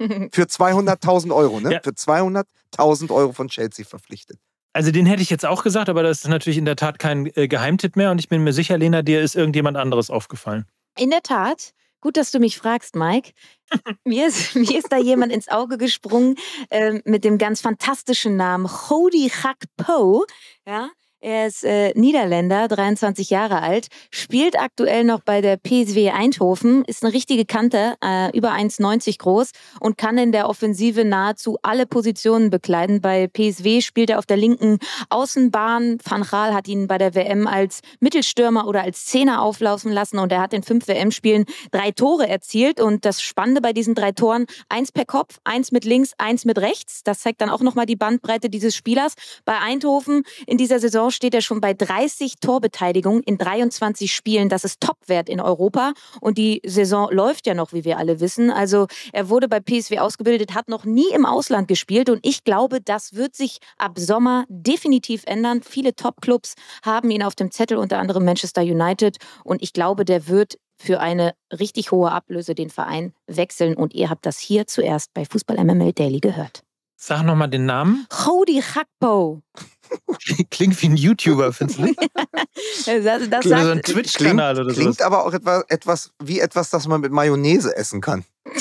Für 0.32 0.44
200.000 0.44 1.34
Euro, 1.34 1.60
ne? 1.60 1.74
Ja. 1.74 1.80
Für 1.82 1.90
200.000 1.90 3.12
Euro 3.12 3.32
von 3.32 3.48
Chelsea 3.48 3.84
verpflichtet. 3.84 4.38
Also 4.72 4.90
den 4.90 5.06
hätte 5.06 5.22
ich 5.22 5.30
jetzt 5.30 5.46
auch 5.46 5.62
gesagt, 5.62 5.88
aber 5.88 6.02
das 6.02 6.24
ist 6.24 6.28
natürlich 6.28 6.58
in 6.58 6.64
der 6.64 6.74
Tat 6.74 6.98
kein 6.98 7.30
äh, 7.36 7.46
Geheimtipp 7.46 7.94
mehr 7.94 8.10
und 8.10 8.18
ich 8.18 8.28
bin 8.28 8.42
mir 8.42 8.52
sicher, 8.52 8.76
Lena, 8.76 9.02
dir 9.02 9.20
ist 9.20 9.36
irgendjemand 9.36 9.76
anderes 9.76 10.10
aufgefallen. 10.10 10.66
In 10.98 11.10
der 11.10 11.22
Tat. 11.22 11.72
Gut, 12.00 12.18
dass 12.18 12.32
du 12.32 12.38
mich 12.38 12.58
fragst, 12.58 12.96
Mike. 12.96 13.32
mir, 14.04 14.26
ist, 14.26 14.54
mir 14.56 14.78
ist 14.78 14.92
da 14.92 14.98
jemand 14.98 15.32
ins 15.32 15.48
Auge 15.48 15.78
gesprungen 15.78 16.36
äh, 16.68 17.00
mit 17.04 17.24
dem 17.24 17.38
ganz 17.38 17.60
fantastischen 17.60 18.36
Namen 18.36 18.68
Hodi 18.68 19.30
Gakpo. 19.30 20.26
Ja, 20.66 20.90
er 21.24 21.46
ist 21.46 21.64
äh, 21.64 21.90
Niederländer, 21.94 22.68
23 22.68 23.30
Jahre 23.30 23.62
alt, 23.62 23.86
spielt 24.10 24.60
aktuell 24.60 25.04
noch 25.04 25.20
bei 25.20 25.40
der 25.40 25.56
PSW 25.56 26.10
Eindhoven, 26.10 26.84
ist 26.84 27.02
eine 27.02 27.14
richtige 27.14 27.46
Kante, 27.46 27.94
äh, 28.04 28.36
über 28.36 28.52
1,90 28.52 29.18
groß 29.20 29.52
und 29.80 29.96
kann 29.96 30.18
in 30.18 30.32
der 30.32 30.50
Offensive 30.50 31.02
nahezu 31.02 31.56
alle 31.62 31.86
Positionen 31.86 32.50
bekleiden. 32.50 33.00
Bei 33.00 33.26
PSW 33.26 33.80
spielt 33.80 34.10
er 34.10 34.18
auf 34.18 34.26
der 34.26 34.36
linken 34.36 34.78
Außenbahn. 35.08 35.96
Van 36.04 36.24
Gaal 36.24 36.52
hat 36.52 36.68
ihn 36.68 36.88
bei 36.88 36.98
der 36.98 37.14
WM 37.14 37.46
als 37.46 37.80
Mittelstürmer 38.00 38.66
oder 38.66 38.82
als 38.82 39.06
Zehner 39.06 39.40
auflaufen 39.40 39.92
lassen 39.92 40.18
und 40.18 40.30
er 40.30 40.42
hat 40.42 40.52
in 40.52 40.62
fünf 40.62 40.88
WM-Spielen 40.88 41.46
drei 41.70 41.90
Tore 41.90 42.28
erzielt. 42.28 42.82
Und 42.82 43.06
das 43.06 43.22
Spannende 43.22 43.62
bei 43.62 43.72
diesen 43.72 43.94
drei 43.94 44.12
Toren, 44.12 44.44
eins 44.68 44.92
per 44.92 45.06
Kopf, 45.06 45.38
eins 45.44 45.72
mit 45.72 45.86
links, 45.86 46.12
eins 46.18 46.44
mit 46.44 46.58
rechts. 46.58 47.02
Das 47.02 47.20
zeigt 47.20 47.40
dann 47.40 47.48
auch 47.48 47.62
nochmal 47.62 47.86
die 47.86 47.96
Bandbreite 47.96 48.50
dieses 48.50 48.76
Spielers. 48.76 49.14
Bei 49.46 49.58
Eindhoven 49.58 50.24
in 50.46 50.58
dieser 50.58 50.80
Saison 50.80 51.10
steht 51.14 51.34
er 51.34 51.40
schon 51.40 51.60
bei 51.60 51.74
30 51.74 52.34
Torbeteiligungen 52.40 53.22
in 53.22 53.38
23 53.38 54.12
Spielen. 54.12 54.48
Das 54.48 54.64
ist 54.64 54.80
Topwert 54.80 55.28
in 55.28 55.40
Europa. 55.40 55.92
Und 56.20 56.38
die 56.38 56.60
Saison 56.66 57.08
läuft 57.10 57.46
ja 57.46 57.54
noch, 57.54 57.72
wie 57.72 57.84
wir 57.84 57.98
alle 57.98 58.20
wissen. 58.20 58.50
Also 58.50 58.86
er 59.12 59.28
wurde 59.28 59.48
bei 59.48 59.60
PSW 59.60 59.98
ausgebildet, 59.98 60.54
hat 60.54 60.68
noch 60.68 60.84
nie 60.84 61.08
im 61.14 61.24
Ausland 61.24 61.68
gespielt. 61.68 62.10
Und 62.10 62.20
ich 62.26 62.44
glaube, 62.44 62.80
das 62.80 63.14
wird 63.14 63.34
sich 63.34 63.58
ab 63.78 63.98
Sommer 63.98 64.44
definitiv 64.48 65.22
ändern. 65.26 65.62
Viele 65.62 65.94
Top-Clubs 65.94 66.54
haben 66.84 67.10
ihn 67.10 67.22
auf 67.22 67.34
dem 67.34 67.50
Zettel, 67.50 67.78
unter 67.78 67.98
anderem 67.98 68.24
Manchester 68.24 68.62
United. 68.62 69.18
Und 69.44 69.62
ich 69.62 69.72
glaube, 69.72 70.04
der 70.04 70.28
wird 70.28 70.58
für 70.76 71.00
eine 71.00 71.34
richtig 71.52 71.92
hohe 71.92 72.10
Ablöse 72.10 72.54
den 72.54 72.70
Verein 72.70 73.12
wechseln. 73.26 73.76
Und 73.76 73.94
ihr 73.94 74.10
habt 74.10 74.26
das 74.26 74.38
hier 74.38 74.66
zuerst 74.66 75.14
bei 75.14 75.24
Fußball 75.24 75.62
MML 75.62 75.92
Daily 75.92 76.18
gehört. 76.18 76.63
Sag 77.06 77.22
nochmal 77.22 77.50
den 77.50 77.66
Namen. 77.66 78.06
Hodi 78.24 78.62
Gakpo. 78.62 79.42
Klingt 80.50 80.80
wie 80.80 80.86
ein 80.86 80.96
YouTuber, 80.96 81.52
findest 81.52 81.78
du 81.78 81.82
nicht? 81.82 82.00
das, 82.86 83.28
das 83.28 83.44
Oder 83.44 83.62
so 83.62 83.70
ein 83.72 83.82
Twitch-Kanal 83.82 84.58
oder 84.58 84.70
so. 84.70 84.80
Klingt 84.80 85.02
aber 85.02 85.26
auch 85.26 85.34
etwas, 85.34 85.64
etwas 85.68 86.12
wie 86.22 86.40
etwas, 86.40 86.70
das 86.70 86.88
man 86.88 87.02
mit 87.02 87.12
Mayonnaise 87.12 87.76
essen 87.76 88.00
kann. 88.00 88.24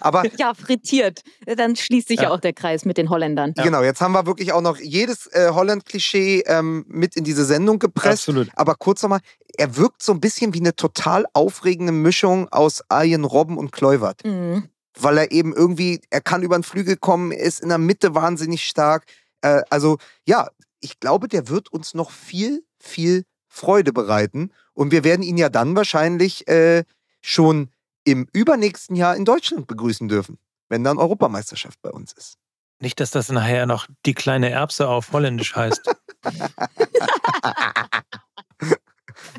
Aber 0.00 0.22
ja, 0.38 0.54
frittiert. 0.54 1.22
Dann 1.46 1.74
schließt 1.74 2.08
sich 2.08 2.18
ja. 2.18 2.24
ja. 2.24 2.30
auch 2.30 2.40
der 2.40 2.52
Kreis 2.52 2.84
mit 2.84 2.96
den 2.98 3.10
Holländern. 3.10 3.54
Ja. 3.56 3.64
Genau, 3.64 3.82
jetzt 3.82 4.00
haben 4.00 4.12
wir 4.12 4.26
wirklich 4.26 4.52
auch 4.52 4.60
noch 4.60 4.78
jedes 4.78 5.26
äh, 5.28 5.50
Holland-Klischee 5.50 6.44
ähm, 6.46 6.84
mit 6.88 7.16
in 7.16 7.24
diese 7.24 7.44
Sendung 7.44 7.78
gepresst. 7.78 8.28
Absolut. 8.28 8.48
Aber 8.54 8.74
kurz 8.74 9.02
nochmal, 9.02 9.20
er 9.56 9.76
wirkt 9.76 10.02
so 10.02 10.12
ein 10.12 10.20
bisschen 10.20 10.54
wie 10.54 10.60
eine 10.60 10.76
total 10.76 11.24
aufregende 11.32 11.92
Mischung 11.92 12.48
aus 12.50 12.82
Arjen 12.88 13.24
Robben 13.24 13.56
und 13.56 13.72
Kluivert. 13.72 14.24
Mhm. 14.24 14.68
Weil 14.98 15.18
er 15.18 15.32
eben 15.32 15.52
irgendwie, 15.52 16.00
er 16.10 16.20
kann 16.20 16.42
über 16.42 16.56
den 16.56 16.62
Flügel 16.62 16.96
kommen, 16.96 17.32
er 17.32 17.44
ist 17.44 17.60
in 17.60 17.68
der 17.68 17.78
Mitte 17.78 18.14
wahnsinnig 18.14 18.64
stark. 18.64 19.04
Äh, 19.40 19.62
also 19.70 19.98
ja, 20.26 20.48
ich 20.80 21.00
glaube, 21.00 21.28
der 21.28 21.48
wird 21.48 21.72
uns 21.72 21.94
noch 21.94 22.10
viel, 22.10 22.64
viel 22.78 23.24
Freude 23.48 23.92
bereiten. 23.92 24.52
Und 24.72 24.90
wir 24.92 25.04
werden 25.04 25.22
ihn 25.22 25.36
ja 25.36 25.48
dann 25.48 25.76
wahrscheinlich 25.76 26.46
äh, 26.48 26.84
schon 27.22 27.70
im 28.04 28.28
übernächsten 28.32 28.96
Jahr 28.96 29.16
in 29.16 29.24
Deutschland 29.24 29.66
begrüßen 29.66 30.08
dürfen, 30.08 30.38
wenn 30.68 30.84
dann 30.84 30.98
Europameisterschaft 30.98 31.80
bei 31.80 31.90
uns 31.90 32.12
ist. 32.12 32.36
Nicht, 32.80 33.00
dass 33.00 33.10
das 33.10 33.30
nachher 33.30 33.66
noch 33.66 33.86
die 34.04 34.14
kleine 34.14 34.50
Erbse 34.50 34.88
auf 34.88 35.12
Holländisch 35.12 35.54
heißt. 35.56 35.80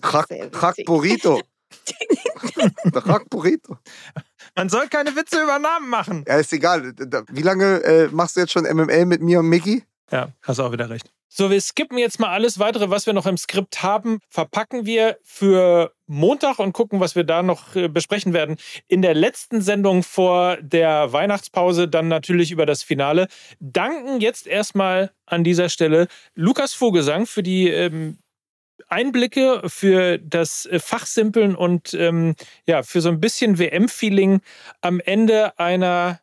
Rack 0.02 0.78
Burrito. 0.86 1.42
Rack 2.94 3.30
Burrito. 3.30 3.78
Man 4.56 4.70
soll 4.70 4.88
keine 4.88 5.16
Witze 5.16 5.42
über 5.44 5.60
Namen 5.60 5.90
machen. 5.90 6.24
Ja, 6.28 6.38
ist 6.38 6.54
egal. 6.54 6.94
Wie 7.30 7.42
lange 7.42 7.84
äh, 7.84 8.08
machst 8.12 8.36
du 8.36 8.40
jetzt 8.42 8.54
schon 8.54 8.64
MML 8.64 9.06
mit 9.06 9.22
mir 9.22 9.40
und 9.40 9.50
Mickey? 9.50 9.84
Ja, 10.12 10.30
hast 10.42 10.60
auch 10.60 10.72
wieder 10.72 10.90
recht. 10.90 11.12
So, 11.38 11.52
wir 11.52 11.60
skippen 11.60 11.98
jetzt 11.98 12.22
mal 12.22 12.30
alles 12.30 12.60
weitere, 12.60 12.90
was 12.90 13.08
wir 13.08 13.12
noch 13.12 13.26
im 13.26 13.36
Skript 13.36 13.84
haben, 13.84 14.20
verpacken 14.30 14.86
wir 14.86 15.18
für 15.22 15.92
Montag 16.08 16.60
und 16.60 16.72
gucken, 16.72 17.02
was 17.02 17.18
wir 17.18 17.26
da 17.26 17.44
noch 17.44 17.76
äh, 17.76 17.90
besprechen 17.90 18.32
werden. 18.32 18.56
In 18.88 19.02
der 19.02 19.14
letzten 19.14 19.60
Sendung 19.60 20.04
vor 20.04 20.56
der 20.62 21.12
Weihnachtspause 21.12 21.90
dann 21.90 22.08
natürlich 22.08 22.52
über 22.52 22.66
das 22.66 22.84
Finale. 22.84 23.28
Danken 23.60 24.22
jetzt 24.22 24.48
erstmal 24.48 25.12
an 25.26 25.44
dieser 25.44 25.68
Stelle 25.68 26.08
Lukas 26.36 26.74
Vogelsang 26.74 27.26
für 27.26 27.44
die 27.44 27.68
ähm, 27.68 28.20
Einblicke, 28.88 29.62
für 29.66 30.18
das 30.18 30.66
äh, 30.66 30.80
Fachsimpeln 30.80 31.56
und 31.56 31.94
ähm, 31.94 32.36
ja, 32.68 32.84
für 32.84 33.02
so 33.02 33.10
ein 33.10 33.20
bisschen 33.20 33.58
WM-Feeling 33.58 34.42
am 34.82 35.00
Ende 35.00 35.58
einer 35.60 36.20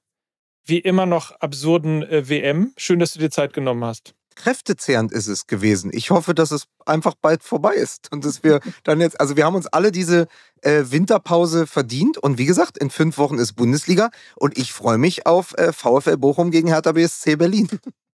wie 0.64 0.78
immer 0.78 1.06
noch 1.06 1.32
absurden 1.32 2.02
äh, 2.02 2.28
WM. 2.28 2.72
Schön, 2.76 2.98
dass 2.98 3.12
du 3.12 3.18
dir 3.18 3.30
Zeit 3.30 3.52
genommen 3.52 3.84
hast. 3.84 4.14
Kräftezehrend 4.34 5.12
ist 5.12 5.26
es 5.26 5.46
gewesen. 5.46 5.90
Ich 5.92 6.10
hoffe, 6.10 6.34
dass 6.34 6.50
es 6.50 6.66
einfach 6.86 7.14
bald 7.20 7.42
vorbei 7.42 7.74
ist 7.74 8.10
und 8.12 8.24
dass 8.24 8.42
wir 8.42 8.60
dann 8.84 9.00
jetzt, 9.00 9.20
also 9.20 9.36
wir 9.36 9.44
haben 9.44 9.54
uns 9.54 9.66
alle 9.66 9.92
diese 9.92 10.26
äh, 10.62 10.84
Winterpause 10.86 11.66
verdient 11.66 12.18
und 12.18 12.38
wie 12.38 12.46
gesagt, 12.46 12.78
in 12.78 12.90
fünf 12.90 13.18
Wochen 13.18 13.38
ist 13.38 13.54
Bundesliga 13.54 14.10
und 14.36 14.56
ich 14.56 14.72
freue 14.72 14.98
mich 14.98 15.26
auf 15.26 15.54
äh, 15.58 15.72
VfL 15.72 16.16
Bochum 16.16 16.50
gegen 16.50 16.68
Hertha 16.68 16.92
BSC 16.92 17.36
Berlin. 17.36 17.68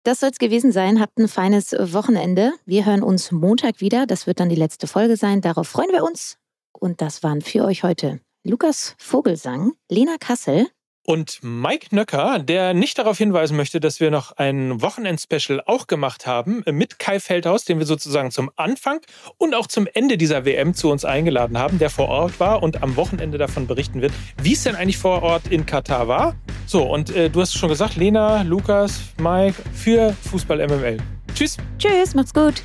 Das 0.05 0.21
soll 0.21 0.29
es 0.29 0.39
gewesen 0.39 0.71
sein. 0.71 1.01
Habt 1.01 1.19
ein 1.19 1.29
feines 1.29 1.73
Wochenende. 1.73 2.53
Wir 2.67 2.85
hören 2.85 3.03
uns 3.03 3.33
Montag 3.33 3.81
wieder. 3.81 4.07
Das 4.07 4.27
wird 4.27 4.39
dann 4.39 4.51
die 4.51 4.55
letzte 4.55 4.87
Folge 4.87 5.17
sein. 5.17 5.41
Darauf 5.41 5.67
freuen 5.67 5.93
wir 5.93 6.05
uns. 6.05 6.37
Und 6.79 7.01
das 7.01 7.23
waren 7.23 7.41
für 7.41 7.65
euch 7.65 7.85
heute 7.85 8.21
Lukas 8.45 8.95
Vogelsang, 8.99 9.73
Lena 9.91 10.17
Kassel 10.21 10.67
und 11.05 11.39
Mike 11.43 11.95
Nöcker, 11.95 12.39
der 12.39 12.75
nicht 12.75 12.99
darauf 12.99 13.19
hinweisen 13.19 13.57
möchte, 13.57 13.79
dass 13.79 14.01
wir 14.01 14.11
noch 14.11 14.33
ein 14.33 14.81
Wochenend-Special 14.81 15.63
auch 15.67 15.87
gemacht 15.87 16.27
haben 16.27 16.65
mit 16.71 16.99
Kai 16.99 17.21
Feldhaus, 17.21 17.65
den 17.65 17.79
wir 17.79 17.87
sozusagen 17.87 18.31
zum 18.31 18.51
Anfang 18.57 19.01
und 19.37 19.55
auch 19.55 19.67
zum 19.67 19.87
Ende 19.93 20.17
dieser 20.17 20.45
WM 20.45 20.75
zu 20.75 20.91
uns 20.91 21.05
eingeladen 21.05 21.59
haben, 21.59 21.79
der 21.79 21.91
vor 21.91 22.09
Ort 22.09 22.41
war 22.41 22.63
und 22.63 22.83
am 22.83 22.97
Wochenende 22.97 23.39
davon 23.39 23.67
berichten 23.67 24.01
wird, 24.01 24.13
wie 24.43 24.55
es 24.55 24.63
denn 24.63 24.75
eigentlich 24.75 24.99
vor 24.99 25.23
Ort 25.23 25.49
in 25.49 25.67
Katar 25.67 26.09
war. 26.09 26.35
So, 26.67 26.83
und 26.83 27.15
äh, 27.15 27.29
du 27.29 27.41
hast 27.41 27.55
schon 27.55 27.69
gesagt, 27.69 27.97
Lena, 27.97 28.43
Lukas, 28.43 29.01
Mike 29.19 29.63
für 29.75 30.15
Fußball 30.31 30.67
MML. 30.67 30.99
Tschüss. 31.35 31.59
Tschüss, 31.79 32.15
macht's 32.15 32.33
gut. 32.33 32.63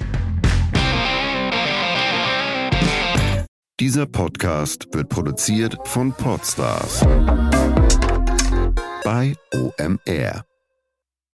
Dieser 3.80 4.06
Podcast 4.06 4.88
wird 4.94 5.08
produziert 5.08 5.78
von 5.86 6.12
Podstars 6.12 7.06
bei 9.10 9.34
OMR. 9.56 10.49